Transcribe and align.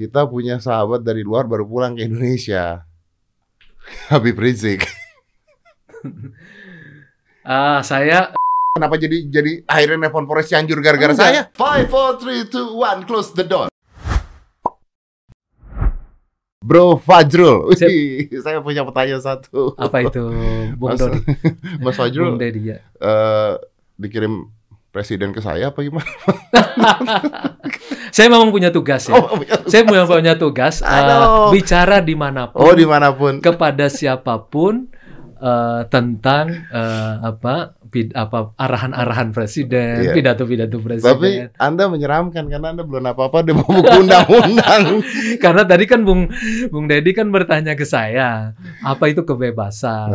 kita 0.00 0.24
punya 0.24 0.56
sahabat 0.56 1.04
dari 1.04 1.20
luar 1.20 1.44
baru 1.44 1.68
pulang 1.68 1.92
ke 1.92 2.08
Indonesia. 2.08 2.88
Habib 4.08 4.40
Rizik. 4.40 4.88
Ah, 7.40 7.80
saya 7.80 8.36
Kenapa 8.76 9.00
jadi 9.00 9.26
jadi 9.26 9.64
akhirnya 9.64 10.06
nelfon 10.06 10.28
Polres 10.28 10.46
Cianjur 10.46 10.78
gara-gara 10.84 11.10
saya? 11.16 11.48
Five, 11.56 11.90
four, 11.90 12.20
three, 12.20 12.46
two, 12.46 12.78
one, 12.78 13.02
close 13.02 13.32
the 13.34 13.42
door. 13.42 13.66
Bro 16.62 17.02
Fajrul. 17.02 17.72
Wih, 17.72 18.28
saya 18.44 18.62
punya 18.62 18.86
pertanyaan 18.86 19.24
satu. 19.24 19.74
apa 19.74 20.04
itu 20.06 20.22
Bung 20.78 20.94
Mas, 20.94 21.00
Dodi? 21.02 21.18
Mas 21.82 21.96
Fajrul, 21.98 22.36
Bung 22.36 22.38
Dedi 22.38 22.70
ya. 22.70 22.78
eh, 23.02 23.52
dikirim 23.98 24.46
presiden 24.90 25.30
ke 25.30 25.38
saya 25.38 25.70
apa 25.70 25.80
gimana? 25.82 26.06
Saya 28.10 28.26
memang 28.26 28.50
punya 28.50 28.74
tugas 28.74 29.06
ya. 29.06 29.14
Oh, 29.14 29.38
Saya 29.70 29.86
punya 29.86 30.02
punya 30.02 30.34
tugas 30.34 30.82
Aduh. 30.82 31.54
bicara 31.54 32.02
di 32.02 32.18
mana 32.18 32.50
pun 32.50 32.66
oh 32.66 32.74
di 32.74 32.82
mana 32.82 33.14
pun. 33.14 33.38
kepada 33.38 33.86
siapa 33.86 34.34
pun 34.50 34.90
eh, 35.40 35.82
tentang 35.88 36.46
eh, 36.68 37.14
apa 37.20 37.74
pid- 37.90 38.14
apa 38.14 38.54
arahan-arahan 38.54 39.34
presiden, 39.34 40.06
Iya. 40.06 40.14
pidato-pidato 40.14 40.78
Tapi 40.78 40.86
presiden. 40.86 41.50
Anda 41.58 41.90
menyeramkan 41.90 42.46
karena 42.46 42.70
Anda 42.70 42.86
belum 42.86 43.02
apa-apa 43.02 43.42
di 43.42 43.50
buku 43.50 43.82
undang-undang. 43.82 45.02
Karena 45.44 45.66
tadi 45.66 45.84
kan 45.90 46.06
Bung 46.06 46.30
Bung 46.70 46.86
Dedi 46.86 47.10
kan 47.10 47.26
bertanya 47.28 47.74
ke 47.74 47.82
saya, 47.82 48.54
apa 48.80 49.04
itu 49.10 49.26
kebebasan? 49.26 50.08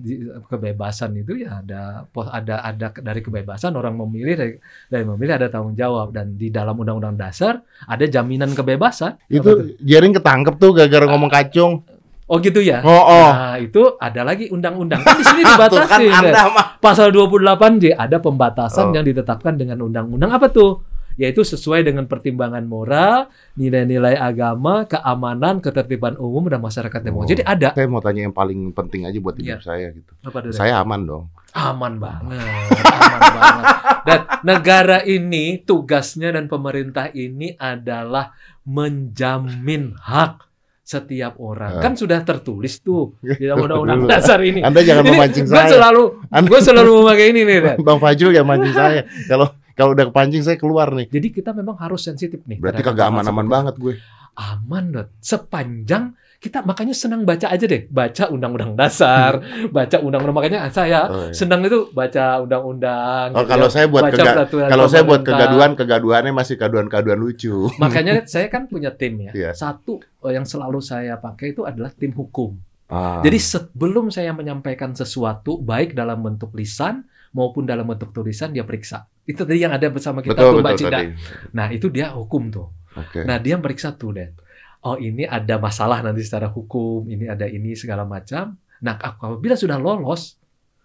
Di- 0.00 0.24
kebebasan 0.48 1.12
itu 1.14 1.36
ya 1.36 1.60
ada 1.60 2.08
ada 2.32 2.54
ada 2.64 2.86
dari 2.96 3.20
kebebasan 3.20 3.76
orang 3.76 3.92
memilih 3.94 4.34
dari, 4.34 4.52
dari 4.88 5.04
memilih 5.04 5.36
ada 5.36 5.52
tanggung 5.52 5.76
jawab 5.76 6.16
dan 6.16 6.34
di 6.34 6.48
dalam 6.48 6.74
undang-undang 6.74 7.20
dasar 7.20 7.60
ada 7.84 8.08
jaminan 8.08 8.56
kebebasan. 8.56 9.20
Itu 9.28 9.76
jaring 9.84 10.16
ketangkep 10.16 10.54
tuh 10.56 10.72
gara-gara 10.72 11.04
ngomong 11.06 11.28
kacung. 11.28 11.84
Oh 12.32 12.40
gitu 12.40 12.58
ya. 12.58 12.80
Oh, 12.80 12.88
oh. 12.88 13.28
Nah, 13.28 13.60
itu 13.60 13.92
ada 14.00 14.24
lagi 14.24 14.48
undang-undang. 14.48 15.04
Kan 15.04 15.14
di 15.14 15.24
sini 15.26 15.44
dibatasi. 15.52 15.84
kan 15.84 16.00
Anda 16.00 16.42
mah. 16.48 16.66
Pasal 16.80 17.12
28J 17.12 17.92
ada 17.92 18.16
pembatasan 18.16 18.88
Oh. 18.88 18.94
yang 18.94 19.04
ditetapkan 19.04 19.52
dengan 19.52 19.78
undang-undang 19.78 20.32
apa 20.32 20.48
tuh? 20.48 20.80
Yaitu 21.12 21.44
sesuai 21.44 21.84
dengan 21.84 22.08
pertimbangan 22.08 22.64
moral, 22.64 23.28
nilai-nilai 23.54 24.16
agama, 24.16 24.88
keamanan, 24.88 25.60
ketertiban 25.60 26.16
umum 26.16 26.48
dan 26.48 26.56
masyarakat 26.58 26.96
Oh. 26.96 27.04
demokratis. 27.04 27.30
Jadi 27.30 27.42
ada 27.44 27.68
Saya 27.70 27.84
mau 27.86 28.00
tanya 28.00 28.24
yang 28.24 28.32
paling 28.32 28.72
penting 28.72 29.04
aja 29.04 29.18
buat 29.20 29.36
hidup 29.36 29.52
Iya. 29.52 29.56
saya 29.60 29.86
gitu. 29.92 30.12
apa 30.24 30.38
tuh? 30.40 30.50
Saya 30.50 30.80
aman 30.80 31.00
dong. 31.04 31.24
aman 31.52 32.00
banget, 32.00 32.40
aman 32.80 33.20
banget. 33.36 33.64
Dan 34.02 34.20
negara 34.40 34.98
ini 35.04 35.60
tugasnya 35.60 36.32
dan 36.32 36.48
pemerintah 36.48 37.12
ini 37.12 37.52
adalah 37.54 38.32
menjamin 38.64 39.92
hak 40.00 40.48
setiap 40.82 41.38
orang. 41.38 41.78
Eh. 41.78 41.82
Kan 41.82 41.94
sudah 41.94 42.20
tertulis 42.22 42.82
tuh 42.82 43.14
di 43.38 43.46
dalam 43.46 43.64
undang-undang 43.64 44.10
dasar 44.10 44.42
ini. 44.42 44.60
Anda 44.60 44.82
jangan 44.82 45.06
memancing 45.10 45.46
gue 45.46 45.54
saya. 45.54 45.70
selalu 45.70 46.02
Anda- 46.28 46.50
gue 46.50 46.60
selalu 46.60 46.90
memakai 47.02 47.26
ini 47.30 47.40
nih. 47.46 47.58
Ren. 47.64 47.76
Bang 47.80 47.98
Fajrul 48.02 48.34
yang 48.34 48.46
mancing 48.46 48.74
saya. 48.74 49.02
Kalau 49.30 49.46
kalau 49.72 49.96
udah 49.96 50.04
kepancing 50.12 50.44
saya 50.44 50.60
keluar 50.60 50.92
nih. 50.92 51.08
Jadi 51.08 51.28
kita 51.32 51.56
memang 51.56 51.80
harus 51.80 52.04
sensitif 52.04 52.44
nih. 52.44 52.60
Berarti 52.60 52.84
kagak 52.84 53.08
aman-aman 53.08 53.46
banget 53.48 53.74
gue. 53.80 53.94
Aman 54.36 54.92
dot. 54.92 55.08
Sepanjang 55.18 56.12
kita 56.42 56.58
makanya 56.66 56.90
senang 56.90 57.22
baca 57.22 57.46
aja 57.46 57.62
deh, 57.62 57.86
baca 57.86 58.26
undang-undang 58.26 58.74
dasar, 58.74 59.38
baca 59.70 59.96
undang-undang 60.02 60.34
makanya 60.34 60.66
saya 60.74 61.06
Oh, 61.06 61.30
iya. 61.30 61.32
senang 61.32 61.62
itu 61.62 61.86
baca 61.94 62.42
undang-undang. 62.42 63.30
Oh, 63.30 63.46
gitu 63.46 63.50
kalau 63.54 63.68
ya. 63.70 63.72
saya 63.72 63.86
buat 63.86 64.02
kega- 64.10 64.36
kalau 64.50 64.86
saya 64.90 65.02
buat 65.06 65.22
kegaduhan, 65.22 65.78
kegaduhannya 65.78 66.34
masih 66.34 66.58
kegaduhan-kegaduhan 66.58 67.14
lucu. 67.16 67.70
Makanya 67.78 68.26
saya 68.32 68.50
kan 68.50 68.66
punya 68.66 68.90
tim 68.90 69.22
ya. 69.22 69.30
Iya. 69.30 69.50
Satu 69.54 70.02
eh, 70.02 70.34
yang 70.34 70.42
selalu 70.42 70.82
saya 70.82 71.14
pakai 71.14 71.54
itu 71.54 71.62
adalah 71.62 71.94
tim 71.94 72.10
hukum. 72.10 72.58
Ah. 72.90 73.22
Jadi 73.22 73.38
sebelum 73.38 74.10
saya 74.10 74.34
menyampaikan 74.34 74.92
sesuatu 74.92 75.62
baik 75.62 75.94
dalam 75.94 76.20
bentuk 76.20 76.50
lisan 76.58 77.06
maupun 77.32 77.64
dalam 77.64 77.86
bentuk 77.86 78.10
tulisan 78.10 78.50
dia 78.50 78.66
periksa. 78.66 79.06
Itu 79.22 79.46
tadi 79.46 79.62
yang 79.62 79.72
ada 79.72 79.86
bersama 79.88 80.20
kita 80.20 80.34
betul 80.34 80.58
tuh 80.58 80.60
Mbak 80.60 80.72
betul 80.74 80.80
Cinda. 80.84 80.98
tadi. 80.98 81.06
Nah, 81.54 81.66
itu 81.70 81.86
dia 81.88 82.10
hukum 82.12 82.50
tuh. 82.50 82.68
Oke. 82.92 83.22
Nah, 83.24 83.38
dia 83.38 83.56
periksa 83.56 83.94
tuh, 83.94 84.10
Den. 84.12 84.34
Oh, 84.82 84.98
ini 84.98 85.22
ada 85.22 85.62
masalah 85.62 86.02
nanti 86.02 86.26
secara 86.26 86.50
hukum, 86.50 87.06
ini 87.06 87.30
ada 87.30 87.46
ini 87.46 87.78
segala 87.78 88.02
macam. 88.02 88.58
Nah, 88.82 88.98
apabila 88.98 89.54
sudah 89.54 89.78
lolos 89.78 90.42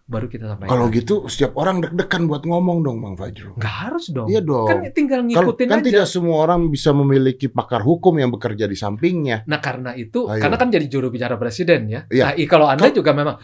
baru 0.08 0.32
kita 0.32 0.48
sampaikan. 0.48 0.72
Kalau 0.72 0.86
gitu 0.88 1.28
setiap 1.28 1.58
orang 1.60 1.84
deg-degan 1.84 2.32
buat 2.32 2.46
ngomong 2.48 2.80
dong, 2.80 2.98
Bang 3.04 3.20
Fajrul. 3.20 3.60
nggak 3.60 3.76
harus 3.84 4.08
dong. 4.14 4.30
Iya 4.32 4.40
dong. 4.40 4.70
Kan 4.70 4.86
tinggal 4.96 5.20
Kalau 5.28 5.52
ngikutin 5.52 5.68
kan 5.68 5.80
aja. 5.82 5.88
tidak 5.90 6.06
semua 6.08 6.36
orang 6.48 6.72
bisa 6.72 6.96
memiliki 6.96 7.52
pakar 7.52 7.84
hukum 7.84 8.16
yang 8.16 8.32
bekerja 8.32 8.70
di 8.70 8.78
sampingnya. 8.78 9.44
Nah, 9.50 9.60
karena 9.60 9.92
itu, 9.98 10.30
Ayo. 10.30 10.40
karena 10.40 10.56
kan 10.56 10.70
jadi 10.72 10.86
juru 10.88 11.12
bicara 11.12 11.36
presiden 11.36 11.92
ya. 11.92 12.06
Iya. 12.08 12.32
Nah, 12.32 12.34
kalau 12.48 12.72
Anda 12.72 12.88
Kal- 12.88 12.96
juga 12.96 13.12
memang 13.12 13.38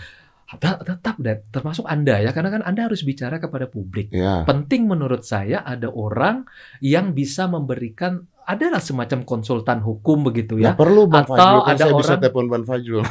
Tet- 0.53 0.85
tetap 0.85 1.17
deh, 1.17 1.49
termasuk 1.49 1.81
Anda 1.89 2.21
ya, 2.21 2.29
karena 2.29 2.53
kan 2.53 2.61
Anda 2.61 2.85
harus 2.85 3.01
bicara 3.01 3.41
kepada 3.41 3.65
publik. 3.65 4.13
Ya. 4.13 4.45
Penting 4.45 4.85
menurut 4.85 5.25
saya 5.25 5.65
ada 5.65 5.89
orang 5.89 6.45
yang 6.77 7.17
bisa 7.17 7.49
memberikan 7.49 8.29
adalah 8.43 8.77
semacam 8.77 9.23
konsultan 9.23 9.79
hukum 9.79 10.27
begitu 10.27 10.59
ya. 10.59 10.75
perlu 10.75 11.07
Bang 11.07 11.23
Atau 11.23 11.35
Fajrul, 11.35 11.61
kan 11.63 11.73
ada 11.73 11.83
saya 11.83 11.93
bisa 11.95 12.07
orang- 12.07 12.21
telepon 12.21 12.45
Bang 12.51 12.63
Fajrul. 12.63 13.03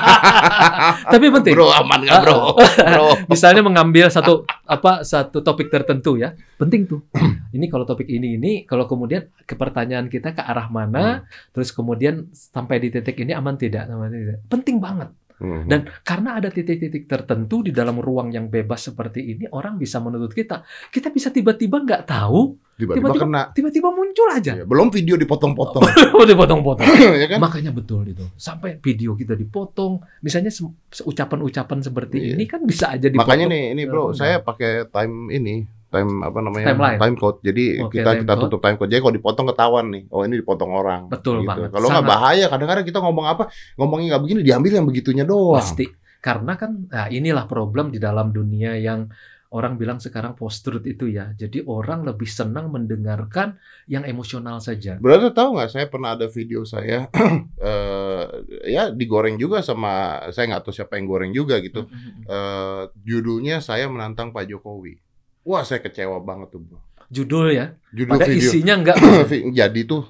Tapi 1.12 1.26
penting. 1.32 1.54
Bro, 1.56 1.68
aman 1.72 2.00
nggak 2.04 2.20
bro? 2.22 2.38
Bro. 2.56 3.08
Misalnya 3.32 3.62
mengambil 3.62 4.06
satu 4.08 4.44
apa 4.64 5.02
satu 5.02 5.40
topik 5.40 5.68
tertentu 5.68 6.16
ya, 6.16 6.32
penting 6.56 6.86
tuh. 6.86 7.00
Ini 7.50 7.66
kalau 7.66 7.82
topik 7.82 8.06
ini 8.06 8.38
ini, 8.38 8.62
kalau 8.62 8.86
kemudian 8.86 9.26
ke 9.42 9.58
pertanyaan 9.58 10.06
kita 10.06 10.30
ke 10.30 10.38
arah 10.38 10.70
mana, 10.70 11.26
terus 11.50 11.74
kemudian 11.74 12.30
sampai 12.30 12.78
di 12.78 12.94
titik 12.94 13.18
ini 13.18 13.34
aman 13.34 13.58
tidak, 13.58 13.90
aman 13.90 14.06
tidak. 14.06 14.38
Penting 14.46 14.78
banget. 14.78 15.10
Mhm. 15.40 15.66
Dan 15.66 15.80
karena 16.04 16.36
ada 16.36 16.52
titik-titik 16.52 17.08
tertentu 17.08 17.64
di 17.64 17.72
dalam 17.72 17.96
ruang 17.96 18.28
yang 18.28 18.46
bebas 18.46 18.92
seperti 18.92 19.24
ini, 19.24 19.48
orang 19.48 19.74
bisa 19.74 19.96
menuntut 19.96 20.30
kita. 20.30 20.60
Kita 20.88 21.08
bisa 21.08 21.32
tiba-tiba 21.32 21.80
nggak 21.80 22.04
tahu, 22.04 22.60
tiba-tiba 22.76 23.08
kena. 23.16 23.42
tiba-tiba 23.50 23.88
muncul 23.88 24.28
aja. 24.28 24.52
Ya, 24.52 24.68
belum 24.68 24.92
video 24.92 25.16
dipotong-potong, 25.16 25.80
Oh, 26.16 26.28
dipotong-potong. 26.28 26.84
ya 27.24 27.26
kan? 27.26 27.40
Makanya 27.40 27.72
betul 27.72 28.04
itu. 28.06 28.28
Sampai 28.36 28.76
video 28.78 29.16
kita 29.16 29.32
dipotong. 29.32 30.04
Misalnya 30.20 30.52
ucapan-ucapan 31.00 31.78
seperti 31.80 32.16
Iya. 32.20 32.32
ini 32.36 32.44
kan 32.44 32.60
bisa 32.62 32.92
aja 32.92 33.08
dipotong. 33.08 33.24
Makanya 33.24 33.46
nih, 33.48 33.62
ini 33.72 33.82
bro, 33.88 34.12
Undang-undang. 34.12 34.20
saya 34.20 34.36
pakai 34.40 34.72
time 34.86 35.32
ini, 35.32 35.64
time 35.90 36.22
apa 36.22 36.38
namanya, 36.38 36.66
Timeline. 36.72 36.98
time 37.02 37.16
code. 37.18 37.38
Jadi 37.42 37.64
Oke, 37.82 37.98
kita 37.98 38.10
time 38.14 38.20
kita 38.22 38.34
code. 38.34 38.42
tutup 38.46 38.60
time 38.62 38.76
code. 38.78 38.90
Jadi 38.94 39.00
kalau 39.02 39.14
dipotong 39.18 39.46
ketahuan 39.50 39.86
nih, 39.90 40.02
oh 40.14 40.22
ini 40.22 40.34
dipotong 40.38 40.70
orang. 40.70 41.02
Betul 41.10 41.42
gitu. 41.42 41.50
banget. 41.50 41.68
Kalau 41.74 41.86
nggak 41.90 42.06
bahaya, 42.06 42.44
kadang-kadang 42.46 42.84
kita 42.86 42.98
ngomong 43.02 43.26
apa, 43.26 43.42
ngomongnya 43.76 44.16
nggak 44.16 44.22
begini, 44.22 44.40
diambil 44.46 44.72
yang 44.78 44.86
begitunya 44.86 45.24
doang. 45.26 45.58
Pasti. 45.58 45.86
Karena 46.20 46.52
kan 46.54 46.86
nah 46.86 47.10
inilah 47.10 47.44
problem 47.50 47.90
di 47.90 47.98
dalam 47.98 48.30
dunia 48.30 48.76
yang 48.76 49.10
orang 49.50 49.74
bilang 49.74 49.98
sekarang 49.98 50.38
post 50.38 50.62
truth 50.62 50.86
itu 50.86 51.10
ya. 51.10 51.34
Jadi 51.34 51.66
orang 51.66 52.06
lebih 52.06 52.26
senang 52.30 52.70
mendengarkan 52.70 53.58
yang 53.90 54.06
emosional 54.06 54.62
saja. 54.62 54.96
Berarti 55.02 55.34
tahu 55.34 55.58
nggak? 55.58 55.70
Saya 55.74 55.86
pernah 55.90 56.14
ada 56.14 56.30
video 56.30 56.62
saya, 56.62 57.10
eh 57.58 58.24
ya 58.70 58.94
digoreng 58.94 59.36
juga 59.42 59.58
sama, 59.60 60.22
saya 60.30 60.54
nggak 60.54 60.62
tahu 60.62 60.74
siapa 60.74 60.96
yang 60.96 61.06
goreng 61.10 61.32
juga 61.34 61.58
gitu. 61.58 61.90
Eh 62.30 62.82
judulnya 63.02 63.58
saya 63.58 63.90
menantang 63.90 64.30
Pak 64.30 64.46
Jokowi. 64.46 65.09
Wah, 65.42 65.62
saya 65.62 65.80
kecewa 65.80 66.18
banget 66.18 66.52
tuh, 66.52 66.60
bro. 66.60 66.78
Judul 67.08 67.50
ya. 67.50 67.66
Judul 67.90 68.14
Pada 68.14 68.26
video. 68.26 68.38
isinya 68.40 68.74
enggak 68.76 68.96
Jadi 69.60 69.80
tuh 69.82 70.04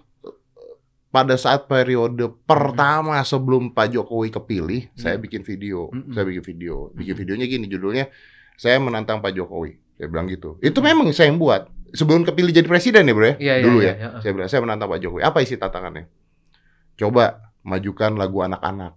pada 1.10 1.34
saat 1.34 1.66
periode 1.66 2.22
pertama 2.44 3.18
sebelum 3.20 3.70
Pak 3.70 3.90
Jokowi 3.90 4.30
kepilih, 4.30 4.82
Hmm. 4.86 4.94
saya 4.94 5.16
bikin 5.16 5.42
video. 5.42 5.90
Mm-mm. 5.90 6.12
Saya 6.12 6.22
bikin 6.22 6.44
video. 6.44 6.92
Bikin 6.92 7.14
videonya 7.16 7.46
gini 7.46 7.66
judulnya 7.66 8.06
saya 8.54 8.78
menantang 8.78 9.18
Pak 9.18 9.32
Jokowi. 9.32 9.74
Saya 9.96 10.06
bilang 10.06 10.26
gitu. 10.26 10.60
Itu 10.60 10.78
memang 10.78 11.10
saya 11.10 11.28
yang 11.28 11.38
buat. 11.38 11.66
Sebelum 11.90 12.22
kepilih 12.22 12.54
jadi 12.54 12.64
presiden 12.64 13.02
ya, 13.02 13.10
Bro 13.10 13.26
ya? 13.26 13.34
Iya, 13.34 13.54
iya, 13.58 13.64
Dulu 13.66 13.78
iya, 13.80 13.88
ya. 13.88 13.94
iya. 13.96 14.08
Saya 14.20 14.32
bilang 14.32 14.46
saya 14.46 14.60
menantang 14.62 14.86
Pak 14.86 15.00
Jokowi. 15.00 15.20
Apa 15.20 15.38
isi 15.40 15.56
tantangannya? 15.56 16.06
Coba 16.94 17.24
majukan 17.62 18.14
lagu 18.14 18.38
anak-anak. 18.40 18.92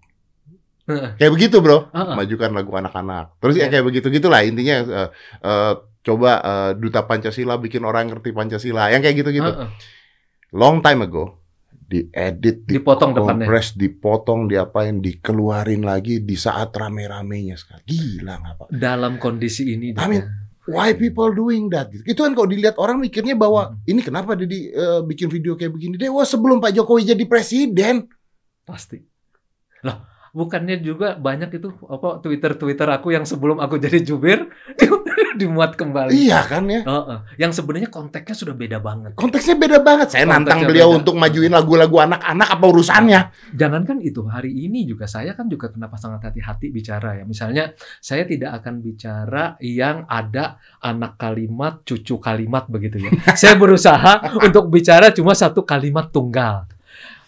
Kayak 1.18 1.32
begitu, 1.32 1.58
Bro. 1.60 1.90
Majukan 1.90 2.52
lagu 2.52 2.70
anak-anak. 2.76 3.40
Terus 3.40 3.56
ya 3.56 3.66
Iya. 3.66 3.70
kayak 3.72 3.86
begitu-gitulah 3.88 4.44
intinya 4.44 4.76
eh, 4.84 5.10
eh, 5.42 5.74
coba 6.04 6.32
eh, 6.38 6.72
duta 6.76 7.02
Pancasila 7.02 7.58
bikin 7.58 7.82
orang 7.82 8.12
ngerti 8.12 8.30
Pancasila. 8.30 8.92
Yang 8.92 9.02
kayak 9.02 9.16
gitu-gitu. 9.18 9.50
Heeh. 9.50 9.70
Long 10.52 10.80
time 10.80 11.08
ago 11.08 11.40
diedit, 11.84 12.66
Dipotong 12.66 13.14
depannya. 13.14 13.46
dikompres, 13.46 13.68
dipotong, 13.74 14.42
diapain, 14.48 14.98
dikeluarin 14.98 15.82
lagi 15.82 16.20
di 16.20 16.34
saat 16.34 16.74
rame-ramenya 16.74 17.54
sekarang. 17.54 17.86
Gila 17.86 18.34
nggak 18.36 18.54
Pak? 18.56 18.68
Dalam 18.72 19.14
kondisi 19.18 19.70
ini. 19.70 19.94
I 19.94 20.08
mean, 20.08 20.26
Why 20.64 20.96
people 20.96 21.28
doing 21.36 21.68
that? 21.70 21.92
Gitu. 21.92 22.08
Itu 22.08 22.24
kan 22.24 22.32
kalau 22.32 22.48
dilihat 22.48 22.80
orang 22.80 22.96
mikirnya 22.96 23.36
bahwa 23.36 23.68
Hmm. 23.68 23.84
ini 23.84 24.00
kenapa 24.00 24.32
dia 24.32 24.48
di, 24.48 24.72
eh, 24.72 25.04
bikin 25.04 25.28
video 25.28 25.60
kayak 25.60 25.76
begini? 25.76 26.00
Dia 26.00 26.08
wah 26.08 26.24
sebelum 26.24 26.64
Pak 26.64 26.72
Jokowi 26.72 27.04
jadi 27.04 27.20
presiden. 27.28 28.08
Pasti. 28.64 28.96
Lah, 29.84 30.08
bukannya 30.32 30.80
juga 30.80 31.20
banyak 31.20 31.52
itu 31.52 31.68
apa 31.84 32.24
Twitter-Twitter 32.24 32.88
aku 32.90 33.12
yang 33.12 33.28
sebelum 33.28 33.60
aku 33.60 33.76
jadi 33.76 34.00
jubir 34.02 34.48
dimuat 35.38 35.76
kembali. 35.76 36.14
Iya 36.14 36.46
kan 36.46 36.70
ya. 36.70 36.82
Heeh. 36.86 37.20
Yang 37.42 37.62
sebenarnya 37.62 37.90
konteksnya 37.90 38.36
sudah 38.38 38.56
beda 38.56 38.78
banget. 38.80 39.18
Konteksnya 39.18 39.56
beda 39.60 39.80
banget. 39.82 40.14
Saya 40.14 40.26
nantang 40.26 40.62
Konteksnya 40.62 40.70
beliau 40.70 40.90
beda. 40.94 41.00
untuk 41.02 41.16
majuin 41.20 41.52
lagu-lagu 41.54 41.98
anak-anak 42.04 42.48
apa 42.54 42.66
urusannya? 42.66 43.22
Jangankan 43.54 43.98
itu, 44.04 44.22
hari 44.30 44.52
ini 44.54 44.86
juga 44.86 45.06
saya 45.10 45.34
kan 45.34 45.50
juga 45.50 45.74
kenapa 45.74 45.98
sangat 45.98 46.32
hati-hati 46.32 46.70
bicara 46.70 47.22
ya. 47.22 47.24
Misalnya, 47.26 47.74
saya 48.00 48.24
tidak 48.24 48.64
akan 48.64 48.80
bicara 48.80 49.56
yang 49.62 50.06
ada 50.08 50.58
anak 50.82 51.18
kalimat, 51.18 51.82
cucu 51.84 52.18
kalimat 52.22 52.66
begitu 52.70 53.04
ya. 53.04 53.12
saya 53.42 53.56
berusaha 53.56 54.36
untuk 54.44 54.70
bicara 54.70 55.10
cuma 55.12 55.34
satu 55.34 55.64
kalimat 55.64 56.10
tunggal. 56.10 56.66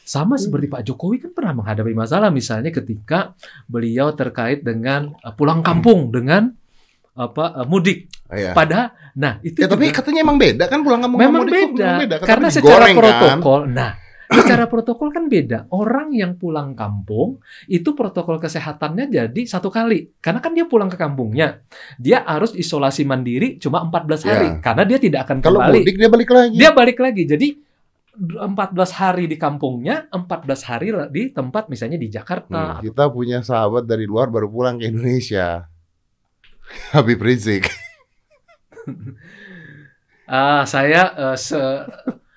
Sama 0.05 0.37
seperti 0.37 0.69
Pak 0.69 0.85
Jokowi 0.85 1.17
kan 1.17 1.31
pernah 1.33 1.57
menghadapi 1.57 1.97
masalah 1.97 2.29
misalnya 2.29 2.69
ketika 2.69 3.33
beliau 3.65 4.13
terkait 4.13 4.61
dengan 4.61 5.17
uh, 5.25 5.33
pulang 5.33 5.65
kampung 5.65 6.13
dengan 6.13 6.53
apa 7.15 7.43
uh, 7.55 7.67
mudik. 7.67 8.11
Iya. 8.27 8.51
Pada 8.51 8.91
nah 9.15 9.39
itu 9.39 9.63
Ya, 9.63 9.67
tapi 9.67 9.87
juga- 9.87 10.03
katanya 10.03 10.21
emang 10.21 10.35
beda 10.35 10.67
kan 10.67 10.83
pulang 10.83 10.99
kampung 10.99 11.19
memang 11.19 11.41
mudik 11.41 11.55
beda, 11.71 11.79
memang 11.79 12.01
beda. 12.03 12.15
Karena 12.21 12.47
secara 12.49 12.85
digoreng, 12.85 12.95
kan? 12.95 12.99
protokol. 12.99 13.61
Nah, 13.71 13.91
secara 14.41 14.63
protokol 14.65 15.09
kan 15.09 15.25
beda. 15.25 15.57
Orang 15.69 16.11
yang 16.11 16.35
pulang 16.35 16.73
kampung 16.73 17.39
itu 17.65 17.93
protokol 17.93 18.35
kesehatannya 18.37 19.07
jadi 19.07 19.41
satu 19.45 19.69
kali. 19.69 20.19
Karena 20.19 20.39
kan 20.39 20.51
dia 20.51 20.65
pulang 20.65 20.89
ke 20.89 20.97
kampungnya, 20.97 21.63
dia 21.95 22.21
harus 22.21 22.51
isolasi 22.51 23.03
mandiri 23.03 23.55
cuma 23.55 23.79
14 23.81 24.21
hari 24.21 24.47
Ya. 24.49 24.59
karena 24.59 24.83
dia 24.83 24.97
tidak 24.97 25.19
akan 25.23 25.37
Kalau 25.39 25.59
kembali. 25.61 25.79
mudik 25.79 25.95
dia 25.95 26.09
balik 26.09 26.29
lagi. 26.29 26.55
Dia 26.57 26.69
balik 26.71 26.97
lagi. 26.99 27.23
Jadi 27.23 27.47
14 28.15 28.49
hari 28.93 29.27
di 29.27 29.35
kampungnya, 29.35 30.07
14 30.09 30.63
hari 30.63 30.87
di 31.11 31.29
tempat 31.29 31.67
misalnya 31.67 31.95
di 31.95 32.07
Hmm, 32.07 32.15
Jakarta. 32.15 32.79
kita 32.79 33.05
punya 33.07 33.39
sahabat 33.39 33.83
dari 33.83 34.03
luar 34.03 34.27
baru 34.27 34.47
pulang 34.47 34.75
ke 34.75 34.87
Indonesia. 34.87 35.67
Habib 36.91 37.19
Rizik. 37.19 37.69
Ah, 40.25 40.65
saya 40.65 41.13
eh, 41.13 41.37
se- 41.37 41.85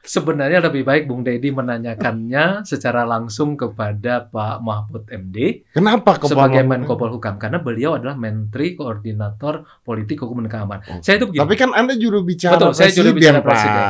sebenarnya 0.03 0.65
lebih 0.65 0.85
baik 0.85 1.05
Bung 1.05 1.21
Deddy 1.21 1.53
menanyakannya 1.53 2.65
secara 2.65 3.05
langsung 3.05 3.57
kepada 3.57 4.25
Pak 4.25 4.61
Mahfud 4.61 5.05
MD 5.09 5.69
Kenapa 5.69 6.17
ke 6.17 6.29
sebagai 6.29 6.65
Menko? 6.65 6.97
Polhukam 6.97 7.37
karena 7.37 7.61
beliau 7.61 7.97
adalah 7.97 8.17
Menteri 8.17 8.73
Koordinator 8.73 9.65
Politik 9.81 10.21
Hukum 10.21 10.45
dan 10.45 10.49
Keamanan. 10.49 10.85
Oh. 10.89 11.01
Saya 11.01 11.21
itu 11.21 11.29
begini, 11.29 11.41
Tapi 11.45 11.55
kan 11.57 11.71
Anda 11.73 11.97
juru 11.97 12.25
bicara 12.25 12.57
Betul, 12.57 12.73
saya 12.73 12.89
juru 12.93 13.13
presiden, 13.13 13.17
bicara 13.21 13.39
Pak. 13.39 13.49
presiden. 13.49 13.85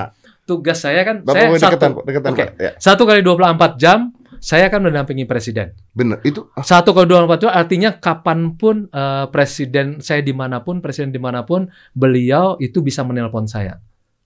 tugas 0.48 0.78
saya 0.80 1.00
kan 1.04 1.16
Bapak 1.20 1.34
saya 1.36 1.48
deketan, 1.50 1.68
satu, 1.68 1.86
Pak, 1.94 2.04
deketan, 2.08 2.30
Oke. 2.32 2.40
Pak. 2.40 2.50
Ya, 2.58 2.70
satu 2.78 3.02
kali 3.04 3.20
24 3.22 3.78
jam 3.78 3.98
saya 4.38 4.70
akan 4.70 4.90
mendampingi 4.90 5.26
presiden. 5.29 5.75
bener. 5.93 6.23
Itu 6.23 6.50
ah, 6.55 6.64
Satu 6.64 6.94
24 6.94 7.43
jam 7.43 7.50
artinya 7.52 7.90
kapan 7.99 8.55
pun 8.58 8.88
eh, 8.90 9.26
presiden 9.31 10.00
saya 10.02 10.23
di 10.25 10.35
mana 10.35 10.62
pun, 10.62 10.82
presiden 10.82 11.11
di 11.11 11.20
mana 11.20 11.43
pun, 11.44 11.69
beliau 11.94 12.58
itu 12.58 12.81
bisa 12.81 13.02
menelpon 13.02 13.46
saya 13.46 13.79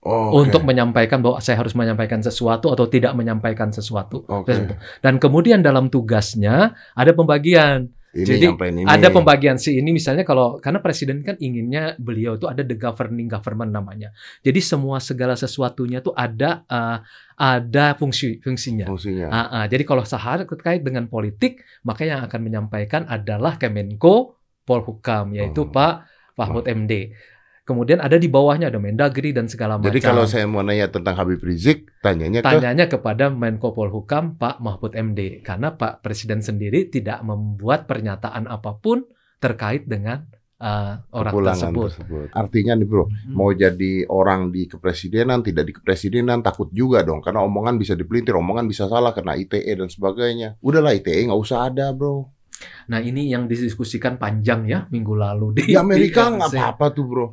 oh, 0.05 0.35
oke. 0.35 0.47
untuk 0.47 0.61
menyampaikan 0.67 1.23
bahwa 1.23 1.39
saya 1.39 1.59
harus 1.59 1.73
menyampaikan 1.73 2.19
sesuatu 2.19 2.69
atau 2.69 2.85
tidak 2.87 3.15
menyampaikan 3.15 3.71
sesuatu. 3.71 4.27
Oke. 4.27 4.53
Dan 5.03 5.17
kemudian 5.17 5.63
dalam 5.63 5.87
tugasnya 5.87 6.75
ada 6.93 7.11
pembagian. 7.15 7.89
Ini 8.13 8.29
Jadi, 8.29 8.45
ini. 8.45 8.85
Ada 8.85 9.09
pembagian 9.09 9.57
si 9.57 9.73
ini 9.73 9.89
misalnya 9.89 10.21
kalau 10.21 10.61
karena 10.61 10.77
presiden 10.85 11.25
kan 11.25 11.33
inginnya 11.41 11.97
beliau 11.97 12.37
itu 12.37 12.45
ada 12.45 12.61
the 12.61 12.77
governing 12.77 13.25
government 13.25 13.73
namanya. 13.73 14.13
Jadi 14.45 14.61
semua 14.61 15.01
segala 15.01 15.33
sesuatunya 15.33 15.97
tuh 16.05 16.13
ada 16.13 16.61
eh, 16.69 16.97
ada 17.33 17.97
fungsi 17.97 18.37
fungsinya. 18.37 18.85
fungsinya. 18.85 19.33
Ah, 19.33 19.37
ah. 19.49 19.65
jadi 19.65 19.81
kalau 19.81 20.05
sahar 20.05 20.45
terkait 20.45 20.85
dengan 20.85 21.09
politik, 21.09 21.65
maka 21.81 22.05
yang 22.05 22.21
akan 22.21 22.39
menyampaikan 22.45 23.09
adalah 23.09 23.57
Kemenko 23.57 24.37
Polhukam 24.61 25.33
yaitu 25.33 25.65
Oh. 25.65 25.73
Pak 25.73 26.05
Mahfud 26.37 26.65
MD. 26.69 27.13
Kemudian 27.63 28.03
ada 28.03 28.19
di 28.19 28.27
bawahnya 28.27 28.67
ada 28.67 28.75
Mendagri 28.75 29.31
dan 29.31 29.47
segala 29.47 29.79
macam. 29.79 29.87
Jadi 29.87 30.03
kalau 30.03 30.27
saya 30.27 30.43
mau 30.43 30.59
nanya 30.59 30.91
tentang 30.91 31.15
Habib 31.15 31.39
Rizik, 31.39 31.87
tanyanya 32.03 32.43
ke 32.43 32.51
Tanyanya 32.51 32.91
kepada 32.91 33.31
Menko 33.31 33.71
Polhukam 33.71 34.35
Pak 34.35 34.59
Mahfud 34.59 34.91
MD 34.99 35.39
karena 35.39 35.71
Pak 35.71 36.03
Presiden 36.03 36.43
sendiri 36.43 36.91
tidak 36.91 37.23
membuat 37.23 37.87
pernyataan 37.87 38.51
apa 38.51 38.75
pun 38.75 39.07
terkait 39.39 39.87
dengan 39.87 40.27
uh, 40.59 41.07
orang 41.15 41.33
tersebut. 41.55 41.87
tersebut. 41.91 42.27
Artinya 42.35 42.73
nih 42.75 42.87
bro, 42.87 43.07
Hmm. 43.07 43.31
mau 43.31 43.51
jadi 43.55 44.07
orang 44.11 44.51
di 44.51 44.67
kepresidenan, 44.67 45.39
tidak 45.43 45.63
di 45.63 45.73
kepresidenan, 45.75 46.43
takut 46.43 46.67
juga 46.71 46.99
dong. 47.03 47.23
Karena 47.23 47.47
omongan 47.47 47.79
bisa 47.79 47.95
dipelintir, 47.95 48.35
omongan 48.35 48.67
bisa 48.67 48.91
salah 48.91 49.15
karena 49.15 49.39
ITE 49.39 49.71
dan 49.71 49.87
sebagainya. 49.87 50.59
Udahlah 50.59 50.95
ITE 50.99 51.31
nggak 51.31 51.39
usah 51.39 51.71
ada 51.71 51.95
bro. 51.95 52.27
Nah 52.87 52.99
ini 53.03 53.27
yang 53.27 53.47
didiskusikan 53.47 54.15
panjang 54.15 54.63
ya 54.67 54.87
minggu 54.87 55.15
lalu 55.15 55.59
di 55.59 55.61
Di 55.71 55.75
Amerika 55.75 56.27
nggak 56.31 56.51
apa-apa 56.51 56.85
tuh 56.95 57.05
bro. 57.07 57.27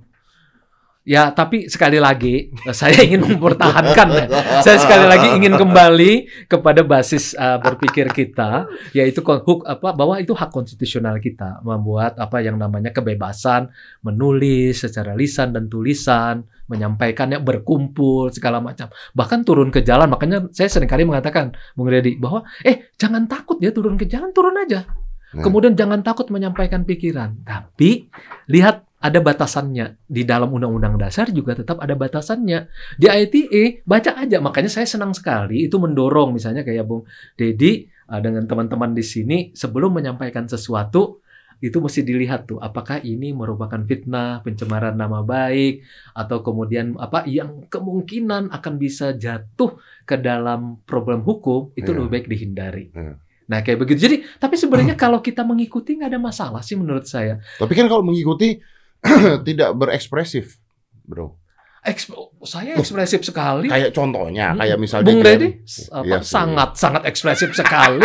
Ya 1.11 1.35
tapi 1.35 1.67
sekali 1.67 1.99
lagi 1.99 2.55
eh, 2.55 2.71
saya 2.71 3.03
ingin 3.03 3.27
mempertahankan 3.27 4.09
ya. 4.15 4.27
Saya 4.63 4.79
sekali 4.79 5.11
lagi 5.11 5.35
ingin 5.35 5.59
kembali 5.59 6.47
kepada 6.47 6.87
basis 6.87 7.35
uh, 7.35 7.59
berpikir 7.59 8.07
kita, 8.15 8.71
yaitu 8.95 9.19
huk 9.19 9.67
apa 9.67 9.91
bahwa 9.91 10.23
itu 10.23 10.31
hak 10.39 10.55
konstitusional 10.55 11.19
kita 11.19 11.59
membuat 11.67 12.15
apa 12.15 12.39
yang 12.39 12.55
namanya 12.55 12.95
kebebasan 12.95 13.75
menulis 14.07 14.87
secara 14.87 15.19
lisan 15.19 15.51
dan 15.51 15.67
tulisan, 15.67 16.47
menyampaikannya 16.71 17.43
berkumpul 17.43 18.31
segala 18.31 18.63
macam. 18.63 18.87
Bahkan 19.11 19.43
turun 19.43 19.75
ke 19.75 19.83
jalan, 19.83 20.07
makanya 20.07 20.47
saya 20.55 20.71
sering 20.71 20.87
kali 20.87 21.03
mengatakan, 21.03 21.51
Bung 21.75 21.91
Redi, 21.91 22.23
bahwa 22.23 22.47
eh 22.63 22.95
jangan 22.95 23.27
takut 23.27 23.59
ya 23.59 23.75
turun 23.75 23.99
ke 23.99 24.07
jalan, 24.07 24.31
turun 24.31 24.55
aja. 24.63 24.87
Hmm. 25.35 25.43
Kemudian 25.43 25.75
jangan 25.75 26.07
takut 26.07 26.31
menyampaikan 26.31 26.87
pikiran, 26.87 27.43
tapi 27.43 28.07
lihat 28.47 28.90
ada 29.01 29.17
batasannya 29.19 29.97
di 30.05 30.23
dalam 30.29 30.53
undang-undang 30.53 31.01
dasar 31.01 31.33
juga 31.33 31.57
tetap 31.57 31.81
ada 31.81 31.97
batasannya 31.97 32.69
di 33.01 33.09
ITE 33.09 33.81
baca 33.89 34.13
aja 34.21 34.45
makanya 34.45 34.69
saya 34.69 34.85
senang 34.85 35.17
sekali 35.17 35.65
itu 35.65 35.81
mendorong 35.81 36.37
misalnya 36.37 36.61
kayak 36.61 36.85
Bung 36.85 37.09
Dedi 37.33 37.89
uh, 38.13 38.21
dengan 38.21 38.45
teman-teman 38.45 38.93
di 38.93 39.01
sini 39.01 39.39
sebelum 39.57 39.97
menyampaikan 39.97 40.45
sesuatu 40.45 41.25
itu 41.61 41.77
mesti 41.77 42.01
dilihat 42.01 42.49
tuh 42.49 42.57
apakah 42.57 43.05
ini 43.05 43.37
merupakan 43.37 43.81
fitnah 43.85 44.41
pencemaran 44.41 44.97
nama 44.97 45.21
baik 45.21 45.85
atau 46.17 46.41
kemudian 46.41 46.97
apa 46.97 47.29
yang 47.29 47.69
kemungkinan 47.69 48.49
akan 48.49 48.75
bisa 48.81 49.13
jatuh 49.13 49.77
ke 50.09 50.17
dalam 50.17 50.81
problem 50.89 51.21
hukum 51.21 51.69
itu 51.77 51.93
Iya. 51.93 51.97
lebih 52.01 52.11
baik 52.17 52.27
dihindari. 52.33 52.85
Iya. 52.97 53.13
Nah 53.53 53.61
kayak 53.61 53.77
begitu. 53.77 54.09
Jadi 54.09 54.17
tapi 54.41 54.57
sebenarnya 54.57 54.97
kalau 55.05 55.21
kita 55.21 55.45
mengikuti 55.45 56.01
nggak 56.01 56.17
ada 56.17 56.21
masalah 56.21 56.65
sih 56.65 56.81
menurut 56.81 57.05
saya. 57.05 57.37
Tapi 57.61 57.73
kan 57.77 57.93
kalau 57.93 58.09
mengikuti 58.09 58.57
tidak 59.49 59.71
berekspresif, 59.75 60.59
bro. 61.03 61.37
Eks- 61.81 62.13
saya 62.45 62.77
ekspresif 62.77 63.25
sekali. 63.25 63.65
Kayak 63.67 63.91
contohnya, 63.91 64.53
Hmm. 64.53 64.61
kayak 64.61 64.77
misalnya 64.77 65.07
Bung 65.07 65.25
Glenn- 65.25 65.41
Redi 65.41 65.49
s- 65.65 65.89
apa, 65.89 66.05
Iya 66.05 66.19
sih. 66.21 66.29
sangat 66.29 66.71
sangat 66.77 67.03
ekspresif 67.05 67.51
sekali. 67.53 68.05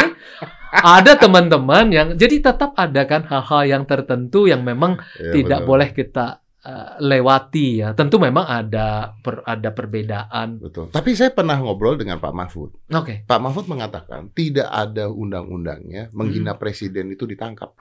ada 0.76 1.16
teman-teman 1.16 1.88
yang 1.88 2.08
jadi 2.14 2.40
tetap 2.42 2.76
ada 2.76 3.04
kan 3.04 3.24
hal-hal 3.24 3.64
yang 3.66 3.84
tertentu 3.84 4.44
yang 4.44 4.60
memang 4.60 5.00
Iya, 5.16 5.32
tidak 5.34 5.60
betul. 5.60 5.70
boleh 5.70 5.90
kita 5.92 6.26
eh, 6.62 6.92
lewati 7.00 7.68
ya. 7.78 7.94
Tentu 7.94 8.18
memang 8.18 8.42
ada 8.42 9.14
per- 9.16 9.46
ada 9.46 9.70
perbedaan. 9.70 10.58
Betul. 10.58 10.90
Tapi 10.90 11.14
saya 11.14 11.30
pernah 11.30 11.54
ngobrol 11.56 11.94
dengan 11.94 12.18
Pak 12.18 12.34
Mahfud. 12.34 12.90
Oke, 12.90 13.22
Pak 13.22 13.38
Mahfud 13.38 13.68
mengatakan 13.68 14.34
tidak 14.34 14.66
ada 14.66 15.06
undang-undangnya 15.06 16.10
menghina 16.10 16.52
Hmm. 16.52 16.60
presiden 16.60 17.08
itu 17.08 17.24
ditangkap. 17.24 17.76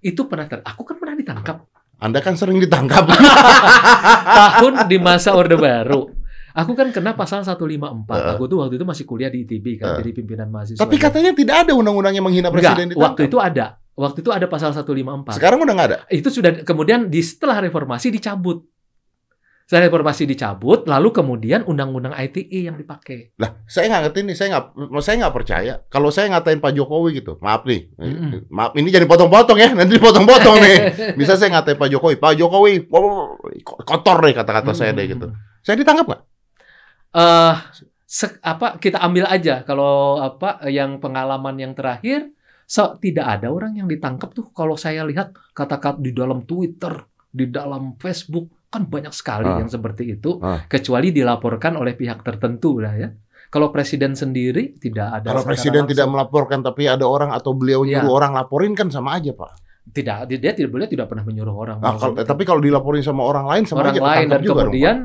itu 0.00 0.24
pernah 0.24 0.46
ter- 0.46 0.64
aku 0.64 0.82
kan 0.84 0.96
pernah 0.96 1.12
ditangkap 1.14 1.68
Anda 2.00 2.24
kan 2.24 2.34
sering 2.34 2.56
ditangkap. 2.56 3.04
tahun 4.56 4.88
di 4.88 4.96
masa 4.96 5.36
Orde 5.36 5.60
Baru. 5.60 6.16
Aku 6.50 6.74
kan 6.74 6.90
kena 6.90 7.14
pasal 7.14 7.46
154. 7.46 8.10
Heeh. 8.10 8.34
Aku 8.34 8.50
tuh 8.50 8.58
waktu 8.64 8.74
itu 8.80 8.86
masih 8.88 9.04
kuliah 9.06 9.30
di 9.30 9.46
ITB 9.46 9.78
kan, 9.78 9.94
Heeh. 9.94 9.98
jadi 10.02 10.10
pimpinan 10.16 10.48
mahasiswa. 10.50 10.80
Tapi 10.82 10.96
katanya 10.98 11.30
tidak 11.30 11.68
ada 11.68 11.72
undang-undang 11.78 12.16
yang 12.16 12.26
menghina 12.26 12.50
Enggak, 12.50 12.74
presiden 12.74 12.86
ditangkap. 12.90 13.06
waktu 13.06 13.22
itu 13.30 13.38
ada. 13.38 13.66
Waktu 13.94 14.18
itu 14.24 14.30
ada 14.32 14.46
pasal 14.48 14.70
154. 14.72 15.36
Sekarang 15.36 15.58
udah 15.60 15.74
nggak 15.76 15.88
ada. 15.92 15.98
Itu 16.08 16.32
sudah 16.32 16.64
kemudian 16.64 17.12
di 17.12 17.20
setelah 17.20 17.60
reformasi 17.60 18.08
dicabut. 18.10 18.64
Setelah 19.70 19.86
reformasi 19.86 20.26
dicabut, 20.26 20.82
lalu 20.90 21.14
kemudian 21.14 21.62
undang-undang 21.62 22.10
ITE 22.10 22.66
yang 22.66 22.74
dipakai. 22.74 23.38
Lah, 23.38 23.62
saya 23.70 23.86
nggak 23.86 24.02
ngerti 24.10 24.18
nih, 24.26 24.34
saya 24.34 24.48
nggak, 24.50 24.66
saya 24.98 25.14
nggak 25.22 25.34
percaya. 25.38 25.72
Kalau 25.86 26.10
saya 26.10 26.26
ngatain 26.34 26.58
Pak 26.58 26.74
Jokowi 26.74 27.22
gitu, 27.22 27.38
maaf 27.38 27.62
nih, 27.62 27.86
Mm-mm. 27.94 28.50
maaf 28.50 28.74
ini 28.74 28.90
jadi 28.90 29.06
potong-potong 29.06 29.62
ya, 29.62 29.70
nanti 29.78 29.94
dipotong-potong 29.94 30.58
nih. 30.58 30.76
Bisa 31.22 31.38
saya 31.38 31.54
ngatain 31.54 31.78
Pak 31.78 31.86
Jokowi, 31.86 32.18
Pak 32.18 32.34
Jokowi, 32.34 32.90
wow, 32.90 33.38
kotor 33.86 34.18
deh 34.26 34.34
kata-kata 34.34 34.74
saya 34.74 34.90
deh 34.90 35.06
gitu. 35.06 35.30
Saya 35.62 35.78
ditangkap 35.78 36.02
nggak? 36.02 36.22
Eh, 37.14 37.54
se- 38.10 38.42
apa 38.42 38.74
kita 38.82 38.98
ambil 38.98 39.30
aja 39.30 39.62
kalau 39.62 40.18
apa 40.18 40.66
yang 40.66 40.98
pengalaman 40.98 41.54
yang 41.62 41.78
terakhir 41.78 42.34
so, 42.66 42.98
tidak 42.98 43.38
ada 43.38 43.54
orang 43.54 43.78
yang 43.78 43.86
ditangkap 43.86 44.34
tuh 44.34 44.50
kalau 44.50 44.74
saya 44.74 45.06
lihat 45.06 45.30
kata-kata 45.54 46.02
di 46.02 46.10
dalam 46.10 46.42
Twitter, 46.42 47.06
di 47.30 47.46
dalam 47.46 47.94
Facebook 48.02 48.50
kan 48.70 48.86
banyak 48.86 49.10
sekali 49.10 49.44
Ah. 49.44 49.58
yang 49.58 49.66
seperti 49.66 50.14
itu 50.14 50.38
Ah. 50.38 50.62
kecuali 50.64 51.10
dilaporkan 51.10 51.74
oleh 51.74 51.92
pihak 51.92 52.22
tertentu 52.22 52.78
lah 52.78 52.94
ya. 52.94 53.10
Kalau 53.50 53.68
presiden 53.68 54.14
sendiri 54.14 54.78
tidak 54.78 55.20
ada 55.20 55.34
Kalau 55.34 55.42
presiden 55.42 55.82
tidak 55.84 56.06
langsung. 56.06 56.14
melaporkan, 56.14 56.62
tapi 56.62 56.86
ada 56.86 57.02
orang 57.02 57.34
atau 57.34 57.50
beliau 57.50 57.82
Iya. 57.82 57.98
nyuruh 57.98 58.14
orang 58.14 58.32
laporin 58.32 58.72
kan 58.72 58.86
sama 58.88 59.18
aja 59.18 59.34
Pak. 59.34 59.68
tidak 59.90 60.30
dia, 60.30 60.54
tidak 60.54 60.70
boleh 60.70 60.86
tidak 60.86 61.10
pernah 61.10 61.26
menyuruh 61.26 61.56
orang. 61.56 61.82
Nah, 61.82 61.98
kalau, 61.98 62.14
tapi 62.14 62.46
kalau 62.46 62.62
dilaporin 62.62 63.02
sama 63.02 63.26
orang 63.26 63.42
lain 63.42 63.66
sama 63.66 63.82
orang 63.82 63.98
aja 63.98 64.02
lain 64.06 64.26
dan 64.30 64.38
juga 64.38 64.62
dong, 64.62 64.70
kemudian 64.70 64.96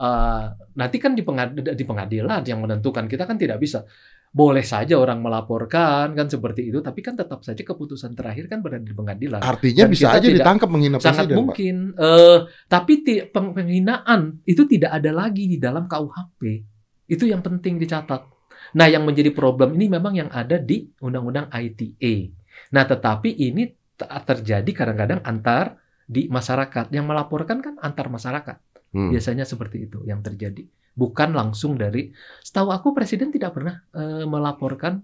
eh, 0.00 0.44
nanti 0.72 0.96
kan 0.96 1.12
di, 1.12 1.20
pengad- 1.20 1.52
di 1.52 1.84
pengadilan 1.84 2.40
yang 2.40 2.64
menentukan 2.64 3.04
kita 3.04 3.28
kan 3.28 3.36
tidak 3.36 3.60
bisa 3.60 3.84
boleh 4.30 4.62
saja 4.62 4.94
orang 4.94 5.18
melaporkan 5.18 6.14
kan 6.14 6.30
seperti 6.30 6.70
itu 6.70 6.78
tapi 6.78 7.02
kan 7.02 7.18
tetap 7.18 7.42
saja 7.42 7.58
keputusan 7.66 8.14
terakhir 8.14 8.46
kan 8.46 8.62
berada 8.62 8.86
di 8.86 8.94
pengadilan. 8.94 9.42
Artinya 9.42 9.90
Dan 9.90 9.90
bisa 9.90 10.14
aja 10.14 10.22
ditangkap 10.30 10.70
menghina 10.70 11.02
sangat 11.02 11.26
presiden, 11.26 11.34
Pak. 11.34 11.38
mungkin 11.42 11.76
eh 11.98 12.38
tapi 12.70 12.94
penghinaan 13.34 14.38
itu 14.46 14.62
tidak 14.70 15.02
ada 15.02 15.10
lagi 15.10 15.50
di 15.50 15.58
dalam 15.58 15.90
KUHP 15.90 16.40
itu 17.10 17.24
yang 17.26 17.42
penting 17.42 17.76
dicatat 17.82 18.22
nah 18.70 18.86
yang 18.86 19.02
menjadi 19.02 19.34
problem 19.34 19.74
ini 19.74 19.90
memang 19.90 20.14
yang 20.14 20.30
ada 20.30 20.62
di 20.62 20.86
undang-undang 21.02 21.50
ITE 21.50 22.30
nah 22.70 22.86
tetapi 22.86 23.34
ini 23.34 23.66
terjadi 23.98 24.70
kadang-kadang 24.70 25.26
antar 25.26 25.74
di 26.06 26.30
masyarakat 26.30 26.86
yang 26.94 27.10
melaporkan 27.10 27.58
kan 27.58 27.74
antar 27.82 28.06
masyarakat 28.06 28.58
Hmm. 28.90 29.14
biasanya 29.14 29.46
seperti 29.46 29.86
itu 29.86 30.02
yang 30.02 30.18
terjadi 30.18 30.66
bukan 30.92 31.30
langsung 31.32 31.78
dari 31.78 32.10
setahu 32.42 32.68
aku 32.70 32.92
presiden 32.92 33.30
tidak 33.30 33.54
pernah 33.56 33.78
eh, 33.94 34.24
melaporkan 34.26 35.00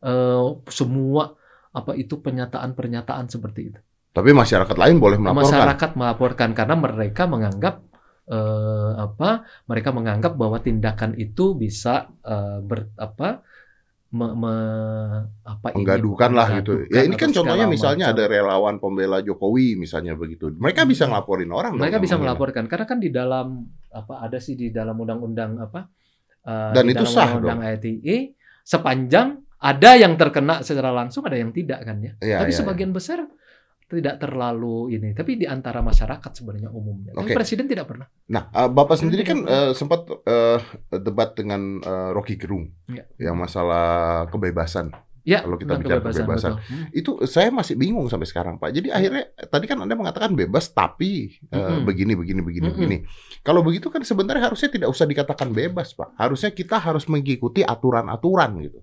eh, 0.00 0.46
semua 0.68 1.32
apa 1.72 1.96
itu 1.96 2.20
pernyataan-pernyataan 2.20 3.26
seperti 3.28 3.60
itu 3.72 3.80
Tapi 4.12 4.28
masyarakat 4.36 4.76
lain 4.76 5.00
boleh 5.00 5.16
melaporkan. 5.16 5.40
masyarakat 5.48 5.90
melaporkan 5.96 6.50
karena 6.52 6.76
mereka 6.76 7.24
menganggap 7.24 7.80
eh, 8.28 8.92
apa 9.00 9.30
mereka 9.66 9.90
menganggap 9.90 10.36
bahwa 10.36 10.60
tindakan 10.60 11.16
itu 11.16 11.56
bisa 11.56 12.12
eh, 12.22 12.60
ber 12.60 12.92
apa 13.00 13.40
me- 14.12 14.36
me- 14.36 15.24
apa 15.40 15.72
ini, 15.72 15.76
menggaduhkan 15.80 16.30
lah 16.36 16.46
gitu. 16.60 16.84
Ya 16.92 17.00
ini 17.02 17.16
kan 17.16 17.32
contohnya 17.32 17.64
misalnya 17.64 18.12
macam. 18.12 18.16
ada 18.20 18.24
relawan 18.28 18.74
pembela 18.76 19.18
Jokowi 19.24 19.80
misalnya 19.80 20.12
begitu. 20.14 20.52
Mereka 20.52 20.84
bisa 20.84 21.08
ngelaporin 21.08 21.48
orang. 21.48 21.72
dong 21.74 21.80
mereka 21.80 21.96
bisa 21.96 22.20
melaporkan 22.20 22.68
karena 22.68 22.84
kan 22.84 23.00
di 23.00 23.08
dalam 23.08 23.64
apa 23.88 24.20
ada 24.20 24.36
sih 24.36 24.52
di 24.52 24.68
dalam 24.68 24.96
undang-undang 25.00 25.56
apa 25.58 25.88
eh, 26.44 26.72
Dan 26.76 26.84
di 26.88 26.92
itu 26.92 27.04
dalam 27.08 27.16
sah 27.16 27.28
undang-undang 27.40 27.60
ITE 27.80 28.16
sepanjang 28.62 29.28
ada 29.62 29.90
yang 29.94 30.14
terkena 30.18 30.60
secara 30.60 30.90
langsung 30.92 31.22
ada 31.24 31.38
yang 31.38 31.50
tidak 31.54 31.80
kan 31.86 31.96
ya 32.02 32.12
Iya, 32.18 32.36
tapi 32.44 32.52
iya, 32.52 32.58
sebagian 32.60 32.90
besar 32.92 33.24
tidak 33.92 34.16
terlalu 34.18 34.92
ini 34.92 35.12
tapi 35.12 35.36
di 35.36 35.44
antara 35.44 35.80
masyarakat 35.80 36.30
sebenarnya 36.32 36.68
umumnya 36.68 37.12
tapi 37.12 37.28
Oke. 37.28 37.36
presiden 37.36 37.66
tidak 37.66 37.86
pernah 37.86 38.08
Nah, 38.26 38.48
eh, 38.48 38.66
Bapak 38.66 38.96
sendiri 38.96 39.22
kan 39.22 39.44
eh, 39.44 39.70
sempat 39.72 40.08
eh, 40.08 40.58
debat 40.96 41.36
dengan 41.36 41.78
eh, 41.78 42.10
Rocky 42.10 42.36
Gerung 42.36 42.72
Ya. 42.88 43.04
yang 43.20 43.36
masalah 43.36 44.24
kebebasan. 44.28 44.92
ya 45.22 45.38
Kalau 45.40 45.54
kita 45.54 45.78
bicara 45.78 46.00
kebebasan. 46.02 46.58
betul. 46.58 46.66
Hmm. 46.66 46.84
Itu 46.90 47.10
saya 47.24 47.48
masih 47.48 47.78
bingung 47.78 48.10
sampai 48.10 48.26
sekarang, 48.26 48.58
Pak. 48.58 48.74
Jadi 48.74 48.90
akhirnya 48.90 49.22
tadi 49.46 49.64
kan 49.64 49.78
Anda 49.78 49.94
mengatakan 49.94 50.34
bebas 50.34 50.72
tapi 50.72 51.30
eh, 51.46 51.54
Mm-mm. 51.54 51.86
begini 51.86 52.18
begini 52.18 52.40
begini 52.42 52.66
Mm-mm. 52.66 52.76
begini. 52.76 52.96
Kalau 53.40 53.62
begitu 53.62 53.86
kan 53.86 54.02
sebenarnya 54.02 54.50
harusnya 54.50 54.68
tidak 54.68 54.90
usah 54.90 55.06
dikatakan 55.06 55.54
bebas, 55.54 55.94
Pak. 55.94 56.18
Harusnya 56.18 56.50
kita 56.50 56.74
harus 56.76 57.06
mengikuti 57.06 57.62
aturan-aturan 57.62 58.50
gitu. 58.60 58.82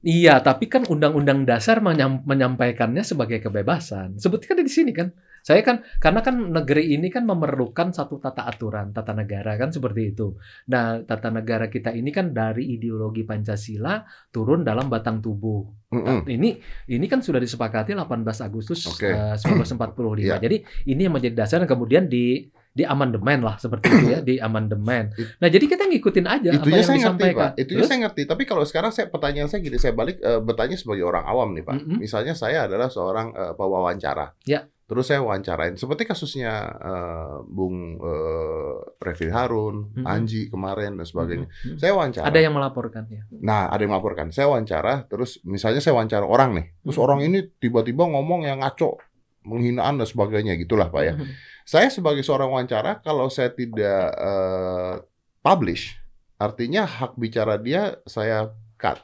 Iya, 0.00 0.40
tapi 0.40 0.64
kan 0.72 0.88
undang-undang 0.88 1.44
dasar 1.44 1.84
menyam- 1.84 2.24
menyampaikannya 2.24 3.04
sebagai 3.04 3.44
kebebasan. 3.44 4.16
Sebutkan 4.16 4.56
di 4.64 4.72
sini 4.72 4.96
kan. 4.96 5.12
Saya 5.40 5.64
kan 5.64 5.80
karena 5.96 6.20
kan 6.20 6.36
negeri 6.36 6.92
ini 6.92 7.08
kan 7.08 7.24
memerlukan 7.24 7.96
satu 7.96 8.20
tata 8.20 8.44
aturan, 8.44 8.92
tata 8.92 9.16
negara 9.16 9.56
kan 9.56 9.72
seperti 9.72 10.12
itu. 10.12 10.36
Nah, 10.68 11.00
tata 11.00 11.32
negara 11.32 11.72
kita 11.72 11.96
ini 11.96 12.12
kan 12.12 12.36
dari 12.36 12.76
ideologi 12.76 13.24
Pancasila 13.24 14.04
turun 14.28 14.60
dalam 14.60 14.92
batang 14.92 15.24
tubuh. 15.24 15.64
Mm-mm. 15.96 16.28
Ini 16.28 16.50
ini 16.92 17.06
kan 17.08 17.24
sudah 17.24 17.40
disepakati 17.40 17.96
18 17.96 18.20
Agustus 18.44 18.84
Oke. 18.84 19.08
eh, 19.08 19.34
1945. 19.40 20.28
Iya. 20.28 20.36
Jadi 20.44 20.56
ini 20.92 21.08
yang 21.08 21.16
menjadi 21.16 21.32
dasar 21.32 21.64
dan 21.64 21.68
kemudian 21.68 22.04
di 22.04 22.44
di 22.70 22.86
amandemen 22.86 23.42
lah 23.42 23.58
seperti 23.58 23.90
itu 23.90 24.06
ya, 24.14 24.18
di 24.28 24.38
amandemen. 24.38 25.10
Nah, 25.42 25.48
jadi 25.50 25.64
kita 25.66 25.90
ngikutin 25.90 26.26
aja 26.26 26.48
apa 26.54 26.66
yang 26.70 26.86
saya 26.86 26.98
ngerti. 27.10 27.28
Pak. 27.34 27.50
Terus? 27.66 27.86
saya 27.90 27.98
ngerti. 28.06 28.22
Tapi 28.30 28.42
kalau 28.46 28.62
sekarang 28.62 28.94
saya 28.94 29.10
pertanyaan 29.10 29.50
saya 29.50 29.60
gini, 29.60 29.76
saya 29.76 29.90
balik 29.90 30.22
eh, 30.22 30.38
bertanya 30.38 30.78
sebagai 30.78 31.02
orang 31.02 31.26
awam 31.26 31.50
nih, 31.52 31.66
Pak. 31.66 31.74
Mm-mm. 31.82 31.98
Misalnya 31.98 32.38
saya 32.38 32.70
adalah 32.70 32.86
seorang 32.86 33.34
eh, 33.34 33.52
pewawancara. 33.58 34.38
Ya. 34.46 34.70
Terus 34.90 35.06
saya 35.06 35.22
wawancarain 35.22 35.78
seperti 35.78 36.02
kasusnya 36.02 36.50
eh, 36.66 37.36
Bung 37.46 37.94
eh, 37.98 38.74
Refil 38.98 39.30
Harun, 39.30 39.94
Mm-mm. 39.94 40.02
Anji 40.02 40.50
kemarin 40.50 40.98
dan 40.98 41.06
sebagainya. 41.06 41.46
Mhm. 41.46 41.78
Saya 41.78 41.94
wawancara. 41.94 42.26
Ada 42.26 42.38
yang 42.42 42.54
melaporkan 42.54 43.06
ya. 43.06 43.22
Nah, 43.38 43.70
ada 43.70 43.78
yang 43.82 43.94
melaporkan. 43.94 44.30
Saya 44.30 44.50
wawancara, 44.50 45.06
terus 45.06 45.38
misalnya 45.46 45.78
saya 45.78 45.94
wawancara 45.94 46.26
orang 46.26 46.58
nih. 46.58 46.66
Terus 46.82 46.96
Hmm. 46.98 47.06
orang 47.06 47.20
ini 47.22 47.38
tiba-tiba 47.58 48.02
ngomong 48.02 48.46
yang 48.46 48.66
ngaco, 48.66 48.98
menghinaan 49.44 49.96
dan 50.00 50.06
sebagainya 50.08 50.56
gitulah, 50.60 50.88
Pak 50.92 51.02
ya. 51.02 51.14
Mhm. 51.16 51.32
Saya 51.64 51.88
sebagai 51.88 52.20
seorang 52.26 52.50
wawancara, 52.50 52.98
kalau 53.00 53.30
saya 53.30 53.52
tidak 53.54 54.10
eh, 54.16 54.94
publish, 55.40 55.96
artinya 56.36 56.84
hak 56.84 57.16
bicara 57.16 57.56
dia 57.56 57.96
saya 58.04 58.50
cut. 58.76 59.00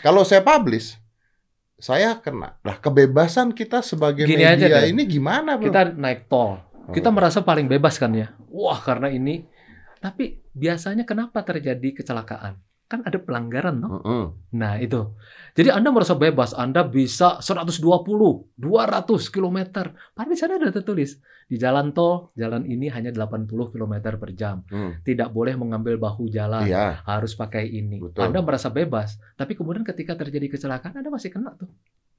Kalau 0.00 0.24
saya 0.24 0.40
publish, 0.40 0.96
saya 1.82 2.14
kena. 2.22 2.56
Nah, 2.62 2.78
kebebasan 2.78 3.50
kita 3.50 3.82
sebagai 3.82 4.24
Gini 4.24 4.46
aja 4.46 4.54
media 4.54 4.86
deh. 4.86 4.94
ini 4.94 5.02
gimana, 5.04 5.58
Bro? 5.58 5.68
Kita 5.68 5.82
naik 5.92 6.30
tol. 6.30 6.62
Oh. 6.62 6.94
Kita 6.94 7.10
merasa 7.10 7.42
paling 7.42 7.66
bebas 7.66 7.98
kan 7.98 8.14
ya. 8.14 8.30
Wah, 8.48 8.78
karena 8.78 9.10
ini. 9.10 9.44
Tapi 9.98 10.42
biasanya 10.54 11.02
kenapa 11.06 11.42
terjadi 11.46 11.94
kecelakaan? 11.94 12.58
Kan 12.92 13.00
ada 13.02 13.16
pelanggaran, 13.16 13.80
no? 13.80 13.88
Mm-mm. 13.96 14.24
Nah, 14.52 14.76
itu. 14.76 15.16
Jadi 15.56 15.72
Anda 15.72 15.88
merasa 15.88 16.12
bebas, 16.12 16.52
Anda 16.52 16.84
bisa 16.84 17.40
120, 17.40 17.80
200 18.52 18.60
km. 19.26 19.58
Padahal 20.12 20.28
di 20.28 20.36
sana 20.36 20.60
ada 20.60 20.68
tertulis, 20.68 21.16
di 21.44 21.56
jalan 21.56 21.90
tol, 21.90 22.28
jalan 22.32 22.64
ini 22.64 22.92
hanya 22.92 23.08
80 23.08 23.48
km 23.48 23.94
per 24.20 24.30
jam. 24.32 24.60
Hmm. 24.68 25.00
Tidak 25.00 25.28
boleh 25.28 25.56
mengambil 25.56 25.96
bahu 25.96 26.28
jalan, 26.28 26.68
Iya. 26.68 27.00
harus 27.02 27.32
pakai 27.32 27.64
ini. 27.64 27.96
Betul. 27.96 28.28
Anda 28.28 28.44
merasa 28.44 28.68
bebas, 28.68 29.16
tapi 29.34 29.56
kemudian 29.56 29.82
ketika 29.82 30.12
terjadi 30.12 30.52
kecelakaan 30.52 30.92
Anda 30.94 31.08
masih 31.08 31.32
kena 31.32 31.56
tuh. 31.56 31.72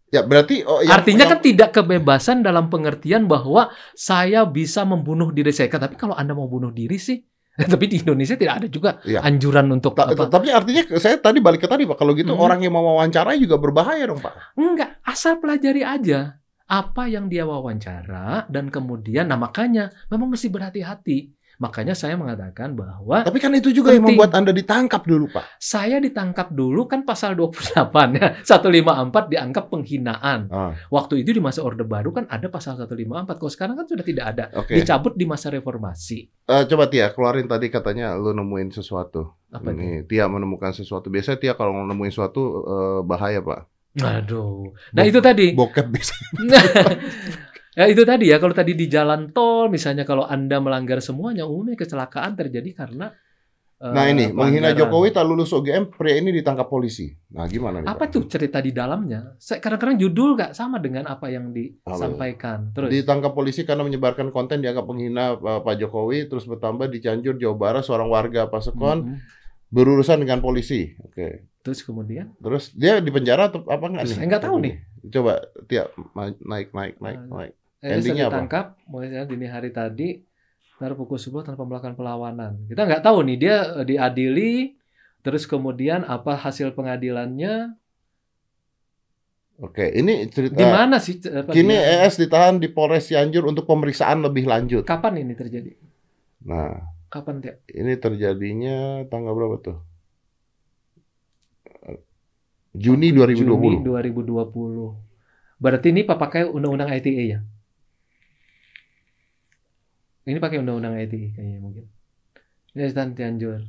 Ya, 0.09 0.21
berarti 0.21 0.61
oh, 0.61 0.81
yang- 0.81 1.01
Artinya 1.01 1.25
yang- 1.25 1.33
kan 1.33 1.41
tidak 1.41 1.69
kebebasan 1.71 2.41
dalam 2.41 2.69
pengertian 2.69 3.25
bahwa 3.25 3.69
saya 3.93 4.45
bisa 4.45 4.85
membunuh 4.85 5.29
diri 5.29 5.49
saya. 5.49 5.69
Tapi 5.69 5.97
kalau 5.97 6.13
Anda 6.13 6.33
mau 6.33 6.45
bunuh 6.45 6.69
diri 6.69 6.97
sih, 6.97 7.17
tapi 7.73 7.85
di 7.85 8.01
Indonesia 8.01 8.33
tidak 8.33 8.55
ada 8.61 8.67
juga 8.67 8.97
Iya. 9.05 9.21
anjuran 9.21 9.69
untuk 9.69 9.93
Ta- 9.93 10.09
apa. 10.09 10.25
Tapi 10.25 10.49
artinya 10.49 10.83
saya 10.97 11.17
tadi 11.17 11.37
balik 11.37 11.61
ke 11.61 11.69
tadi 11.69 11.85
Pak, 11.85 11.97
kalau 11.97 12.13
gitu 12.13 12.33
Mhm. 12.33 12.41
orang 12.41 12.59
yang 12.61 12.73
mau 12.73 12.85
wawancara 12.93 13.37
juga 13.37 13.61
berbahaya 13.61 14.09
dong 14.09 14.17
Pak. 14.19 14.57
Enggak, 14.57 14.97
asal 15.01 15.37
pelajari 15.37 15.85
aja 15.85 16.41
apa 16.63 17.05
yang 17.05 17.27
dia 17.27 17.43
wawancara 17.43 18.49
dan 18.49 18.71
kemudian 18.71 19.27
nah 19.27 19.37
makanya 19.37 19.93
memang 20.09 20.31
mesti 20.31 20.49
berhati-hati. 20.49 21.29
Makanya 21.63 21.95
saya 21.95 22.19
mengatakan 22.19 22.75
bahwa 22.75 23.23
Tapi 23.23 23.39
kan 23.39 23.55
itu 23.55 23.71
juga 23.71 23.95
yang 23.95 24.03
Penting. 24.03 24.19
membuat 24.19 24.31
Anda 24.35 24.51
ditangkap 24.51 25.07
dulu 25.07 25.31
Pak. 25.31 25.55
saya 25.55 26.03
ditangkap 26.03 26.51
dulu 26.51 26.83
kan 26.85 27.07
pasal 27.07 27.39
28 27.39 28.19
ya. 28.19 28.27
154 28.43 29.31
dianggap 29.31 29.71
penghinaan. 29.71 30.51
Ah, 30.51 30.75
Waktu 30.91 31.23
itu 31.23 31.31
di 31.31 31.39
masa 31.39 31.63
Orde 31.63 31.87
Baru 31.87 32.11
kan 32.11 32.27
ada 32.27 32.51
pasal 32.51 32.75
154. 32.75 33.39
Kalau 33.39 33.47
sekarang 33.47 33.75
kan 33.79 33.87
sudah 33.87 34.03
tidak 34.03 34.25
ada. 34.35 34.45
Oke. 34.59 34.75
Dicabut 34.75 35.15
di 35.15 35.23
masa 35.23 35.47
reformasi. 35.47 36.27
Eh, 36.43 36.63
coba 36.67 36.91
Tia 36.91 37.07
keluarin 37.09 37.47
tadi 37.47 37.71
katanya 37.71 38.19
lu 38.19 38.35
nemuin 38.35 38.75
sesuatu. 38.75 39.31
Apa 39.47 39.71
itu? 39.71 39.79
Ini 39.79 39.89
Tia 40.03 40.27
menemukan 40.27 40.75
sesuatu. 40.75 41.07
Biasanya 41.07 41.39
Tia 41.39 41.53
kalau 41.55 41.71
nemuin 41.79 42.11
sesuatu 42.11 42.41
eh, 42.67 42.99
bahaya 43.01 43.39
Pak. 43.39 43.61
Aduh. 43.93 44.73
Nah, 44.91 45.05
itu 45.05 45.21
tadi. 45.21 45.53
Bokep 45.53 45.85
bisa. 45.87 46.17
ya 47.73 47.85
itu 47.85 48.03
tadi 48.03 48.29
ya 48.29 48.37
kalau 48.37 48.53
tadi 48.53 48.73
di 48.73 48.85
jalan 48.85 49.29
tol 49.29 49.67
misalnya 49.67 50.03
kalau 50.03 50.23
Anda 50.23 50.57
melanggar 50.57 50.99
semuanya 50.99 51.43
umumnya 51.43 51.73
kecelakaan 51.75 52.33
terjadi 52.33 52.69
karena 52.71 53.09
eh, 53.77 53.91
Nah 53.91 54.05
ini 54.05 54.29
menghina. 54.29 54.71
Jokowi 54.71 55.09
tak 55.09 55.25
lulus 55.25 55.51
UGM, 55.51 55.89
pria 55.89 56.15
ini 56.15 56.31
ditangkap 56.31 56.65
polisi. 56.65 57.11
Nah 57.29 57.43
gimana 57.45 57.81
nih 57.81 57.89
Apa 57.89 58.05
Pak? 58.05 58.09
tuh 58.09 58.23
cerita 58.25 58.57
di 58.57 58.71
dalamnya? 58.71 59.35
Kadang-kadang 59.37 59.99
judul 59.99 60.29
nggak 60.33 60.51
sama 60.51 60.79
dengan 60.79 61.03
apa 61.05 61.27
yang 61.27 61.51
disampaikan. 61.51 62.71
Terus 62.71 62.89
Ditangkap 62.89 63.33
polisi 63.33 63.61
karena 63.61 63.81
menyebarkan 63.81 64.29
konten 64.29 64.61
dianggap 64.61 64.85
menghina 64.85 65.33
eh, 65.33 65.59
Pak 65.59 65.75
Jokowi, 65.77 66.29
terus 66.29 66.45
bertambah 66.45 66.87
di 66.87 67.01
Cianjur, 67.01 67.35
Jawa 67.35 67.55
Barat, 67.55 67.83
seorang 67.83 68.07
warga 68.07 68.47
Pasekon 68.47 68.97
Mhm. 69.03 69.17
berurusan 69.67 70.21
dengan 70.21 70.39
polisi. 70.39 70.93
Oke. 71.01 71.49
terus 71.59 71.79
kemudian 71.79 72.27
Terus 72.37 72.75
dia 72.75 72.99
di 72.99 73.07
penjara 73.07 73.47
atau 73.47 73.63
apa 73.63 73.87
enggak 73.87 74.03
Terus 74.05 74.19
nih? 74.19 74.27
nggak 74.27 74.43
tahu 74.43 74.55
nih. 74.59 74.73
Coba 75.09 75.33
Tia 75.63 75.83
ma- 76.11 76.35
naik 76.43 76.69
naik 76.69 76.95
naik 76.99 77.19
Nah, 77.23 77.39
naik. 77.39 77.53
Eh, 77.83 77.93
Endingnya 77.93 78.25
apa? 78.25 78.39
ditangkap 78.39 78.65
mulai 78.87 79.27
dini 79.27 79.45
hari 79.45 79.69
tadi 79.69 80.23
tar 80.73 80.95
pukul 80.95 81.15
10 81.15 81.43
tanpa 81.45 81.63
melakukan 81.63 81.93
perlawanan. 81.93 82.65
Kita 82.65 82.83
nggak 82.83 83.03
tahu 83.03 83.23
nih 83.23 83.37
dia 83.37 83.55
eh, 83.73 83.85
diadili 83.85 84.53
terus 85.19 85.43
kemudian 85.43 86.03
apa 86.03 86.35
hasil 86.35 86.71
pengadilannya 86.71 87.75
Oke, 89.55 89.85
ini 89.85 90.27
cerita 90.27 90.57
gimana 90.57 90.97
sih 90.97 91.21
apa 91.23 91.53
Kini 91.53 91.71
dia- 91.71 92.03
ES 92.03 92.17
ditahan 92.17 92.57
di 92.57 92.67
Polres 92.67 93.05
Cianjur 93.05 93.45
untuk 93.45 93.63
pemeriksaan 93.63 94.19
lebih 94.19 94.43
lanjut. 94.43 94.83
kapan 94.83 95.21
ini 95.21 95.33
terjadi? 95.33 95.71
Nah, 96.43 96.73
Kapan 97.07 97.39
dia? 97.39 97.53
ini 97.69 97.93
terjadinya 97.95 99.05
tanggal 99.07 99.31
berapa 99.31 99.55
tuh? 99.61 99.77
Juni 102.73 103.13
2020. 103.13 103.45
Juni 103.45 103.85
2020. 103.85 105.61
Berarti 105.61 105.87
ini 105.93 106.01
Pak 106.01 106.17
pakai 106.17 106.41
undang-undang 106.43 106.89
ITE 106.89 107.23
ya? 107.29 107.39
Ini 110.23 110.39
pakai 110.39 110.63
undang-undang 110.63 110.95
ITE 110.95 111.35
kayaknya 111.35 111.59
mungkin. 111.59 111.85
Ini 112.73 112.89
Stan 112.89 113.11
Cianjur. 113.11 113.59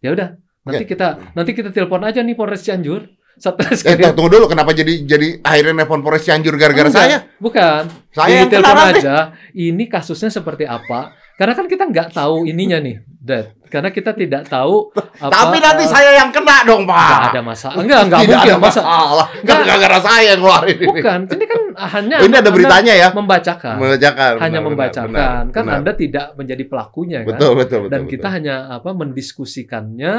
Ya 0.00 0.14
udah, 0.14 0.38
nanti 0.64 0.84
kita 0.88 1.08
nanti 1.36 1.50
kita 1.52 1.70
telepon 1.74 2.02
aja 2.06 2.24
nih 2.24 2.34
Polres 2.34 2.64
Cianjur. 2.64 3.04
Eh, 3.38 4.14
tunggu 4.18 4.34
dulu, 4.34 4.50
kenapa 4.50 4.74
jadi 4.74 5.06
jadi 5.06 5.38
akhirnya 5.46 5.84
nelfon 5.84 6.02
Polres 6.02 6.26
Cianjur 6.26 6.58
gara-gara 6.58 6.90
saya? 6.90 7.22
Bukan. 7.38 7.86
Saya 8.10 8.42
yang 8.42 8.50
telepon 8.50 8.98
aja. 8.98 9.16
Ini 9.54 9.84
kasusnya 9.86 10.26
seperti 10.34 10.66
apa? 10.66 11.14
Karena 11.38 11.54
kan 11.54 11.70
kita 11.70 11.86
nggak 11.86 12.18
tahu 12.18 12.50
ininya 12.50 12.82
nih, 12.82 12.98
Dad. 13.06 13.54
Karena 13.70 13.94
kita 13.94 14.10
tidak 14.10 14.50
tahu. 14.50 14.90
Apa, 15.22 15.30
Tapi 15.30 15.56
nanti 15.62 15.86
uh, 15.86 15.90
saya 15.94 16.10
yang 16.18 16.34
kena 16.34 16.66
dong, 16.66 16.82
Pak. 16.82 16.98
Nggak 16.98 17.30
ada 17.30 17.42
masalah. 17.46 17.78
Enggak, 17.78 18.00
enggak 18.10 18.20
mungkin 18.26 18.42
ada 18.42 18.58
masalah. 18.58 19.26
Enggak 19.38 19.58
gara-gara 19.62 19.98
saya 20.02 20.22
yang 20.34 20.40
ngeluarin 20.42 20.78
ini. 20.82 20.86
Bukan, 20.98 21.20
ini 21.30 21.44
kan 21.46 21.60
hanya. 21.94 22.16
Oh, 22.18 22.26
ini 22.26 22.36
ada 22.42 22.50
beritanya 22.50 22.94
ya? 22.98 23.08
Membacakan. 23.14 23.76
Membacakan. 23.78 24.32
Hanya 24.42 24.58
benar, 24.58 24.66
membacakan. 24.66 25.14
Benar, 25.14 25.54
kan 25.54 25.62
benar. 25.62 25.76
Anda 25.78 25.92
tidak 25.94 26.26
menjadi 26.34 26.64
pelakunya 26.66 27.18
kan. 27.22 27.30
Betul, 27.30 27.52
betul, 27.54 27.78
betul. 27.86 27.92
Dan 27.94 28.00
betul. 28.02 28.12
kita 28.18 28.28
hanya 28.34 28.54
apa 28.74 28.90
mendiskusikannya 28.98 30.14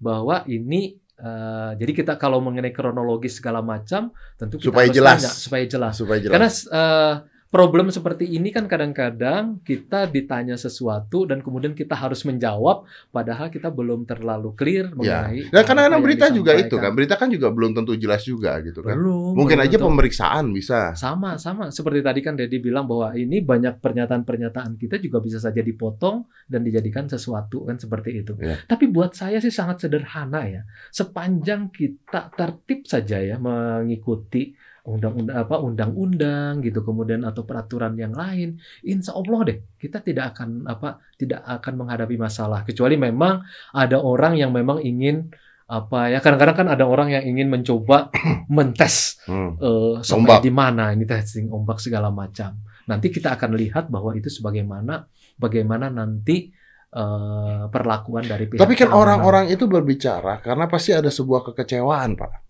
bahwa 0.00 0.48
ini 0.48 0.96
Uh, 1.14 1.78
jadi 1.78 2.02
kita 2.02 2.12
kalau 2.18 2.42
mengenai 2.42 2.74
kronologis 2.74 3.38
segala 3.38 3.62
macam 3.62 4.10
tentu 4.34 4.58
kita 4.58 4.66
supaya 4.66 4.88
jelas 4.90 5.22
tanya, 5.22 5.30
supaya 5.30 5.64
jelas. 5.70 5.94
Supaya 5.94 6.18
jelas. 6.18 6.34
Karena 6.34 6.48
uh, 6.74 7.14
problem 7.54 7.86
seperti 7.94 8.26
ini 8.34 8.50
kan 8.50 8.66
kadang-kadang 8.66 9.62
kita 9.62 10.10
ditanya 10.10 10.58
sesuatu 10.58 11.22
dan 11.22 11.38
kemudian 11.38 11.70
kita 11.70 11.94
harus 11.94 12.26
menjawab 12.26 12.82
padahal 13.14 13.46
kita 13.46 13.70
belum 13.70 14.10
terlalu 14.10 14.58
clear 14.58 14.90
ya. 14.98 15.22
mengenai 15.22 15.38
ya. 15.46 15.54
Nah, 15.54 15.62
karena 15.62 16.02
berita 16.02 16.34
juga 16.34 16.58
itu 16.58 16.74
kan. 16.74 16.90
Berita 16.90 17.14
kan 17.14 17.30
juga 17.30 17.54
belum 17.54 17.78
tentu 17.78 17.94
jelas 17.94 18.26
juga 18.26 18.58
gitu 18.58 18.82
kan. 18.82 18.98
Belum. 18.98 19.38
Mungkin 19.38 19.62
belum 19.62 19.70
aja 19.70 19.76
tentu. 19.78 19.86
pemeriksaan 19.86 20.44
bisa. 20.50 20.98
Sama, 20.98 21.38
sama. 21.38 21.70
Seperti 21.70 22.02
tadi 22.02 22.26
kan 22.26 22.34
Dedi 22.34 22.58
bilang 22.58 22.90
bahwa 22.90 23.14
ini 23.14 23.38
banyak 23.38 23.78
pernyataan-pernyataan 23.78 24.74
kita 24.74 24.98
juga 24.98 25.22
bisa 25.22 25.38
saja 25.38 25.62
dipotong 25.62 26.26
dan 26.50 26.66
dijadikan 26.66 27.06
sesuatu 27.06 27.70
kan 27.70 27.78
seperti 27.78 28.18
itu. 28.18 28.34
Ya. 28.42 28.58
Tapi 28.66 28.90
buat 28.90 29.14
saya 29.14 29.38
sih 29.38 29.54
sangat 29.54 29.86
sederhana 29.86 30.42
ya. 30.50 30.66
Sepanjang 30.90 31.70
kita 31.70 32.34
tertib 32.34 32.82
saja 32.90 33.22
ya 33.22 33.38
mengikuti 33.38 34.58
undang-undang 34.84 35.36
apa 35.40 35.56
undang-undang 35.64 36.60
gitu 36.60 36.84
kemudian 36.84 37.24
atau 37.24 37.48
peraturan 37.48 37.96
yang 37.96 38.12
lain 38.12 38.60
insya 38.84 39.16
Allah 39.16 39.40
deh 39.48 39.58
kita 39.80 40.04
tidak 40.04 40.36
akan 40.36 40.68
apa 40.68 41.00
tidak 41.16 41.40
akan 41.40 41.72
menghadapi 41.80 42.16
masalah. 42.20 42.62
Kecuali 42.68 43.00
memang 43.00 43.40
ada 43.72 43.96
orang 44.00 44.36
yang 44.36 44.52
memang 44.52 44.84
ingin 44.84 45.32
apa 45.64 46.12
ya 46.12 46.20
kadang-kadang 46.20 46.56
kan 46.60 46.68
ada 46.68 46.84
orang 46.84 47.16
yang 47.16 47.24
ingin 47.24 47.48
mencoba 47.48 48.12
mentes 48.56 49.16
hmm. 49.24 49.50
uh, 49.56 49.96
sampai 50.04 50.44
di 50.44 50.52
mana 50.52 50.92
ini 50.92 51.08
testing 51.08 51.48
ombak 51.48 51.80
segala 51.80 52.12
macam. 52.12 52.60
Nanti 52.84 53.08
kita 53.08 53.32
akan 53.40 53.56
lihat 53.56 53.88
bahwa 53.88 54.12
itu 54.12 54.28
sebagaimana 54.28 55.08
bagaimana 55.40 55.88
nanti 55.88 56.52
uh, 56.92 57.66
perlakuan 57.72 58.28
dari 58.28 58.44
pihak 58.44 58.60
tapi 58.60 58.76
kan 58.76 58.92
orang-orang 58.92 59.50
itu 59.50 59.64
berbicara 59.66 60.44
karena 60.44 60.68
pasti 60.70 60.92
ada 60.92 61.10
sebuah 61.10 61.48
kekecewaan 61.50 62.14
pak 62.14 62.43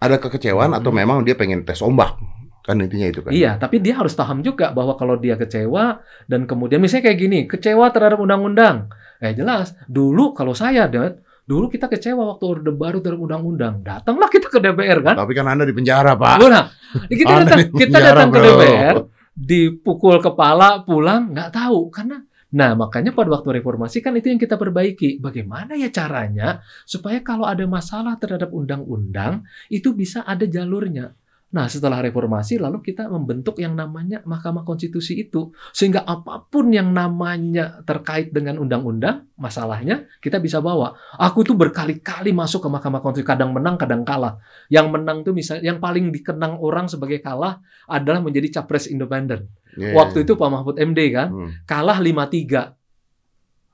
ada 0.00 0.16
kekecewaan 0.16 0.72
hmm. 0.72 0.78
atau 0.80 0.90
memang 0.90 1.22
dia 1.22 1.36
pengen 1.36 1.62
tes 1.62 1.84
ombak 1.84 2.16
kan 2.60 2.76
intinya 2.76 3.08
itu 3.08 3.20
kan. 3.24 3.32
Iya 3.32 3.56
tapi 3.56 3.80
dia 3.80 3.96
harus 3.96 4.12
paham 4.12 4.44
juga 4.44 4.72
bahwa 4.72 4.96
kalau 4.96 5.16
dia 5.16 5.36
kecewa 5.36 6.00
dan 6.28 6.44
kemudian 6.44 6.80
misalnya 6.80 7.08
kayak 7.08 7.18
gini 7.20 7.40
kecewa 7.48 7.88
terhadap 7.92 8.20
undang-undang. 8.20 8.92
Eh 9.20 9.32
jelas 9.36 9.76
dulu 9.88 10.36
kalau 10.36 10.52
saya 10.52 10.88
Dad, 10.88 11.20
dulu 11.48 11.72
kita 11.72 11.88
kecewa 11.88 12.36
waktu 12.36 12.44
orde 12.44 12.72
baru 12.72 13.00
terhadap 13.00 13.20
undang-undang. 13.20 13.80
Datanglah 13.80 14.28
kita 14.28 14.52
ke 14.52 14.60
DPR 14.60 15.00
kan? 15.00 15.16
Tapi 15.20 15.32
kan 15.32 15.46
anda 15.48 15.64
di 15.64 15.72
penjara 15.72 16.16
pak. 16.16 16.36
Nah, 16.46 16.68
kita 17.08 17.32
datang 17.44 17.58
kita 17.72 17.96
datang 18.00 18.28
ke 18.28 18.38
DPR 18.38 18.96
dipukul 19.34 20.20
kepala 20.20 20.84
pulang 20.84 21.32
nggak 21.32 21.50
tahu. 21.52 21.88
Karena 21.88 22.20
Nah, 22.50 22.74
makanya 22.74 23.14
pada 23.14 23.30
waktu 23.30 23.62
reformasi 23.62 24.02
kan 24.02 24.18
itu 24.18 24.26
yang 24.26 24.40
kita 24.42 24.58
perbaiki. 24.58 25.22
Bagaimana 25.22 25.78
ya 25.78 25.86
caranya 25.94 26.58
supaya 26.82 27.22
kalau 27.22 27.46
ada 27.46 27.62
masalah 27.70 28.18
terhadap 28.18 28.50
undang-undang 28.50 29.46
itu 29.70 29.94
bisa 29.94 30.26
ada 30.26 30.42
jalurnya. 30.50 31.14
Nah, 31.50 31.66
setelah 31.66 31.98
reformasi 31.98 32.62
lalu 32.62 32.78
kita 32.78 33.10
membentuk 33.10 33.58
yang 33.58 33.74
namanya 33.74 34.22
Mahkamah 34.22 34.62
Konstitusi 34.62 35.18
itu 35.18 35.50
sehingga 35.74 36.06
apa 36.06 36.46
pun 36.46 36.70
yang 36.70 36.94
namanya 36.94 37.82
terkait 37.82 38.30
dengan 38.30 38.62
undang-undang, 38.62 39.26
masalahnya 39.34 40.06
kita 40.22 40.38
bisa 40.38 40.62
bawa. 40.62 40.94
Aku 41.18 41.42
tuh 41.42 41.58
berkali-kali 41.58 42.30
masuk 42.30 42.62
ke 42.62 42.68
Mahkamah 42.70 43.02
Konstitusi, 43.02 43.26
kadang 43.26 43.50
menang, 43.50 43.74
kadang 43.74 44.06
kalah. 44.06 44.38
Yang 44.70 44.86
menang 44.94 45.26
tuh 45.26 45.34
misalnya 45.34 45.74
yang 45.74 45.82
paling 45.82 46.14
dikenang 46.14 46.54
orang 46.62 46.86
sebagai 46.86 47.18
kalah 47.18 47.58
adalah 47.90 48.22
menjadi 48.22 48.62
capres 48.62 48.86
independen. 48.86 49.50
Yeah, 49.78 49.94
Waktu 49.94 50.26
itu 50.26 50.34
Pak 50.34 50.50
Mahfud 50.50 50.76
MD 50.80 51.14
kan, 51.14 51.28
hmm. 51.30 51.50
kalah 51.66 51.98
5-3. 51.98 52.74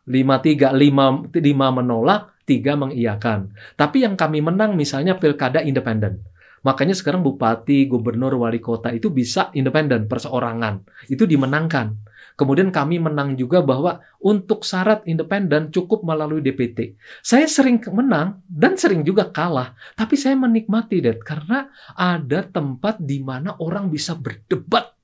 5-3, 0.06 0.70
5, 0.70 1.34
5 1.34 1.78
menolak, 1.82 2.38
3 2.46 2.78
mengiyakan. 2.78 3.50
Tapi 3.74 4.06
yang 4.06 4.14
kami 4.14 4.38
menang 4.38 4.78
misalnya 4.78 5.18
pilkada 5.18 5.66
independen 5.66 6.22
Makanya 6.66 6.98
sekarang 6.98 7.22
bupati, 7.22 7.86
gubernur, 7.86 8.34
wali 8.42 8.58
kota 8.58 8.90
itu 8.90 9.14
bisa 9.14 9.54
independen, 9.54 10.10
perseorangan. 10.10 10.82
Itu 11.06 11.22
dimenangkan. 11.22 11.94
Kemudian 12.34 12.74
kami 12.74 12.98
menang 12.98 13.38
juga 13.38 13.62
bahwa 13.62 14.02
untuk 14.18 14.66
syarat 14.66 15.06
independen 15.06 15.70
cukup 15.70 16.02
melalui 16.02 16.42
DPT. 16.42 16.98
Saya 17.22 17.46
sering 17.46 17.80
menang 17.94 18.44
dan 18.50 18.74
sering 18.74 19.06
juga 19.06 19.30
kalah, 19.30 19.78
tapi 19.94 20.18
saya 20.18 20.34
menikmati 20.36 21.00
det 21.00 21.22
karena 21.22 21.70
ada 21.96 22.44
tempat 22.44 22.98
di 23.00 23.22
mana 23.22 23.56
orang 23.62 23.88
bisa 23.88 24.18
berdebat 24.18 24.95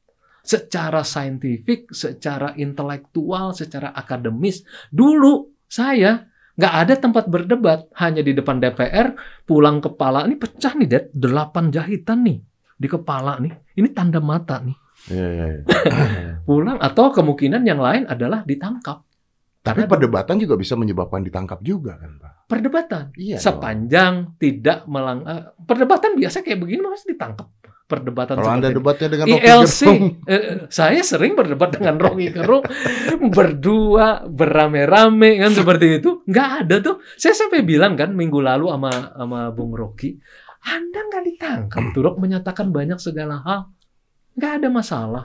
secara 0.43 1.07
saintifik, 1.07 1.95
secara 1.95 2.53
intelektual, 2.59 3.55
secara 3.55 3.95
akademis. 3.95 4.67
Dulu 4.91 5.49
saya 5.71 6.29
Nggak 6.53 6.75
ada 6.85 6.95
tempat 7.01 7.25
berdebat, 7.33 7.89
hanya 7.97 8.21
di 8.21 8.37
depan 8.37 8.61
DPR, 8.61 9.17
pulang 9.49 9.81
kepala. 9.81 10.29
Ini 10.29 10.37
pecah 10.37 10.77
nih, 10.77 10.89
Dad. 10.89 11.05
Delapan 11.17 11.73
jahitan 11.73 12.21
nih 12.29 12.45
di 12.77 12.89
kepala 12.93 13.41
nih. 13.41 13.57
Ini 13.81 13.89
tanda 13.97 14.21
mata 14.21 14.61
nih. 14.61 14.77
Ya, 15.09 15.29
ya, 15.33 15.47
ya. 15.51 15.63
pulang 16.47 16.79
atau 16.79 17.11
kemungkinan 17.11 17.65
yang 17.65 17.81
lain 17.81 18.05
adalah 18.05 18.45
ditangkap. 18.45 19.03
Tapi 19.63 19.87
Karena 19.87 19.91
perdebatan 19.91 20.37
juga 20.43 20.55
bisa 20.59 20.75
menyebabkan 20.77 21.25
ditangkap 21.25 21.63
juga 21.65 21.97
kan, 21.97 22.21
Pak? 22.21 22.33
Perdebatan. 22.51 23.05
Iya. 23.15 23.39
Sepanjang 23.41 24.13
dong. 24.35 24.39
tidak 24.43 24.85
melang 24.91 25.23
uh, 25.25 25.57
perdebatan 25.65 26.19
biasa 26.19 26.45
kayak 26.45 26.61
begini 26.61 26.85
masih 26.85 27.17
ditangkap 27.17 27.49
perdebatan 27.93 28.41
Kalau 28.41 28.49
Anda 28.49 28.73
debatnya 28.73 29.09
dengan 29.13 29.27
Rocky 29.29 29.45
ILC, 29.45 29.81
Gerung. 29.85 30.05
Eh, 30.25 30.43
saya 30.73 31.01
sering 31.05 31.37
berdebat 31.37 31.77
dengan 31.77 32.01
Rocky 32.01 32.33
Gerung 32.33 32.65
berdua 33.29 34.25
berame-rame 34.25 35.45
kan 35.45 35.53
seperti 35.53 36.01
itu. 36.01 36.25
Nggak 36.25 36.49
ada 36.65 36.77
tuh. 36.81 36.97
Saya 37.21 37.37
sampai 37.37 37.61
bilang 37.61 37.93
kan 37.93 38.17
minggu 38.17 38.41
lalu 38.41 38.73
sama 38.73 39.13
sama 39.13 39.53
Bung 39.53 39.77
Rocky, 39.77 40.17
Anda 40.65 41.05
nggak 41.13 41.25
ditangkap. 41.29 41.83
Turok 41.93 42.17
menyatakan 42.17 42.73
banyak 42.73 42.97
segala 42.97 43.45
hal. 43.45 43.69
Nggak 44.41 44.53
ada 44.65 44.69
masalah. 44.73 45.25